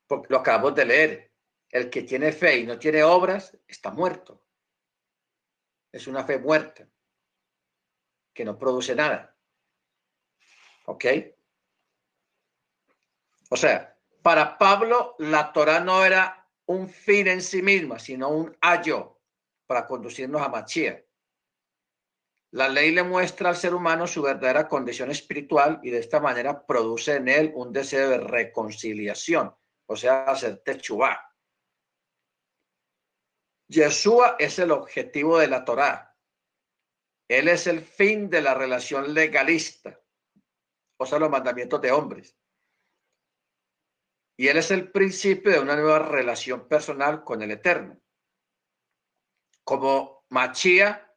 Porque 0.07 0.28
lo 0.30 0.38
acabamos 0.38 0.76
de 0.76 0.86
leer. 0.86 1.32
El 1.69 1.90
que 1.90 2.03
tiene 2.03 2.34
fe 2.34 2.60
y 2.60 2.65
no 2.65 2.78
tiene 2.78 3.02
obras 3.02 3.57
está 3.65 3.91
muerto. 3.91 4.45
Es 5.91 6.06
una 6.07 6.26
fe 6.26 6.38
muerta 6.38 6.88
que 8.34 8.44
no 8.44 8.57
produce 8.57 8.94
nada. 8.94 9.38
¿Ok? 10.86 11.06
O 13.49 13.57
sea, 13.57 13.98
para 14.22 14.57
Pablo 14.57 15.15
la 15.19 15.52
Torah 15.53 15.80
no 15.80 16.03
era 16.03 16.49
un 16.65 16.90
fin 16.90 17.28
en 17.28 17.41
sí 17.41 17.61
misma, 17.61 17.99
sino 17.99 18.30
un 18.30 18.57
ayo 18.61 19.20
para 19.72 19.88
conducirnos 19.88 20.41
a 20.41 20.49
Machía. 20.49 21.02
La 22.52 22.68
ley 22.68 22.91
le 22.91 23.03
muestra 23.03 23.48
al 23.48 23.56
ser 23.56 23.73
humano 23.73 24.06
su 24.06 24.22
verdadera 24.22 24.68
condición 24.68 25.10
espiritual 25.10 25.80
y 25.81 25.91
de 25.91 25.99
esta 25.99 26.19
manera 26.19 26.65
produce 26.65 27.15
en 27.15 27.30
él 27.30 27.53
un 27.56 27.72
deseo 27.72 28.10
de 28.10 28.18
reconciliación, 28.18 29.56
o 29.85 29.95
sea, 29.95 30.26
hacer 30.26 30.57
techubá. 30.57 31.26
Yeshua 33.69 34.35
es 34.38 34.60
el 34.60 34.72
objetivo 34.72 35.39
de 35.39 35.48
la 35.48 35.64
Torá. 35.64 36.18
Él 37.30 37.48
es 37.48 37.65
el 37.65 37.80
fin 37.80 38.30
de 38.30 38.41
la 38.41 38.53
relación 38.53 39.14
legalista, 39.14 39.98
o 40.98 41.06
sea, 41.06 41.18
los 41.18 41.30
mandamientos 41.30 41.81
de 41.81 41.93
hombres. 41.93 42.38
Y 44.35 44.49
Él 44.49 44.57
es 44.57 44.69
el 44.72 44.91
principio 44.91 45.53
de 45.53 45.60
una 45.61 45.77
nueva 45.77 45.99
relación 45.99 46.68
personal 46.68 47.23
con 47.23 47.41
el 47.41 47.52
Eterno. 47.52 48.01
Como 49.63 50.25
Machía, 50.29 51.13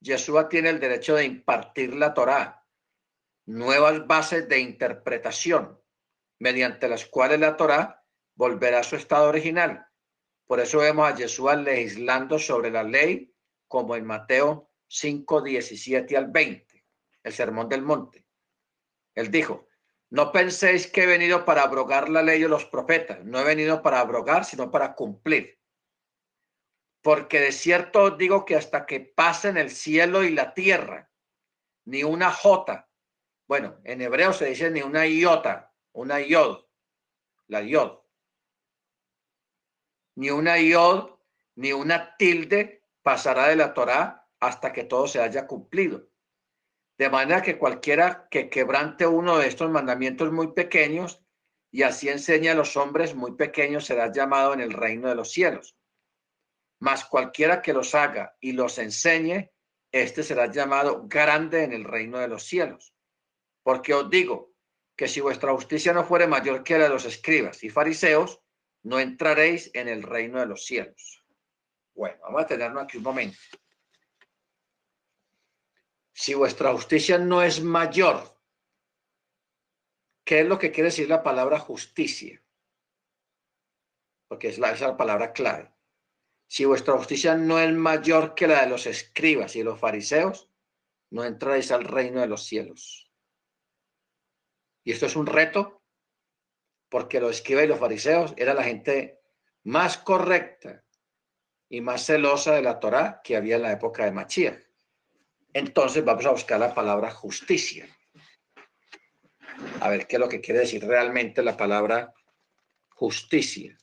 Yeshua 0.00 0.48
tiene 0.48 0.70
el 0.70 0.80
derecho 0.80 1.14
de 1.14 1.24
impartir 1.24 1.94
la 1.94 2.14
Torá, 2.14 2.66
nuevas 3.46 4.06
bases 4.06 4.48
de 4.48 4.60
interpretación, 4.60 5.80
mediante 6.38 6.88
las 6.88 7.06
cuales 7.06 7.40
la 7.40 7.56
Torá 7.56 8.04
volverá 8.34 8.80
a 8.80 8.84
su 8.84 8.96
estado 8.96 9.28
original. 9.28 9.86
Por 10.46 10.60
eso 10.60 10.78
vemos 10.78 11.08
a 11.08 11.14
Yeshua 11.14 11.56
legislando 11.56 12.38
sobre 12.38 12.70
la 12.70 12.82
ley, 12.82 13.34
como 13.68 13.94
en 13.96 14.06
Mateo 14.06 14.70
5, 14.88 15.42
17 15.42 16.16
al 16.16 16.30
20, 16.30 16.84
el 17.22 17.32
sermón 17.32 17.68
del 17.68 17.82
monte. 17.82 18.26
Él 19.14 19.30
dijo, 19.30 19.68
no 20.10 20.32
penséis 20.32 20.88
que 20.88 21.04
he 21.04 21.06
venido 21.06 21.44
para 21.44 21.62
abrogar 21.62 22.08
la 22.08 22.22
ley 22.22 22.40
de 22.40 22.48
los 22.48 22.64
profetas. 22.64 23.24
No 23.24 23.38
he 23.38 23.44
venido 23.44 23.80
para 23.80 24.00
abrogar, 24.00 24.44
sino 24.44 24.70
para 24.70 24.94
cumplir. 24.94 25.59
Porque 27.02 27.40
de 27.40 27.52
cierto 27.52 28.02
os 28.04 28.18
digo 28.18 28.44
que 28.44 28.56
hasta 28.56 28.84
que 28.84 29.00
pasen 29.00 29.56
el 29.56 29.70
cielo 29.70 30.22
y 30.22 30.30
la 30.30 30.52
tierra, 30.52 31.10
ni 31.86 32.04
una 32.04 32.30
jota, 32.30 32.90
bueno, 33.48 33.80
en 33.84 34.02
hebreo 34.02 34.32
se 34.32 34.46
dice 34.46 34.70
ni 34.70 34.82
una 34.82 35.06
iota, 35.06 35.72
una 35.92 36.20
yod, 36.20 36.66
la 37.46 37.62
yod, 37.62 38.00
ni 40.16 40.30
una 40.30 40.58
yod, 40.58 41.18
ni 41.56 41.72
una 41.72 42.16
tilde 42.16 42.84
pasará 43.02 43.48
de 43.48 43.56
la 43.56 43.72
Torá 43.72 44.28
hasta 44.38 44.72
que 44.72 44.84
todo 44.84 45.06
se 45.06 45.20
haya 45.20 45.46
cumplido. 45.46 46.08
De 46.98 47.08
manera 47.08 47.40
que 47.40 47.58
cualquiera 47.58 48.28
que 48.30 48.50
quebrante 48.50 49.06
uno 49.06 49.38
de 49.38 49.48
estos 49.48 49.70
mandamientos 49.70 50.30
muy 50.32 50.52
pequeños 50.52 51.24
y 51.70 51.82
así 51.82 52.10
enseña 52.10 52.52
a 52.52 52.56
los 52.56 52.76
hombres 52.76 53.14
muy 53.14 53.36
pequeños 53.36 53.86
será 53.86 54.12
llamado 54.12 54.52
en 54.52 54.60
el 54.60 54.72
reino 54.72 55.08
de 55.08 55.14
los 55.14 55.32
cielos 55.32 55.79
mas 56.80 57.04
cualquiera 57.04 57.60
que 57.60 57.74
los 57.74 57.94
haga 57.94 58.36
y 58.40 58.52
los 58.52 58.78
enseñe, 58.78 59.52
este 59.92 60.22
será 60.22 60.50
llamado 60.50 61.06
grande 61.06 61.64
en 61.64 61.72
el 61.72 61.84
reino 61.84 62.18
de 62.18 62.28
los 62.28 62.44
cielos. 62.44 62.94
Porque 63.62 63.92
os 63.92 64.08
digo 64.08 64.54
que 64.96 65.06
si 65.06 65.20
vuestra 65.20 65.52
justicia 65.52 65.92
no 65.92 66.04
fuere 66.04 66.26
mayor 66.26 66.64
que 66.64 66.78
la 66.78 66.84
de 66.84 66.90
los 66.90 67.04
escribas 67.04 67.62
y 67.62 67.68
fariseos, 67.68 68.40
no 68.82 68.98
entraréis 68.98 69.70
en 69.74 69.88
el 69.88 70.02
reino 70.02 70.40
de 70.40 70.46
los 70.46 70.64
cielos. 70.64 71.22
Bueno, 71.94 72.18
vamos 72.22 72.42
a 72.42 72.46
tenerlo 72.46 72.80
aquí 72.80 72.96
un 72.96 73.02
momento. 73.02 73.38
Si 76.14 76.32
vuestra 76.32 76.72
justicia 76.72 77.18
no 77.18 77.42
es 77.42 77.62
mayor, 77.62 78.38
¿qué 80.24 80.40
es 80.40 80.46
lo 80.46 80.58
que 80.58 80.70
quiere 80.70 80.88
decir 80.88 81.08
la 81.08 81.22
palabra 81.22 81.58
justicia? 81.58 82.42
Porque 84.28 84.48
es 84.48 84.58
la, 84.58 84.72
esa 84.72 84.96
palabra 84.96 85.32
clave 85.32 85.70
si 86.50 86.64
vuestra 86.64 86.96
justicia 86.96 87.36
no 87.36 87.60
es 87.60 87.72
mayor 87.72 88.34
que 88.34 88.48
la 88.48 88.62
de 88.62 88.66
los 88.68 88.84
escribas 88.86 89.54
y 89.54 89.62
los 89.62 89.78
fariseos, 89.78 90.48
no 91.10 91.24
entráis 91.24 91.70
al 91.70 91.84
reino 91.84 92.20
de 92.20 92.26
los 92.26 92.42
cielos. 92.42 93.08
Y 94.82 94.90
esto 94.90 95.06
es 95.06 95.14
un 95.14 95.26
reto, 95.26 95.84
porque 96.88 97.20
los 97.20 97.36
escribas 97.36 97.62
y 97.62 97.68
los 97.68 97.78
fariseos 97.78 98.34
eran 98.36 98.56
la 98.56 98.64
gente 98.64 99.20
más 99.62 99.96
correcta 99.96 100.84
y 101.68 101.82
más 101.82 102.06
celosa 102.06 102.56
de 102.56 102.62
la 102.62 102.80
Torá 102.80 103.20
que 103.22 103.36
había 103.36 103.54
en 103.54 103.62
la 103.62 103.72
época 103.72 104.04
de 104.04 104.10
Machía. 104.10 104.60
Entonces 105.52 106.04
vamos 106.04 106.26
a 106.26 106.32
buscar 106.32 106.58
la 106.58 106.74
palabra 106.74 107.12
justicia. 107.12 107.86
A 109.78 109.88
ver 109.88 110.08
qué 110.08 110.16
es 110.16 110.20
lo 110.20 110.28
que 110.28 110.40
quiere 110.40 110.60
decir 110.60 110.84
realmente 110.84 111.44
la 111.44 111.56
palabra 111.56 112.12
justicia. 112.88 113.78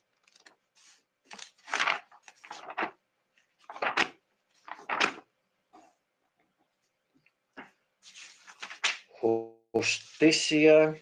Justicia. 9.72 10.94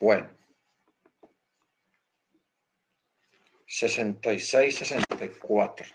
Bueno. 0.00 0.36
66, 3.66 4.76
64. 4.78 5.86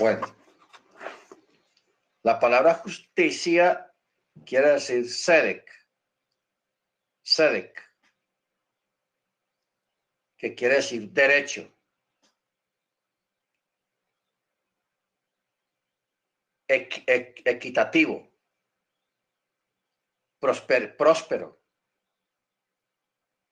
Bueno, 0.00 0.34
la 2.22 2.38
palabra 2.50 2.74
justicia 2.74 3.94
quiere 4.44 4.70
decir 4.72 5.08
sedek, 5.08 5.70
sedek, 7.22 7.78
que 10.36 10.54
quiere 10.56 10.76
decir 10.82 11.12
derecho. 11.12 11.62
equitativo, 17.52 18.16
próspero, 20.40 21.62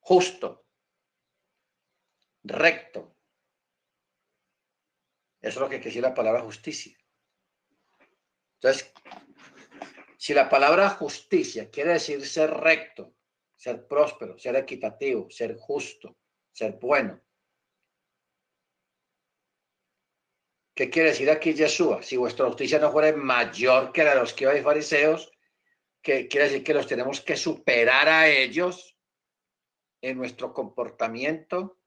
justo, 0.01 0.67
recto. 2.43 3.17
Eso 5.41 5.49
es 5.49 5.57
lo 5.57 5.69
que 5.69 5.77
quiere 5.77 5.91
decir 5.91 6.03
la 6.03 6.15
palabra 6.15 6.43
justicia. 6.43 6.98
Entonces, 8.61 8.93
si 10.17 10.35
la 10.35 10.49
palabra 10.49 10.91
justicia 10.91 11.71
quiere 11.71 11.95
decir 11.95 12.25
ser 12.27 12.51
recto, 12.51 13.15
ser 13.57 13.87
próspero, 13.87 14.39
ser 14.39 14.57
equitativo, 14.57 15.31
ser 15.31 15.57
justo, 15.57 16.17
ser 16.53 16.79
bueno, 16.81 17.21
¿Qué 20.79 20.91
quiere 20.91 21.09
decir 21.09 21.29
aquí 21.29 21.55
Yeshua? 21.55 22.05
Si 22.05 22.17
vuestra 22.17 22.47
justicia 22.47 22.79
no 22.79 22.93
fuera 22.93 23.13
mayor 23.17 23.91
que 23.91 24.05
la 24.05 24.15
de 24.15 24.21
los 24.21 24.33
que 24.33 24.47
hoy 24.47 24.63
fariseos, 24.63 25.29
que 26.01 26.29
quiere 26.29 26.47
decir 26.47 26.63
que 26.63 26.73
los 26.73 26.87
tenemos 26.87 27.21
que 27.21 27.37
superar 27.37 28.09
a 28.09 28.29
ellos 28.29 28.97
en 30.01 30.17
nuestro 30.17 30.55
comportamiento, 30.55 31.81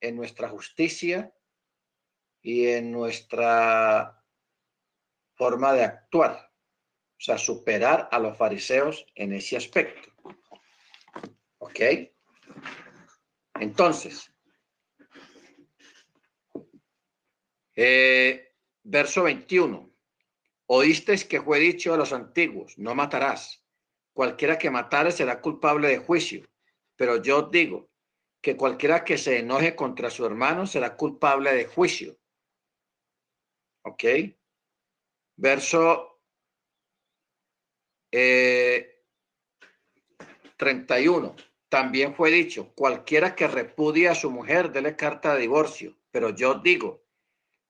en 0.00 0.16
nuestra 0.16 0.48
justicia 0.48 1.32
y 2.42 2.66
en 2.66 2.90
nuestra 2.90 4.19
forma 5.40 5.72
de 5.72 5.84
actuar. 5.84 6.52
O 7.18 7.22
sea, 7.26 7.38
superar 7.38 8.10
a 8.12 8.18
los 8.18 8.36
fariseos 8.36 9.06
en 9.14 9.32
ese 9.32 9.56
aspecto. 9.56 10.10
¿Ok? 11.58 11.80
Entonces, 13.58 14.30
Eh, 17.82 18.52
verso 18.82 19.22
21. 19.22 19.90
Oísteis 20.66 21.24
que 21.24 21.40
fue 21.40 21.58
dicho 21.60 21.94
a 21.94 21.96
los 21.96 22.12
antiguos, 22.12 22.76
no 22.76 22.94
matarás. 22.94 23.64
Cualquiera 24.12 24.58
que 24.58 24.70
matare 24.70 25.12
será 25.12 25.40
culpable 25.40 25.88
de 25.88 25.96
juicio. 25.96 26.46
Pero 26.96 27.22
yo 27.22 27.40
digo 27.44 27.88
que 28.42 28.54
cualquiera 28.54 29.02
que 29.02 29.16
se 29.16 29.38
enoje 29.38 29.74
contra 29.74 30.10
su 30.10 30.26
hermano 30.26 30.66
será 30.66 30.94
culpable 30.94 31.54
de 31.54 31.64
juicio. 31.64 32.18
¿Ok? 33.82 34.04
Verso 35.40 36.20
31. 40.58 41.34
Eh, 41.38 41.44
También 41.70 42.14
fue 42.14 42.30
dicho, 42.30 42.74
cualquiera 42.74 43.34
que 43.34 43.48
repudie 43.48 44.08
a 44.08 44.14
su 44.14 44.30
mujer, 44.30 44.70
dele 44.70 44.96
carta 44.96 45.32
de 45.32 45.40
divorcio. 45.40 45.96
Pero 46.10 46.28
yo 46.30 46.56
digo 46.56 47.06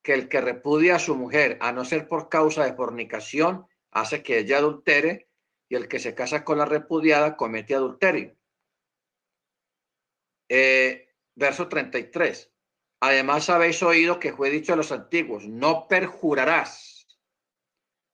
que 0.02 0.14
el 0.14 0.28
que 0.28 0.40
repudia 0.40 0.96
a 0.96 0.98
su 0.98 1.14
mujer, 1.14 1.58
a 1.60 1.70
no 1.70 1.84
ser 1.84 2.08
por 2.08 2.28
causa 2.28 2.64
de 2.64 2.74
fornicación, 2.74 3.68
hace 3.92 4.24
que 4.24 4.38
ella 4.38 4.58
adultere, 4.58 5.28
y 5.68 5.76
el 5.76 5.86
que 5.86 6.00
se 6.00 6.12
casa 6.12 6.42
con 6.42 6.58
la 6.58 6.64
repudiada 6.64 7.36
comete 7.36 7.76
adulterio. 7.76 8.36
Eh, 10.48 11.14
verso 11.36 11.68
33. 11.68 12.52
Además 12.98 13.48
habéis 13.48 13.80
oído 13.84 14.18
que 14.18 14.32
fue 14.32 14.50
dicho 14.50 14.72
a 14.72 14.76
los 14.76 14.90
antiguos, 14.90 15.46
no 15.46 15.86
perjurarás, 15.86 16.89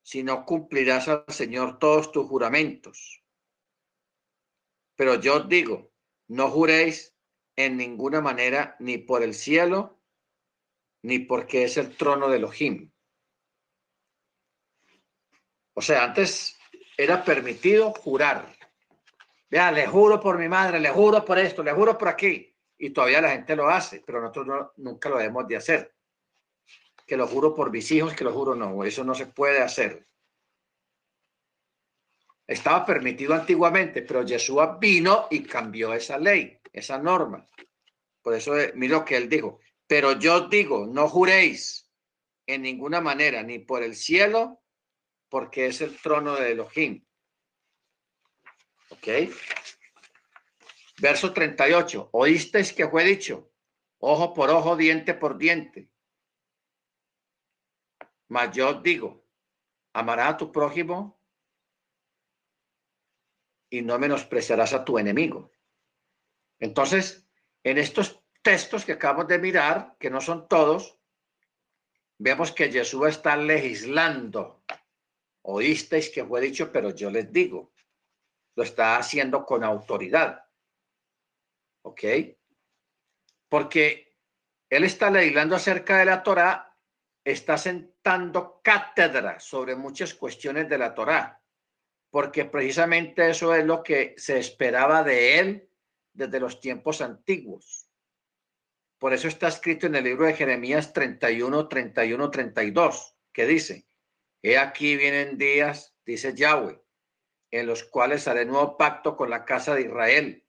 sino 0.07 0.45
cumplirás 0.45 1.09
al 1.09 1.25
Señor 1.27 1.81
todos 1.81 2.13
tus 2.13 2.29
juramentos. 2.29 3.25
Pero 4.95 5.17
yo 5.17 5.39
os 5.39 5.49
digo, 5.49 5.91
no 6.29 6.49
juréis 6.49 7.19
en 7.57 7.77
ninguna 7.77 8.21
manera 8.21 8.77
ni 8.79 8.99
por 8.99 9.25
el 9.25 9.35
cielo, 9.35 10.01
ni 11.03 11.19
porque 11.19 11.65
es 11.65 11.77
el 11.77 11.97
trono 11.97 12.29
de 12.29 12.37
Elohim. 12.37 12.93
O 15.75 15.83
sea, 15.83 16.05
antes 16.05 16.57
era 16.97 17.25
permitido 17.25 17.93
jurar. 17.93 18.57
Vea, 19.51 19.73
le 19.73 19.89
juro 19.89 20.21
por 20.21 20.39
mi 20.39 20.49
madre, 20.49 20.79
le 20.79 20.91
juro 20.91 21.25
por 21.25 21.37
esto, 21.37 21.65
le 21.65 21.73
juro 21.73 21.99
por 21.99 22.07
aquí. 22.07 22.57
Y 22.79 22.91
todavía 22.91 23.21
la 23.21 23.31
gente 23.31 23.57
lo 23.57 23.69
hace, 23.69 24.05
pero 24.07 24.21
nosotros 24.21 24.71
nunca 24.77 25.09
lo 25.09 25.19
debemos 25.19 25.49
de 25.49 25.57
hacer. 25.57 25.96
Que 27.07 27.17
lo 27.17 27.27
juro 27.27 27.55
por 27.55 27.71
mis 27.71 27.91
hijos, 27.93 28.15
que 28.15 28.25
lo 28.25 28.33
juro 28.33 28.55
no, 28.55 28.85
eso 28.85 29.05
no 29.05 29.15
se 29.15 29.27
puede 29.27 29.61
hacer. 29.63 30.07
Estaba 32.47 32.85
permitido 32.85 33.35
antiguamente, 33.35 34.03
pero 34.03 34.23
Yeshua 34.23 34.79
vino 34.79 35.27
y 35.31 35.43
cambió 35.43 35.93
esa 35.93 36.19
ley, 36.19 36.61
esa 36.73 36.99
norma. 36.99 37.47
Por 38.23 38.35
eso, 38.35 38.59
eh, 38.59 38.73
mira 38.75 38.99
lo 38.99 39.05
que 39.05 39.17
él 39.17 39.29
dijo, 39.29 39.61
pero 39.87 40.19
yo 40.19 40.49
digo, 40.49 40.87
no 40.87 41.09
juréis 41.09 41.91
en 42.47 42.63
ninguna 42.63 43.01
manera, 43.01 43.43
ni 43.43 43.59
por 43.59 43.83
el 43.83 43.97
cielo, 43.97 44.63
porque 45.29 45.67
es 45.67 45.81
el 45.81 45.97
trono 46.01 46.37
de 46.37 46.53
Elohim. 46.53 47.05
¿Ok? 48.91 49.09
Verso 50.99 51.33
38. 51.33 52.11
Oísteis 52.13 52.73
que 52.73 52.89
fue 52.89 53.05
dicho, 53.05 53.51
ojo 53.99 54.33
por 54.33 54.51
ojo, 54.51 54.77
diente 54.77 55.15
por 55.15 55.37
diente. 55.37 55.89
Mas 58.29 58.55
yo 58.55 58.75
digo, 58.75 59.25
amarás 59.93 60.35
a 60.35 60.37
tu 60.37 60.53
prójimo 60.53 61.21
y 63.71 63.83
no 63.83 63.99
menospreciarás 63.99 64.73
a 64.73 64.85
tu 64.85 64.99
enemigo. 64.99 65.51
Entonces, 66.59 67.27
en 67.63 67.79
estos 67.79 68.23
textos 68.43 68.85
que 68.85 68.93
acabamos 68.93 69.29
de 69.29 69.39
mirar, 69.39 69.97
que 69.99 70.11
no 70.11 70.21
son 70.21 70.49
todos, 70.49 70.99
vemos 72.19 72.53
que 72.53 72.71
Jesús 72.71 73.09
está 73.09 73.37
legislando. 73.37 74.65
Oísteis 75.43 76.11
que 76.11 76.25
fue 76.25 76.41
dicho, 76.41 76.73
pero 76.73 76.91
yo 76.91 77.11
les 77.11 77.33
digo. 77.33 77.73
Lo 78.55 78.63
está 78.63 78.97
haciendo 78.97 79.45
con 79.45 79.63
autoridad. 79.63 80.45
¿Ok? 81.83 82.03
Porque 83.49 84.17
él 84.71 84.85
está 84.85 85.11
legislando 85.11 85.55
acerca 85.55 85.99
de 85.99 86.07
la 86.07 86.23
Torá, 86.23 86.66
está 87.27 87.59
sentando 87.59 88.61
cátedra 88.63 89.41
sobre 89.41 89.75
muchas 89.75 90.15
cuestiones 90.15 90.69
de 90.69 90.79
la 90.79 90.95
Torá, 90.95 91.43
porque 92.09 92.45
precisamente 92.45 93.29
eso 93.29 93.53
es 93.53 93.67
lo 93.67 93.83
que 93.83 94.15
se 94.17 94.39
esperaba 94.39 95.03
de 95.03 95.41
él 95.41 95.69
desde 96.13 96.39
los 96.39 96.61
tiempos 96.61 97.01
antiguos. 97.01 97.91
Por 98.99 99.13
eso 99.13 99.27
está 99.27 99.49
escrito 99.49 99.89
en 99.89 99.97
el 99.97 100.05
libro 100.05 100.25
de 100.25 100.35
Jeremías 100.35 100.93
31, 100.93 101.67
31, 101.67 102.31
32, 102.31 103.17
que 103.33 103.45
dice, 103.45 103.89
He 104.41 104.57
aquí 104.57 104.97
vienen 104.97 105.37
días, 105.37 105.97
dice 106.07 106.33
Yahweh, 106.33 106.81
en 107.51 107.67
los 107.67 107.83
cuales 107.83 108.29
haré 108.29 108.45
nuevo 108.45 108.77
pacto 108.77 109.17
con 109.17 109.31
la 109.31 109.45
casa 109.45 109.75
de 109.75 109.83
Israel 109.83 110.47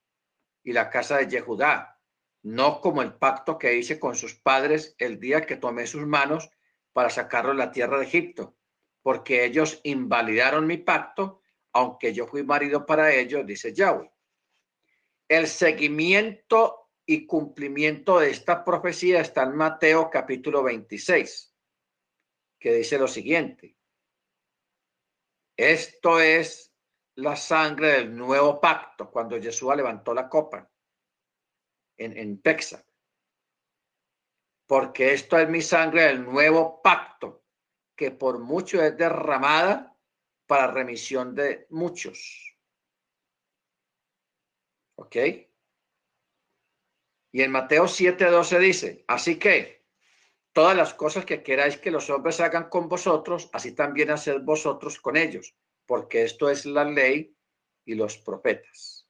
y 0.63 0.73
la 0.73 0.91
casa 0.91 1.17
de 1.17 1.27
Yehudá, 1.27 1.99
no 2.43 2.81
como 2.81 3.01
el 3.01 3.15
pacto 3.15 3.57
que 3.57 3.73
hice 3.73 3.99
con 3.99 4.15
sus 4.15 4.35
padres 4.35 4.95
el 4.99 5.19
día 5.19 5.41
que 5.41 5.55
tomé 5.55 5.87
sus 5.87 6.05
manos 6.05 6.51
para 6.97 7.11
sacarlos 7.11 7.55
de 7.55 7.63
la 7.63 7.71
tierra 7.71 7.99
de 7.99 8.05
Egipto, 8.05 8.57
porque 9.03 9.45
ellos 9.45 9.79
invalidaron 9.83 10.65
mi 10.65 10.77
pacto, 10.77 11.43
aunque 11.73 12.11
yo 12.11 12.25
fui 12.25 12.41
marido 12.41 12.87
para 12.87 13.13
ellos, 13.13 13.45
dice 13.45 13.71
Yahweh. 13.71 14.11
El 15.27 15.45
seguimiento 15.45 16.89
y 17.05 17.27
cumplimiento 17.27 18.17
de 18.17 18.31
esta 18.31 18.65
profecía 18.65 19.21
está 19.21 19.43
en 19.43 19.55
Mateo 19.55 20.09
capítulo 20.09 20.63
26, 20.63 21.55
que 22.57 22.73
dice 22.73 22.97
lo 22.97 23.07
siguiente. 23.07 23.77
Esto 25.55 26.19
es 26.19 26.73
la 27.13 27.35
sangre 27.35 27.89
del 27.89 28.15
nuevo 28.15 28.59
pacto, 28.59 29.11
cuando 29.11 29.39
Jesús 29.39 29.75
levantó 29.75 30.15
la 30.15 30.27
copa 30.27 30.67
en, 31.95 32.17
en 32.17 32.41
Texas. 32.41 32.83
Porque 34.67 35.13
esto 35.13 35.39
es 35.39 35.49
mi 35.49 35.61
sangre 35.61 36.03
del 36.03 36.23
nuevo 36.23 36.81
pacto, 36.81 37.45
que 37.95 38.11
por 38.11 38.39
mucho 38.39 38.83
es 38.83 38.95
derramada 38.97 39.97
para 40.45 40.67
remisión 40.67 41.33
de 41.33 41.65
muchos. 41.69 42.55
¿Ok? 44.95 45.15
Y 47.31 47.41
en 47.41 47.51
Mateo 47.51 47.85
7:12 47.85 48.59
dice, 48.59 49.05
así 49.07 49.39
que 49.39 49.85
todas 50.53 50.75
las 50.75 50.93
cosas 50.93 51.25
que 51.25 51.43
queráis 51.43 51.77
que 51.77 51.91
los 51.91 52.09
hombres 52.09 52.39
hagan 52.39 52.69
con 52.69 52.89
vosotros, 52.89 53.49
así 53.53 53.73
también 53.73 54.09
haced 54.09 54.41
vosotros 54.41 54.99
con 54.99 55.15
ellos, 55.15 55.55
porque 55.85 56.23
esto 56.23 56.49
es 56.49 56.65
la 56.65 56.83
ley 56.83 57.37
y 57.85 57.95
los 57.95 58.17
profetas. 58.17 59.07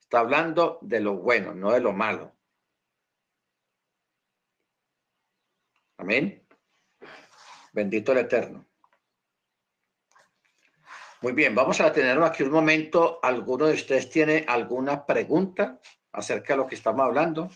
Está 0.00 0.20
hablando 0.20 0.78
de 0.82 1.00
lo 1.00 1.14
bueno, 1.14 1.54
no 1.54 1.72
de 1.72 1.80
lo 1.80 1.92
malo. 1.92 2.36
Amén. 6.02 6.44
Bendito 7.72 8.10
el 8.10 8.18
Eterno. 8.18 8.66
Muy 11.20 11.30
bien, 11.30 11.54
vamos 11.54 11.80
a 11.80 11.92
tener 11.92 12.20
aquí 12.20 12.42
un 12.42 12.50
momento. 12.50 13.20
¿Alguno 13.22 13.66
de 13.66 13.74
ustedes 13.74 14.10
tiene 14.10 14.44
alguna 14.48 15.06
pregunta? 15.06 15.80
acerca 16.12 16.54
de 16.54 16.56
lo 16.58 16.66
que 16.66 16.74
estamos 16.74 17.06
hablando. 17.06 17.50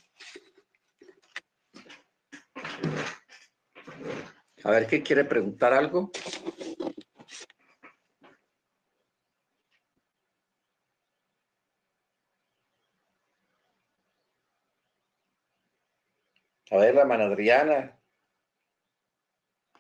A 4.64 4.70
ver, 4.70 4.86
¿qué 4.86 5.02
quiere 5.02 5.24
preguntar 5.24 5.73
algo? 5.73 6.12
A 16.70 16.77
ver, 16.78 16.94
la 16.94 17.02
hermana 17.02 17.24
Adriana, 17.24 17.97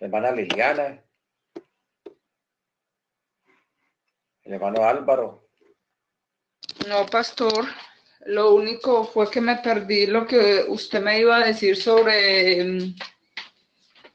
la 0.00 0.06
hermana 0.06 0.32
Liliana. 0.32 1.02
El 4.42 4.52
hermano 4.52 4.84
Álvaro. 4.84 5.48
No, 6.86 7.06
pastor. 7.06 7.66
Lo 8.26 8.54
único 8.54 9.04
fue 9.04 9.30
que 9.30 9.40
me 9.40 9.56
perdí 9.56 10.06
lo 10.06 10.26
que 10.26 10.64
usted 10.68 11.00
me 11.00 11.20
iba 11.20 11.36
a 11.36 11.46
decir 11.46 11.76
sobre 11.76 12.64
mm, 12.64 12.96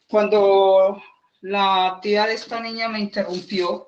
cuando 0.07 1.01
la 1.41 1.99
tía 2.01 2.27
de 2.27 2.33
esta 2.33 2.59
niña 2.59 2.89
me 2.89 2.99
interrumpió. 2.99 3.87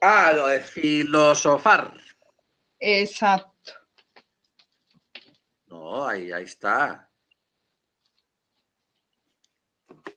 Ah, 0.00 0.32
lo 0.32 0.46
de 0.46 0.60
filosofar. 0.60 1.92
Exacto. 2.78 3.72
No, 5.66 6.06
ahí, 6.06 6.32
ahí 6.32 6.44
está. 6.44 7.09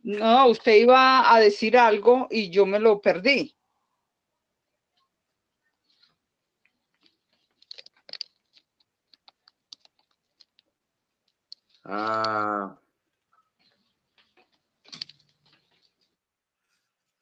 No, 0.04 0.48
usted 0.50 0.76
iba 0.76 1.34
a 1.34 1.40
decir 1.40 1.78
algo 1.78 2.28
y 2.30 2.50
yo 2.50 2.66
me 2.66 2.80
lo 2.80 3.02
perdí. 3.02 3.56
Ah. 11.86 12.78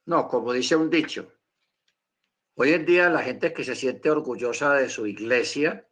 No, 0.06 0.28
como 0.28 0.52
dice 0.54 0.76
un 0.76 0.90
dicho, 0.90 1.32
hoy 2.56 2.74
en 2.74 2.86
día 2.86 3.10
la 3.10 3.22
gente 3.22 3.54
que 3.54 3.64
se 3.64 3.76
siente 3.76 4.10
orgullosa 4.10 4.74
de 4.74 4.90
su 4.90 5.06
iglesia, 5.06 5.88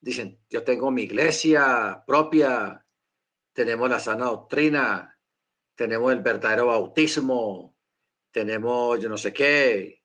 dicen, 0.00 0.40
yo 0.48 0.64
tengo 0.64 0.90
mi 0.90 1.02
iglesia 1.02 2.02
propia, 2.06 2.84
tenemos 3.52 3.90
la 3.90 4.00
sana 4.00 4.26
doctrina, 4.26 5.11
tenemos 5.74 6.12
el 6.12 6.20
verdadero 6.20 6.66
bautismo, 6.66 7.76
tenemos 8.30 9.00
yo 9.00 9.08
no 9.08 9.16
sé 9.16 9.32
qué. 9.32 10.02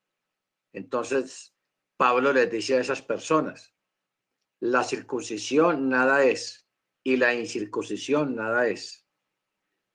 Entonces, 0.74 1.56
Pablo 1.98 2.32
les 2.34 2.52
dice 2.52 2.78
a 2.78 2.82
esas 2.82 3.02
personas, 3.02 3.74
la 4.60 4.84
circuncisión 4.84 5.90
nada 5.90 6.24
es 6.24 6.68
y 7.04 7.18
la 7.18 7.34
incircuncisión 7.34 8.36
nada 8.36 8.68
es. 8.68 9.06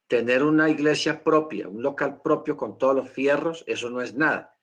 Tener 0.08 0.42
una 0.42 0.68
iglesia 0.68 1.24
propia, 1.24 1.68
un 1.68 1.82
local 1.82 2.20
propio 2.20 2.56
con 2.56 2.76
todos 2.76 2.94
los 2.94 3.10
fierros, 3.10 3.64
eso 3.66 3.88
no 3.88 4.02
es 4.02 4.14
nada. 4.14 4.58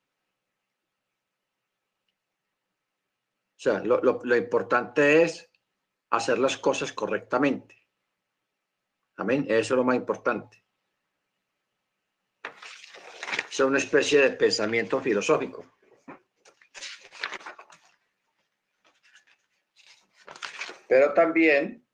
O 3.57 3.61
sea, 3.61 3.83
lo, 3.83 3.99
lo 4.01 4.35
importante 4.37 5.23
es 5.23 5.49
hacer 6.11 6.39
las 6.39 6.57
cosas 6.57 6.93
correctamente. 6.93 7.75
Amén. 9.17 9.45
Eso 9.49 9.73
es 9.73 9.77
lo 9.77 9.83
más 9.83 9.97
importante 9.97 10.63
es 13.63 13.67
una 13.67 13.77
especie 13.77 14.21
de 14.21 14.31
pensamiento 14.31 15.01
filosófico. 15.01 15.65
Pero 20.87 21.13
también 21.13 21.85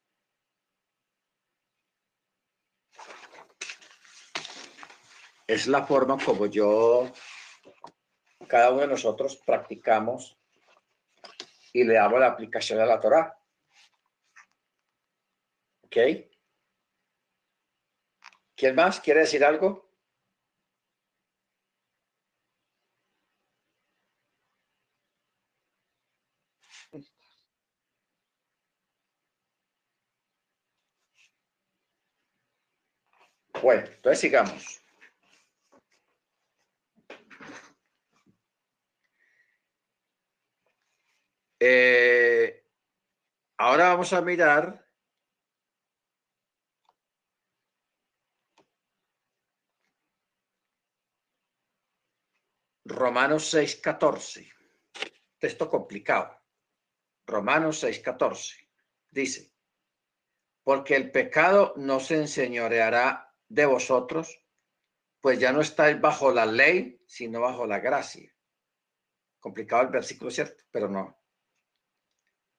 es 5.47 5.67
la 5.67 5.85
forma 5.85 6.17
como 6.23 6.45
yo, 6.45 7.11
cada 8.47 8.71
uno 8.71 8.81
de 8.81 8.87
nosotros 8.87 9.35
practicamos 9.45 10.37
y 11.73 11.83
le 11.83 11.95
damos 11.95 12.19
la 12.19 12.27
aplicación 12.27 12.79
a 12.79 12.85
la 12.85 13.01
Torah. 13.01 13.37
¿Ok? 15.83 15.97
¿Quién 18.55 18.75
más 18.75 18.99
quiere 19.01 19.21
decir 19.21 19.43
algo? 19.43 19.84
Bueno, 33.61 33.87
entonces 33.87 34.19
sigamos. 34.19 34.81
Eh, 41.59 42.63
ahora 43.57 43.89
vamos 43.89 44.13
a 44.13 44.21
mirar 44.21 44.85
Romanos 52.85 53.49
6:14. 53.49 54.51
Texto 55.39 55.69
complicado. 55.69 56.34
Romanos 57.25 57.83
6:14. 57.83 58.67
Dice, 59.09 59.51
porque 60.63 60.95
el 60.95 61.11
pecado 61.11 61.73
no 61.77 61.99
se 61.99 62.15
enseñoreará 62.17 63.33
de 63.47 63.65
vosotros, 63.65 64.43
pues 65.21 65.39
ya 65.39 65.51
no 65.51 65.61
estáis 65.61 65.99
bajo 66.01 66.31
la 66.31 66.45
ley, 66.45 67.01
sino 67.07 67.41
bajo 67.41 67.65
la 67.65 67.79
gracia. 67.79 68.35
Complicado 69.39 69.83
el 69.83 69.89
versículo, 69.89 70.31
¿cierto? 70.31 70.63
Pero 70.71 70.89
no. 70.89 71.19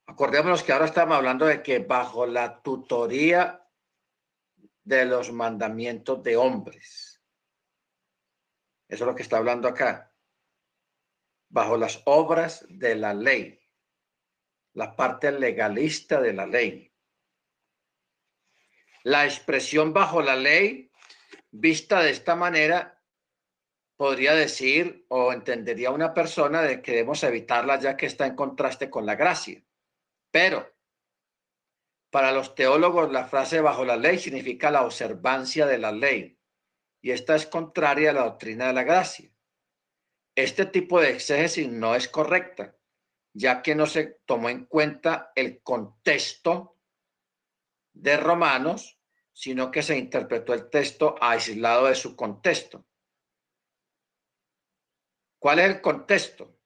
Acordémonos 0.06 0.62
que 0.62 0.72
ahora 0.72 0.86
estamos 0.86 1.16
hablando 1.16 1.46
de 1.46 1.62
que 1.62 1.80
bajo 1.80 2.26
la 2.26 2.62
tutoría 2.62 3.68
de 4.84 5.04
los 5.04 5.32
mandamientos 5.32 6.22
de 6.22 6.36
hombres. 6.36 7.20
Eso 8.88 9.04
es 9.04 9.08
lo 9.08 9.16
que 9.16 9.22
está 9.22 9.38
hablando 9.38 9.66
acá. 9.66 10.14
Bajo 11.48 11.76
las 11.76 12.02
obras 12.04 12.64
de 12.68 12.94
la 12.94 13.12
ley. 13.14 13.65
La 14.76 14.94
parte 14.94 15.32
legalista 15.32 16.20
de 16.20 16.34
la 16.34 16.46
ley. 16.46 16.92
La 19.04 19.24
expresión 19.24 19.94
bajo 19.94 20.20
la 20.20 20.36
ley, 20.36 20.92
vista 21.50 22.02
de 22.02 22.10
esta 22.10 22.36
manera, 22.36 23.02
podría 23.96 24.34
decir 24.34 25.06
o 25.08 25.32
entendería 25.32 25.90
una 25.92 26.12
persona 26.12 26.60
de 26.60 26.82
que 26.82 26.92
debemos 26.92 27.24
evitarla 27.24 27.80
ya 27.80 27.96
que 27.96 28.04
está 28.04 28.26
en 28.26 28.36
contraste 28.36 28.90
con 28.90 29.06
la 29.06 29.14
gracia. 29.14 29.64
Pero 30.30 30.70
para 32.10 32.30
los 32.32 32.54
teólogos 32.54 33.10
la 33.10 33.24
frase 33.24 33.62
bajo 33.62 33.86
la 33.86 33.96
ley 33.96 34.18
significa 34.18 34.70
la 34.70 34.84
observancia 34.84 35.64
de 35.64 35.78
la 35.78 35.92
ley 35.92 36.38
y 37.00 37.12
esta 37.12 37.34
es 37.34 37.46
contraria 37.46 38.10
a 38.10 38.12
la 38.12 38.24
doctrina 38.24 38.66
de 38.66 38.74
la 38.74 38.84
gracia. 38.84 39.30
Este 40.34 40.66
tipo 40.66 41.00
de 41.00 41.12
exégesis 41.12 41.66
no 41.66 41.94
es 41.94 42.08
correcta, 42.08 42.76
ya 43.36 43.62
que 43.62 43.74
no 43.74 43.86
se 43.86 44.18
tomó 44.24 44.48
en 44.48 44.66
cuenta 44.66 45.32
el 45.34 45.62
contexto 45.62 46.78
de 47.92 48.16
Romanos 48.16 48.96
sino 49.36 49.70
que 49.70 49.82
se 49.82 49.98
interpretó 49.98 50.54
el 50.54 50.70
texto 50.70 51.14
aislado 51.20 51.88
de 51.88 51.94
su 51.94 52.16
contexto. 52.16 52.86
¿Cuál 55.38 55.58
es 55.58 55.66
el 55.66 55.80
contexto? 55.82 56.58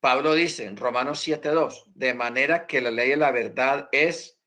Pablo 0.00 0.32
dice 0.32 0.64
en 0.64 0.78
Romanos 0.78 1.28
7.2, 1.28 1.84
de 1.94 2.14
manera 2.14 2.66
que 2.66 2.80
la 2.80 2.90
ley 2.90 3.10
de 3.10 3.16
la 3.18 3.32
verdad 3.32 3.90
es 3.92 4.40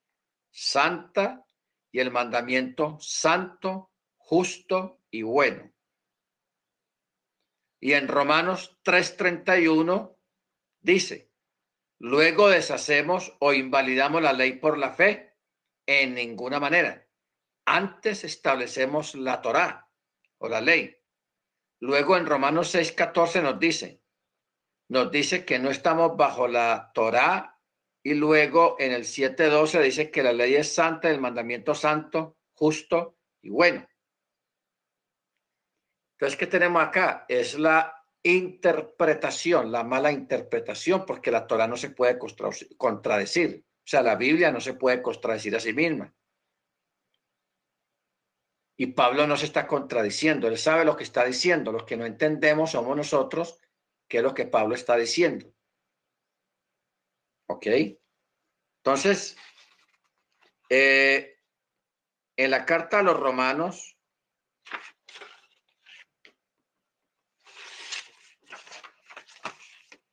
santa 0.49 1.45
y 1.91 1.99
el 1.99 2.09
mandamiento 2.09 2.97
santo, 2.99 3.91
justo 4.17 5.03
y 5.11 5.21
bueno. 5.21 5.71
Y 7.79 7.93
en 7.93 8.07
Romanos 8.07 8.79
3.31 8.83 10.12
dice, 10.83 11.31
luego 11.99 12.49
deshacemos 12.49 13.35
o 13.39 13.53
invalidamos 13.53 14.21
la 14.21 14.33
ley 14.33 14.53
por 14.53 14.77
la 14.77 14.91
fe 14.91 15.37
en 15.87 16.13
ninguna 16.13 16.59
manera. 16.59 17.07
Antes 17.65 18.23
establecemos 18.23 19.15
la 19.15 19.41
Torá 19.41 19.89
o 20.37 20.49
la 20.49 20.61
ley. 20.61 20.97
Luego 21.79 22.17
en 22.17 22.25
Romanos 22.25 22.73
6:14 22.75 23.41
nos 23.41 23.59
dice, 23.59 24.01
nos 24.89 25.09
dice 25.11 25.45
que 25.45 25.59
no 25.59 25.69
estamos 25.69 26.15
bajo 26.17 26.47
la 26.47 26.91
Torá 26.93 27.59
y 28.03 28.13
luego 28.13 28.75
en 28.79 28.91
el 28.91 29.05
7:12 29.05 29.81
dice 29.81 30.11
que 30.11 30.23
la 30.23 30.33
ley 30.33 30.55
es 30.55 30.73
santa, 30.73 31.09
el 31.09 31.21
mandamiento 31.21 31.73
santo, 31.73 32.37
justo 32.53 33.17
y 33.41 33.49
bueno. 33.49 33.87
Entonces, 36.17 36.37
¿qué 36.37 36.47
tenemos 36.47 36.83
acá? 36.83 37.25
Es 37.27 37.57
la 37.57 38.02
interpretación, 38.23 39.71
la 39.71 39.83
mala 39.83 40.11
interpretación, 40.11 41.05
porque 41.05 41.31
la 41.31 41.45
Torah 41.45 41.67
no 41.67 41.75
se 41.75 41.89
puede 41.89 42.17
contradecir. 42.77 43.65
O 43.65 43.87
sea, 43.87 44.01
la 44.01 44.15
Biblia 44.15 44.51
no 44.51 44.61
se 44.61 44.73
puede 44.73 45.01
contradecir 45.01 45.55
a 45.55 45.59
sí 45.59 45.73
misma. 45.73 46.13
Y 48.77 48.87
Pablo 48.87 49.27
no 49.27 49.37
se 49.37 49.45
está 49.45 49.67
contradiciendo, 49.67 50.47
él 50.47 50.57
sabe 50.57 50.85
lo 50.85 50.95
que 50.95 51.03
está 51.03 51.25
diciendo. 51.25 51.71
Los 51.71 51.83
que 51.83 51.97
no 51.97 52.05
entendemos 52.05 52.71
somos 52.71 52.95
nosotros, 52.97 53.59
que 54.07 54.17
es 54.17 54.23
lo 54.23 54.33
que 54.33 54.45
Pablo 54.45 54.73
está 54.73 54.95
diciendo. 54.95 55.53
¿Ok? 57.47 57.67
Entonces, 58.77 59.37
eh, 60.69 61.37
en 62.35 62.51
la 62.51 62.65
carta 62.65 62.99
a 62.99 63.03
los 63.03 63.19
romanos, 63.19 63.92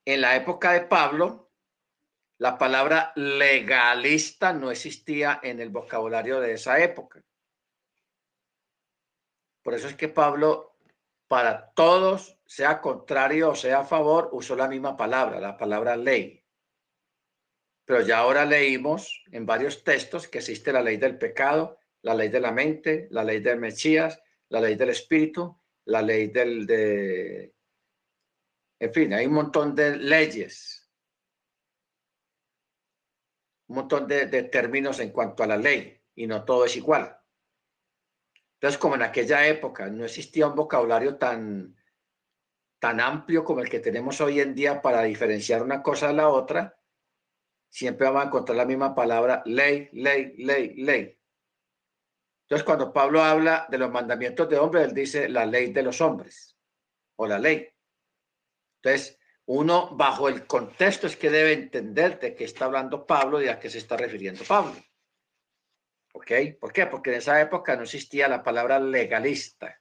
en 0.05 0.21
la 0.21 0.37
época 0.37 0.73
de 0.73 0.83
Pablo, 0.83 1.51
la 2.39 2.57
palabra 2.57 3.13
legalista 3.17 4.53
no 4.53 4.71
existía 4.71 5.41
en 5.43 5.61
el 5.61 5.69
vocabulario 5.69 6.41
de 6.41 6.55
esa 6.55 6.79
época. 6.83 7.23
Por 9.63 9.75
eso 9.75 9.89
es 9.89 9.95
que 9.95 10.09
Pablo, 10.09 10.77
para 11.29 11.71
todos, 11.73 12.39
sea 12.47 12.81
contrario 12.81 13.51
o 13.51 13.55
sea 13.55 13.81
a 13.81 13.85
favor, 13.85 14.31
usó 14.33 14.57
la 14.57 14.69
misma 14.69 14.97
palabra, 14.97 15.39
la 15.39 15.57
palabra 15.57 15.97
ley. 15.97 16.43
Pero 17.85 18.01
ya 18.01 18.19
ahora 18.19 18.47
leímos 18.47 19.23
en 19.31 19.45
varios 19.45 19.85
textos 19.85 20.27
que 20.27 20.39
existe 20.39 20.73
la 20.73 20.83
ley 20.83 20.97
del 20.97 21.19
pecado, 21.19 21.79
la 22.03 22.15
ley 22.15 22.31
de 22.31 22.41
la 22.41 22.53
mente, 22.53 23.07
la 23.11 23.23
ley 23.23 23.41
del 23.41 23.59
Mesías, 23.59 24.19
la 24.49 24.61
ley 24.61 24.77
del 24.77 24.91
espíritu, 24.91 25.61
la 25.85 26.01
ley 26.01 26.29
del 26.29 26.67
de 26.67 27.55
en 28.81 28.95
fin, 28.95 29.13
hay 29.13 29.27
un 29.27 29.35
montón 29.35 29.75
de 29.75 29.97
leyes, 29.97 30.91
un 33.69 33.77
montón 33.77 34.09
de, 34.09 34.27
términos 34.45 34.99
en 35.01 35.11
cuanto 35.11 35.43
a 35.43 35.47
la 35.47 35.59
ley 35.59 36.03
y 36.15 36.27
no 36.27 36.45
todo 36.45 36.65
es 36.65 36.77
igual. 36.77 37.17
Entonces, 38.55 38.79
como 38.79 38.95
en 38.95 39.03
aquella 39.03 39.47
época 39.47 39.87
no 39.89 40.05
existía 40.05 40.47
un 40.47 40.57
vocabulario 40.57 41.19
tan, 41.19 41.77
tan 42.79 43.01
amplio 43.01 43.45
como 43.45 43.61
el 43.61 43.69
que 43.69 43.81
tenemos 43.81 44.19
hoy 44.23 44.41
en 44.41 44.55
día 44.55 44.81
para 44.81 45.03
diferenciar 45.03 45.63
una 45.63 45.83
cosa 45.83 46.09
de 46.09 46.15
la 46.15 46.29
otra, 46.29 46.79
siempre 47.69 48.07
vamos 48.07 48.25
a 48.25 48.27
encontrar 48.29 48.57
la 48.57 48.65
misma 48.65 48.95
palabra, 48.95 49.43
ley, 49.45 49.91
ley, 49.93 50.35
ley, 50.39 50.75
ley. 50.77 51.19
Entonces, 52.45 52.65
cuando 52.65 52.93
Pablo 52.93 53.23
habla 53.23 53.67
de 53.69 53.79
los 53.79 53.91
mandamientos 53.91 54.49
de 54.49 54.59
hombres, 54.59 54.89
él 54.89 54.95
dice 54.95 55.29
la 55.29 55.45
ley 55.45 55.71
de 55.71 55.83
los 55.83 56.01
hombres 56.01 56.57
o 57.17 57.27
la 57.27 57.39
ley. 57.39 57.71
Entonces, 58.83 59.19
uno 59.47 59.97
bajo 59.97 60.29
el 60.29 60.47
contexto 60.47 61.07
es 61.07 61.17
que 61.17 61.31
debe 61.31 61.53
entender 61.53 62.19
de 62.21 62.35
qué 62.35 62.45
está 62.45 62.67
hablando 62.67 63.07
Pablo 63.07 63.43
y 63.43 63.49
a 63.49 63.59
qué 63.59 63.69
se 63.69 63.79
está 63.79 63.97
refiriendo 63.97 64.45
Pablo. 64.45 64.77
¿Ok? 66.13 66.33
¿Por 66.61 66.73
qué? 66.73 66.87
Porque 66.87 67.11
en 67.11 67.17
esa 67.17 67.41
época 67.41 67.77
no 67.77 67.83
existía 67.83 68.29
la 68.29 68.43
palabra 68.43 68.79
legalista. 68.79 69.81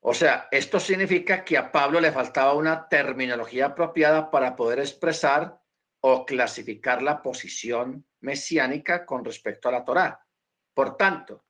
O 0.00 0.14
sea, 0.14 0.48
esto 0.50 0.78
significa 0.78 1.44
que 1.44 1.58
a 1.58 1.72
Pablo 1.72 2.00
le 2.00 2.12
faltaba 2.12 2.54
una 2.54 2.88
terminología 2.88 3.66
apropiada 3.66 4.30
para 4.30 4.54
poder 4.54 4.78
expresar 4.78 5.60
o 6.00 6.24
clasificar 6.24 7.02
la 7.02 7.20
posición 7.20 8.06
mesiánica 8.20 9.04
con 9.04 9.24
respecto 9.24 9.68
a 9.68 9.72
la 9.72 9.84
Torá. 9.84 10.24
Por 10.72 10.96
tanto, 10.96 11.45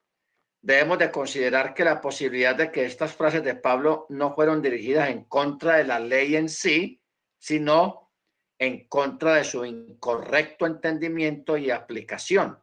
debemos 0.61 0.99
de 0.99 1.11
considerar 1.11 1.75
que 1.75 1.85
la 1.85 2.01
posibilidad 2.01 2.55
de 2.55 2.73
que 2.73 2.85
estas 2.85 3.15
frases 3.15 3.45
de 3.45 3.55
Pablo 3.55 4.07
no 4.09 4.35
fueron 4.35 4.63
dirigidas 4.63 5.11
en 5.11 5.25
contra 5.25 5.77
de 5.77 5.85
la 5.85 6.01
ley 6.01 6.37
en 6.37 6.49
sí, 6.49 7.03
sino 7.39 8.13
en 8.59 8.89
contra 8.89 9.35
de 9.35 9.45
su 9.45 9.65
incorrecto 9.65 10.67
entendimiento 10.67 11.57
y 11.57 11.71
aplicación. 11.71 12.63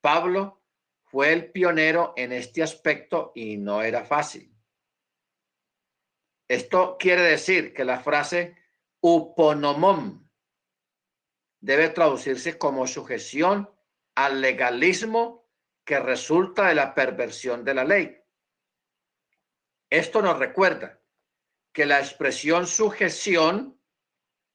Pablo 0.00 0.62
fue 1.04 1.32
el 1.32 1.50
pionero 1.50 2.14
en 2.16 2.32
este 2.32 2.62
aspecto 2.62 3.32
y 3.34 3.56
no 3.56 3.82
era 3.82 4.04
fácil. 4.04 4.54
Esto 6.48 6.96
quiere 6.98 7.22
decir 7.22 7.74
que 7.74 7.84
la 7.84 8.00
frase 8.00 8.56
uponomom 9.00 10.28
debe 11.60 11.88
traducirse 11.90 12.58
como 12.58 12.86
sujeción 12.86 13.70
al 14.14 14.40
legalismo 14.40 15.39
que 15.84 15.98
resulta 15.98 16.68
de 16.68 16.74
la 16.74 16.94
perversión 16.94 17.64
de 17.64 17.74
la 17.74 17.84
ley. 17.84 18.16
Esto 19.88 20.22
nos 20.22 20.38
recuerda 20.38 21.00
que 21.72 21.86
la 21.86 21.98
expresión 21.98 22.66
sujeción 22.66 23.80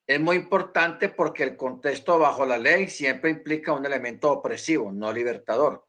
es 0.08 0.20
muy 0.20 0.38
importante 0.38 1.10
porque 1.10 1.44
el 1.44 1.58
contexto 1.58 2.20
bajo 2.20 2.46
la 2.46 2.58
ley 2.58 2.88
siempre 2.88 3.32
implica 3.32 3.74
un 3.74 3.86
elemento 3.86 4.32
opresivo, 4.32 4.92
no 4.92 5.12
libertador. 5.12 5.88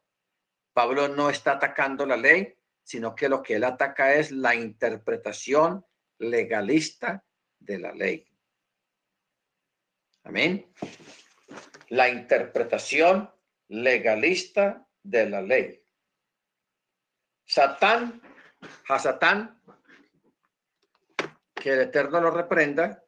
Pablo 0.73 1.07
no 1.07 1.29
está 1.29 1.53
atacando 1.53 2.05
la 2.05 2.17
ley, 2.17 2.55
sino 2.83 3.13
que 3.13 3.29
lo 3.29 3.43
que 3.43 3.55
él 3.55 3.63
ataca 3.63 4.15
es 4.15 4.31
la 4.31 4.55
interpretación 4.55 5.85
legalista 6.19 7.23
de 7.59 7.79
la 7.79 7.93
ley. 7.93 8.27
Amén. 10.23 10.71
La 11.89 12.09
interpretación 12.09 13.31
legalista 13.69 14.86
de 15.03 15.29
la 15.29 15.41
ley. 15.41 15.81
Satán, 17.45 18.21
a 18.89 18.99
Satán, 18.99 19.61
que 21.55 21.73
el 21.73 21.81
Eterno 21.81 22.19
lo 22.21 22.31
reprenda, 22.31 23.03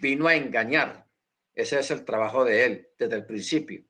vino 0.00 0.26
a 0.26 0.34
engañar. 0.34 1.06
Ese 1.54 1.78
es 1.78 1.90
el 1.90 2.04
trabajo 2.04 2.44
de 2.44 2.64
él 2.64 2.88
desde 2.98 3.16
el 3.16 3.26
principio. 3.26 3.84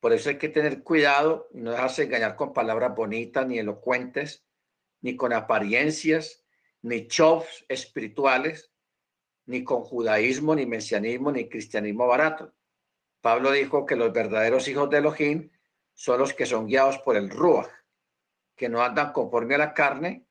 Por 0.00 0.12
eso 0.12 0.28
hay 0.28 0.38
que 0.38 0.50
tener 0.50 0.82
cuidado 0.82 1.48
no 1.52 1.70
dejarse 1.70 2.02
engañar 2.02 2.36
con 2.36 2.52
palabras 2.52 2.94
bonitas, 2.94 3.46
ni 3.46 3.58
elocuentes, 3.58 4.44
ni 5.00 5.16
con 5.16 5.32
apariencias, 5.32 6.44
ni 6.82 7.06
shows 7.06 7.64
espirituales, 7.68 8.70
ni 9.46 9.64
con 9.64 9.82
judaísmo, 9.82 10.54
ni 10.54 10.66
mesianismo, 10.66 11.32
ni 11.32 11.48
cristianismo 11.48 12.06
barato. 12.06 12.54
Pablo 13.20 13.50
dijo 13.52 13.86
que 13.86 13.96
los 13.96 14.12
verdaderos 14.12 14.68
hijos 14.68 14.90
de 14.90 14.98
Elohim 14.98 15.50
son 15.94 16.18
los 16.18 16.34
que 16.34 16.46
son 16.46 16.66
guiados 16.66 16.98
por 16.98 17.16
el 17.16 17.30
Ruach, 17.30 17.70
que 18.56 18.68
no 18.68 18.82
andan 18.82 19.12
conforme 19.12 19.54
a 19.54 19.58
la 19.58 19.74
carne, 19.74 20.26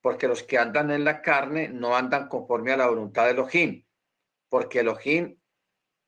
porque 0.00 0.28
los 0.28 0.42
que 0.42 0.58
andan 0.58 0.90
en 0.90 1.04
la 1.04 1.20
carne 1.20 1.68
no 1.68 1.96
andan 1.96 2.28
conforme 2.28 2.72
a 2.72 2.76
la 2.76 2.86
voluntad 2.86 3.24
de 3.24 3.32
Elohim, 3.32 3.84
porque 4.48 4.80
Elohim 4.80 5.38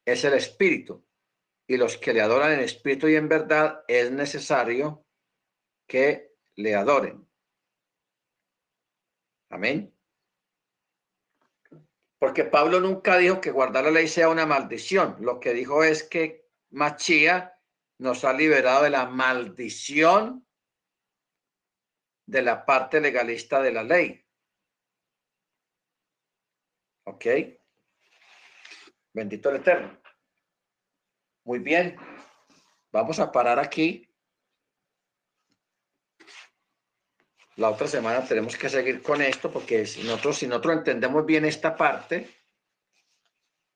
es 0.05 0.25
el 0.25 0.35
espíritu, 0.35 1.05
y 1.67 1.77
los 1.77 1.99
que 1.99 2.13
le 2.13 2.21
adoran 2.21 2.53
en 2.53 2.61
espíritu 2.61 3.09
y 3.09 3.17
en 3.17 3.29
verdad 3.29 3.83
es 3.89 4.11
necesario 4.11 5.05
que 5.87 6.35
le 6.57 6.75
adoren. 6.75 7.27
Amén. 9.51 9.95
Porque 12.19 12.45
Pablo 12.45 12.81
nunca 12.81 13.17
dijo 13.17 13.41
que 13.41 13.51
guardar 13.51 13.85
la 13.85 13.91
ley 13.91 14.09
sea 14.09 14.29
una 14.29 14.45
maldición. 14.45 15.17
Lo 15.21 15.39
que 15.41 15.55
dijo 15.55 15.85
es 15.85 16.03
que 16.03 16.49
Machía 16.71 17.58
nos 17.99 18.25
ha 18.25 18.33
liberado 18.33 18.85
de 18.85 18.91
la 18.91 19.07
maldición 19.07 20.47
de 22.27 22.43
la 22.43 22.65
parte 22.65 23.01
legalista 23.01 23.61
de 23.61 23.73
la 23.73 23.83
ley. 23.83 24.25
¿Ok? 27.05 27.27
Bendito 29.13 29.51
el 29.51 29.57
Eterno. 29.57 30.01
Muy 31.45 31.59
bien. 31.59 31.97
Vamos 32.93 33.19
a 33.19 33.33
parar 33.33 33.59
aquí. 33.59 34.05
La 37.57 37.71
otra 37.71 37.89
semana 37.89 38.25
tenemos 38.25 38.57
que 38.57 38.69
seguir 38.69 39.03
con 39.03 39.21
esto 39.21 39.51
porque 39.51 39.85
si 39.87 40.05
nosotros, 40.05 40.39
si 40.39 40.47
nosotros 40.47 40.77
entendemos 40.77 41.27
bien 41.27 41.45
esta 41.45 41.75
parte, 41.75 42.31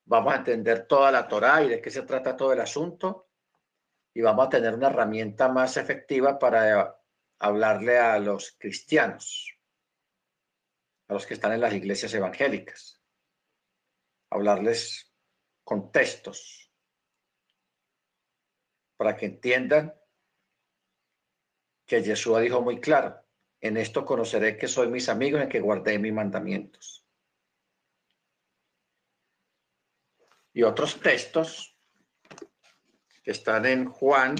vamos 0.05 0.33
a 0.33 0.37
entender 0.37 0.87
toda 0.87 1.11
la 1.11 1.27
Torah 1.27 1.63
y 1.63 1.69
de 1.69 1.81
qué 1.81 1.89
se 1.89 2.03
trata 2.03 2.37
todo 2.37 2.53
el 2.53 2.61
asunto 2.61 3.22
y 4.13 4.21
vamos 4.21 4.47
a 4.47 4.49
tener 4.49 4.73
una 4.75 4.87
herramienta 4.87 5.49
más 5.49 5.77
efectiva 5.77 6.37
para 6.37 6.99
hablarle 7.39 7.97
a 7.97 8.19
los 8.19 8.55
cristianos, 8.57 9.57
a 11.07 11.13
los 11.13 11.25
que 11.25 11.33
están 11.33 11.53
en 11.53 11.61
las 11.61 11.73
iglesias 11.73 12.13
evangélicas, 12.13 13.01
hablarles 14.29 15.11
con 15.63 15.91
textos 15.91 16.71
para 18.97 19.15
que 19.17 19.25
entiendan 19.25 19.93
que 21.85 22.03
Jesús 22.03 22.39
dijo 22.41 22.61
muy 22.61 22.79
claro, 22.79 23.19
en 23.59 23.77
esto 23.77 24.05
conoceré 24.05 24.57
que 24.57 24.67
soy 24.67 24.87
mis 24.87 25.09
amigos 25.09 25.41
en 25.41 25.49
que 25.49 25.59
guardé 25.59 25.97
mis 25.99 26.13
mandamientos. 26.13 27.05
Y 30.53 30.63
otros 30.63 30.99
textos 30.99 31.72
que 33.23 33.31
están 33.31 33.65
en 33.65 33.85
Juan, 33.85 34.35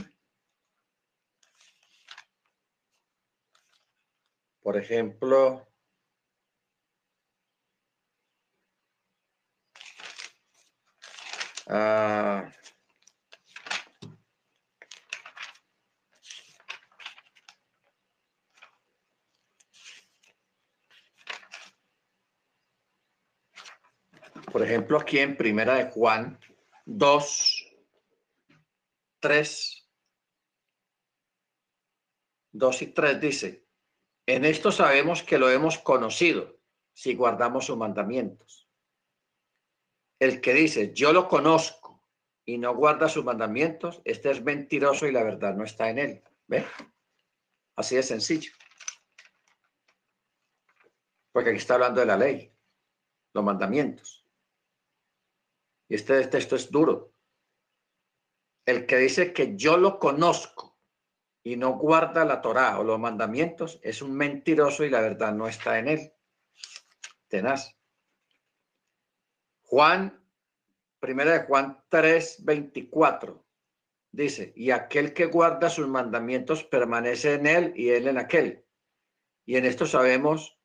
por 4.62 4.78
ejemplo, 4.78 5.68
uh, 11.68 12.44
por 24.52 24.62
ejemplo, 24.62 25.00
aquí 25.00 25.20
en 25.20 25.38
Primera 25.38 25.76
de 25.76 25.90
Juan 25.90 26.38
2, 26.86 27.53
3, 29.24 29.90
2 32.52 32.82
y 32.82 32.88
3 32.88 33.22
dice, 33.22 33.66
en 34.26 34.44
esto 34.44 34.70
sabemos 34.70 35.24
que 35.24 35.38
lo 35.38 35.50
hemos 35.50 35.78
conocido 35.78 36.60
si 36.92 37.16
guardamos 37.16 37.68
sus 37.68 37.78
mandamientos. 37.78 38.70
El 40.20 40.42
que 40.42 40.54
dice, 40.54 40.94
yo 40.94 41.14
lo 41.14 41.30
conozco 41.30 42.06
y 42.44 42.58
no 42.58 42.76
guarda 42.76 43.08
sus 43.08 43.24
mandamientos, 43.24 44.02
este 44.04 44.30
es 44.30 44.44
mentiroso 44.44 45.08
y 45.08 45.14
la 45.14 45.24
verdad 45.24 45.56
no 45.56 45.64
está 45.64 45.90
en 45.90 46.00
él. 46.00 46.24
¿Ve? 46.48 46.66
Así 47.78 47.96
de 47.96 48.04
sencillo. 48.04 48.52
Porque 51.32 51.52
aquí 51.52 51.60
está 51.60 51.76
hablando 51.76 52.02
de 52.02 52.08
la 52.08 52.18
ley, 52.18 52.54
los 53.34 53.44
mandamientos. 53.46 54.28
Y 55.88 55.96
este 55.96 56.28
texto 56.28 56.58
es 56.58 56.70
duro. 56.70 57.13
El 58.66 58.86
que 58.86 58.98
dice 58.98 59.34
que 59.34 59.56
yo 59.56 59.78
lo 59.78 60.00
conozco 60.00 60.78
y 61.44 61.58
no 61.58 61.74
guarda 61.74 62.24
la 62.24 62.42
Torá 62.42 62.80
o 62.80 62.84
los 62.84 63.00
mandamientos 63.00 63.80
es 63.84 64.02
un 64.02 64.16
mentiroso 64.16 64.86
y 64.86 64.90
la 64.90 65.02
verdad 65.02 65.34
no 65.34 65.48
está 65.48 65.80
en 65.80 65.90
él. 65.90 66.14
Tenaz. 67.28 67.76
Juan, 69.64 70.24
primera 71.00 71.34
de 71.34 71.46
Juan 71.46 71.84
3, 71.90 72.46
24, 72.46 73.44
dice, 74.12 74.54
y 74.56 74.72
aquel 74.72 75.14
que 75.14 75.26
guarda 75.26 75.70
sus 75.70 75.88
mandamientos 75.88 76.64
permanece 76.64 77.34
en 77.34 77.48
él 77.48 77.74
y 77.76 77.90
él 77.90 78.08
en 78.08 78.20
aquel. 78.20 78.66
Y 79.46 79.58
en 79.58 79.66
esto 79.66 79.86
sabemos 79.86 80.58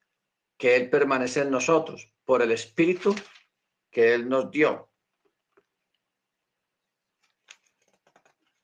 que 0.56 0.76
él 0.76 0.90
permanece 0.90 1.40
en 1.40 1.50
nosotros 1.50 2.12
por 2.24 2.42
el 2.42 2.52
Espíritu 2.52 3.14
que 3.90 4.14
él 4.14 4.28
nos 4.28 4.50
dio. 4.50 4.90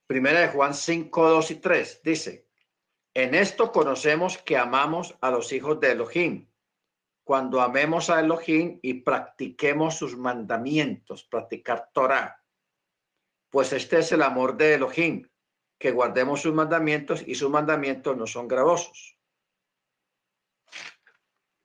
Primera 0.06 0.40
de 0.40 0.48
Juan 0.48 0.74
5, 0.74 1.28
2 1.30 1.50
y 1.50 1.54
3 1.56 2.00
dice, 2.02 2.48
en 3.14 3.34
esto 3.34 3.72
conocemos 3.72 4.38
que 4.38 4.58
amamos 4.58 5.16
a 5.20 5.30
los 5.30 5.52
hijos 5.52 5.80
de 5.80 5.92
Elohim, 5.92 6.50
cuando 7.22 7.60
amemos 7.62 8.10
a 8.10 8.20
Elohim 8.20 8.78
y 8.82 8.94
practiquemos 8.94 9.96
sus 9.96 10.16
mandamientos, 10.16 11.24
practicar 11.24 11.90
Torah. 11.92 12.44
Pues 13.48 13.72
este 13.72 14.00
es 14.00 14.12
el 14.12 14.22
amor 14.22 14.56
de 14.56 14.74
Elohim, 14.74 15.26
que 15.78 15.90
guardemos 15.90 16.42
sus 16.42 16.52
mandamientos 16.52 17.22
y 17.26 17.34
sus 17.34 17.48
mandamientos 17.48 18.16
no 18.16 18.26
son 18.26 18.46
gravosos. 18.46 19.16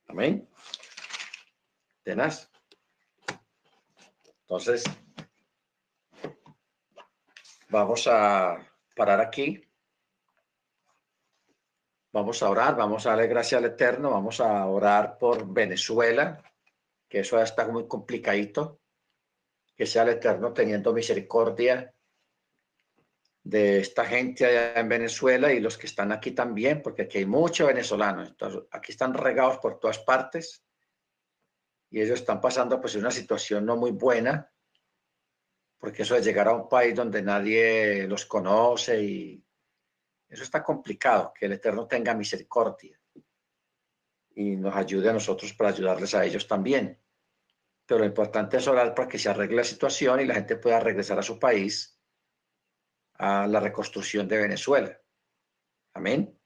Amén. 0.07 0.48
Tenaz. 2.03 2.49
Entonces, 4.41 4.84
vamos 7.69 8.07
a 8.07 8.57
parar 8.95 9.21
aquí. 9.21 9.63
Vamos 12.11 12.41
a 12.41 12.49
orar, 12.49 12.75
vamos 12.75 13.05
a 13.05 13.11
darle 13.11 13.27
gracias 13.27 13.59
al 13.59 13.69
Eterno, 13.69 14.09
vamos 14.09 14.39
a 14.39 14.65
orar 14.65 15.17
por 15.19 15.47
Venezuela, 15.47 16.43
que 17.07 17.19
eso 17.19 17.37
ya 17.37 17.43
está 17.43 17.67
muy 17.67 17.87
complicadito. 17.87 18.81
Que 19.75 19.85
sea 19.85 20.03
el 20.03 20.09
Eterno 20.09 20.51
teniendo 20.51 20.91
misericordia 20.91 21.93
de 23.43 23.79
esta 23.79 24.03
gente 24.05 24.45
allá 24.45 24.79
en 24.79 24.89
Venezuela 24.89 25.53
y 25.53 25.61
los 25.61 25.77
que 25.77 25.87
están 25.87 26.11
aquí 26.11 26.31
también, 26.31 26.81
porque 26.81 27.03
aquí 27.03 27.19
hay 27.19 27.25
muchos 27.25 27.67
venezolanos. 27.67 28.27
Entonces, 28.27 28.63
aquí 28.71 28.91
están 28.91 29.13
regados 29.13 29.59
por 29.59 29.79
todas 29.79 29.99
partes 29.99 30.65
y 31.89 32.01
ellos 32.01 32.19
están 32.19 32.41
pasando 32.41 32.81
pues 32.81 32.95
una 32.95 33.11
situación 33.11 33.65
no 33.65 33.77
muy 33.77 33.91
buena, 33.91 34.51
porque 35.80 36.03
eso 36.03 36.15
de 36.15 36.22
llegar 36.22 36.47
a 36.49 36.53
un 36.53 36.68
país 36.68 36.93
donde 36.93 37.22
nadie 37.22 38.06
los 38.07 38.26
conoce 38.26 39.01
y 39.01 39.43
eso 40.27 40.43
está 40.43 40.61
complicado, 40.61 41.34
que 41.34 41.45
el 41.45 41.53
Eterno 41.53 41.88
tenga 41.88 42.14
misericordia 42.14 42.99
y 44.35 44.56
nos 44.57 44.76
ayude 44.76 45.10
a 45.10 45.14
nosotros 45.14 45.53
para 45.53 45.72
ayudarles 45.72 46.14
a 46.14 46.23
ellos 46.23 46.47
también. 46.47 47.01
Pero 47.85 47.99
lo 48.01 48.06
importante 48.06 48.57
es 48.57 48.68
orar 48.68 48.93
para 48.93 49.07
que 49.07 49.18
se 49.18 49.30
arregle 49.30 49.57
la 49.57 49.64
situación 49.64 50.19
y 50.19 50.26
la 50.26 50.35
gente 50.35 50.57
pueda 50.57 50.80
regresar 50.80 51.18
a 51.18 51.23
su 51.23 51.39
país 51.39 51.99
a 53.15 53.47
la 53.47 53.60
reconstrucción 53.60 54.27
de 54.27 54.38
Venezuela. 54.38 55.01
Amén. 55.93 56.39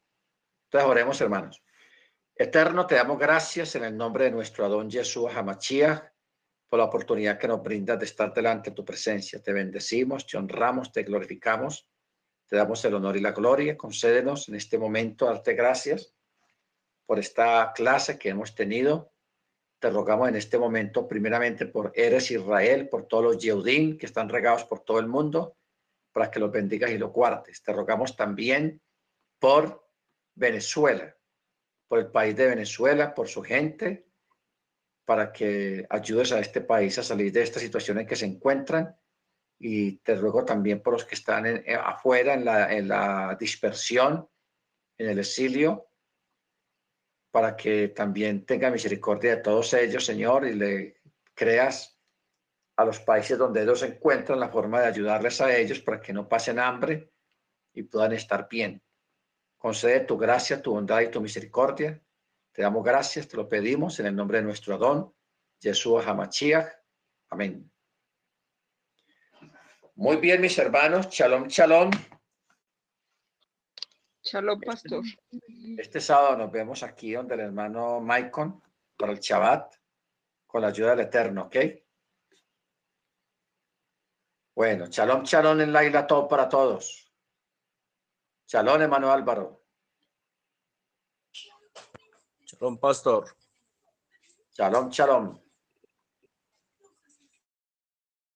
Entonces 0.66 0.90
oremos, 0.90 1.20
hermanos. 1.20 1.62
Eterno, 2.36 2.88
te 2.88 2.96
damos 2.96 3.20
gracias 3.20 3.76
en 3.76 3.84
el 3.84 3.98
nombre 3.98 4.26
de 4.26 4.32
nuestro 4.32 4.66
Adón 4.66 4.90
Jesús 4.90 5.30
Hamachía 5.36 6.13
por 6.74 6.80
la 6.80 6.86
oportunidad 6.86 7.38
que 7.38 7.48
nos 7.48 7.62
brindas 7.62 8.00
de 8.00 8.06
estar 8.06 8.34
delante 8.34 8.72
de 8.72 8.76
tu 8.76 8.84
presencia. 8.84 9.40
Te 9.40 9.54
bendecimos, 9.54 10.26
te 10.26 10.38
honramos, 10.38 10.92
te 10.92 11.04
glorificamos 11.04 11.88
te 12.48 12.58
damos 12.58 12.84
el 12.86 12.96
honor 12.96 13.16
y 13.16 13.20
la 13.20 13.32
gloria. 13.32 13.78
Concédenos 13.78 14.50
en 14.50 14.56
este 14.56 14.80
momento 14.80 15.26
darte 15.26 15.54
gracias 15.54 16.16
por 17.06 17.20
esta 17.20 17.74
clase 17.74 18.18
que 18.18 18.30
hemos 18.30 18.56
tenido. 18.56 19.12
Te 19.80 19.92
rogamos 19.92 20.30
en 20.30 20.36
este 20.36 20.58
momento, 20.58 21.08
primeramente 21.08 21.66
por 21.68 21.92
Eres 21.96 22.32
Israel, 22.32 22.90
por 22.90 23.08
todos 23.08 23.24
los 23.24 23.38
Yehudim 23.38 23.98
que 23.98 24.06
están 24.06 24.30
regados 24.30 24.66
por 24.66 24.80
todo 24.80 25.00
el 25.00 25.08
mundo, 25.08 25.58
para 26.12 26.32
que 26.32 26.40
los 26.40 26.52
bendigas 26.52 26.90
y 26.92 26.98
los 26.98 27.12
guardes. 27.12 27.62
Te 27.62 27.72
rogamos 27.72 28.16
también 28.16 28.82
por 29.40 29.88
Venezuela, 30.36 31.16
por 31.88 32.00
el 32.00 32.08
país 32.12 32.36
de 32.36 32.48
Venezuela, 32.48 33.14
por 33.14 33.28
su 33.28 33.44
gente, 33.44 34.08
para 35.06 35.32
que 35.32 35.86
ayudes 35.90 36.32
a 36.32 36.40
este 36.40 36.62
país 36.62 36.98
a 36.98 37.04
salir 37.04 37.32
de 37.32 37.44
esta 37.44 37.60
situación 37.60 38.00
en 38.00 38.08
que 38.08 38.16
se 38.16 38.26
encuentran 38.26 38.96
y 39.60 39.98
te 39.98 40.16
ruego 40.16 40.44
también 40.44 40.82
por 40.82 40.94
los 40.94 41.06
que 41.06 41.16
están 41.16 41.46
eh, 41.46 41.64
afuera 41.76 42.34
en 42.34 42.46
la, 42.46 42.74
en 42.74 42.88
la 42.88 43.38
dispersión, 43.40 44.28
en 44.98 45.10
el 45.10 45.20
exilio, 45.20 45.88
para 47.32 47.56
que 47.56 47.90
también 47.90 48.46
tenga 48.46 48.70
misericordia 48.70 49.38
de 49.38 49.42
todos 49.42 49.74
ellos, 49.74 50.06
Señor, 50.06 50.46
y 50.46 50.54
le 50.54 51.02
creas 51.34 52.00
a 52.76 52.86
los 52.86 53.00
países 53.00 53.38
donde 53.38 53.64
ellos 53.64 53.80
se 53.80 53.88
encuentran 53.88 54.40
la 54.40 54.50
forma 54.50 54.82
de 54.82 54.88
ayudarles 54.88 55.42
a 55.42 55.56
ellos 55.56 55.80
para 55.80 56.00
que 56.00 56.14
no 56.14 56.28
pasen 56.28 56.60
hambre 56.60 57.12
y 57.74 57.84
puedan 57.84 58.14
estar 58.14 58.48
bien. 58.50 58.82
Concede 59.58 60.02
tu 60.02 60.18
gracia, 60.18 60.62
tu 60.62 60.74
bondad 60.74 61.02
y 61.02 61.10
tu 61.10 61.22
misericordia. 61.22 62.02
Te 62.54 62.62
damos 62.62 62.84
gracias, 62.84 63.28
te 63.28 63.36
lo 63.36 63.50
pedimos 63.50 64.00
en 64.00 64.06
el 64.06 64.16
nombre 64.16 64.38
de 64.38 64.44
nuestro 64.44 64.76
Adón, 64.76 65.12
Jesús 65.60 66.06
Hamachiach. 66.06 66.68
Amén. 67.32 67.72
Muy 69.96 70.18
bien, 70.18 70.40
mis 70.40 70.56
hermanos. 70.60 71.10
Shalom, 71.10 71.48
shalom. 71.48 71.90
Shalom, 74.22 74.62
pastor. 74.62 75.04
Este 75.80 76.00
sábado 76.00 76.38
nos 76.38 76.52
vemos 76.52 76.84
aquí 76.84 77.14
donde 77.14 77.34
el 77.34 77.42
hermano 77.42 78.00
Maicon 78.00 78.62
para 78.96 79.14
el 79.14 79.20
Shabbat 79.20 79.76
con 80.46 80.62
la 80.62 80.68
ayuda 80.68 80.92
del 80.92 81.08
Eterno, 81.08 81.46
¿ok? 81.46 81.56
Bueno, 84.56 84.86
shalom, 84.86 85.24
shalom 85.24 85.60
en 85.60 85.74
la 85.74 85.84
isla 85.84 86.06
todo 86.06 86.28
para 86.28 86.48
todos. 86.48 87.12
Shalom, 88.48 88.80
hermano 88.80 89.12
Álvaro. 89.12 89.63
Shalom, 92.64 92.78
pastor. 92.78 93.24
Shalom, 94.56 94.90
shalom. 94.90 95.43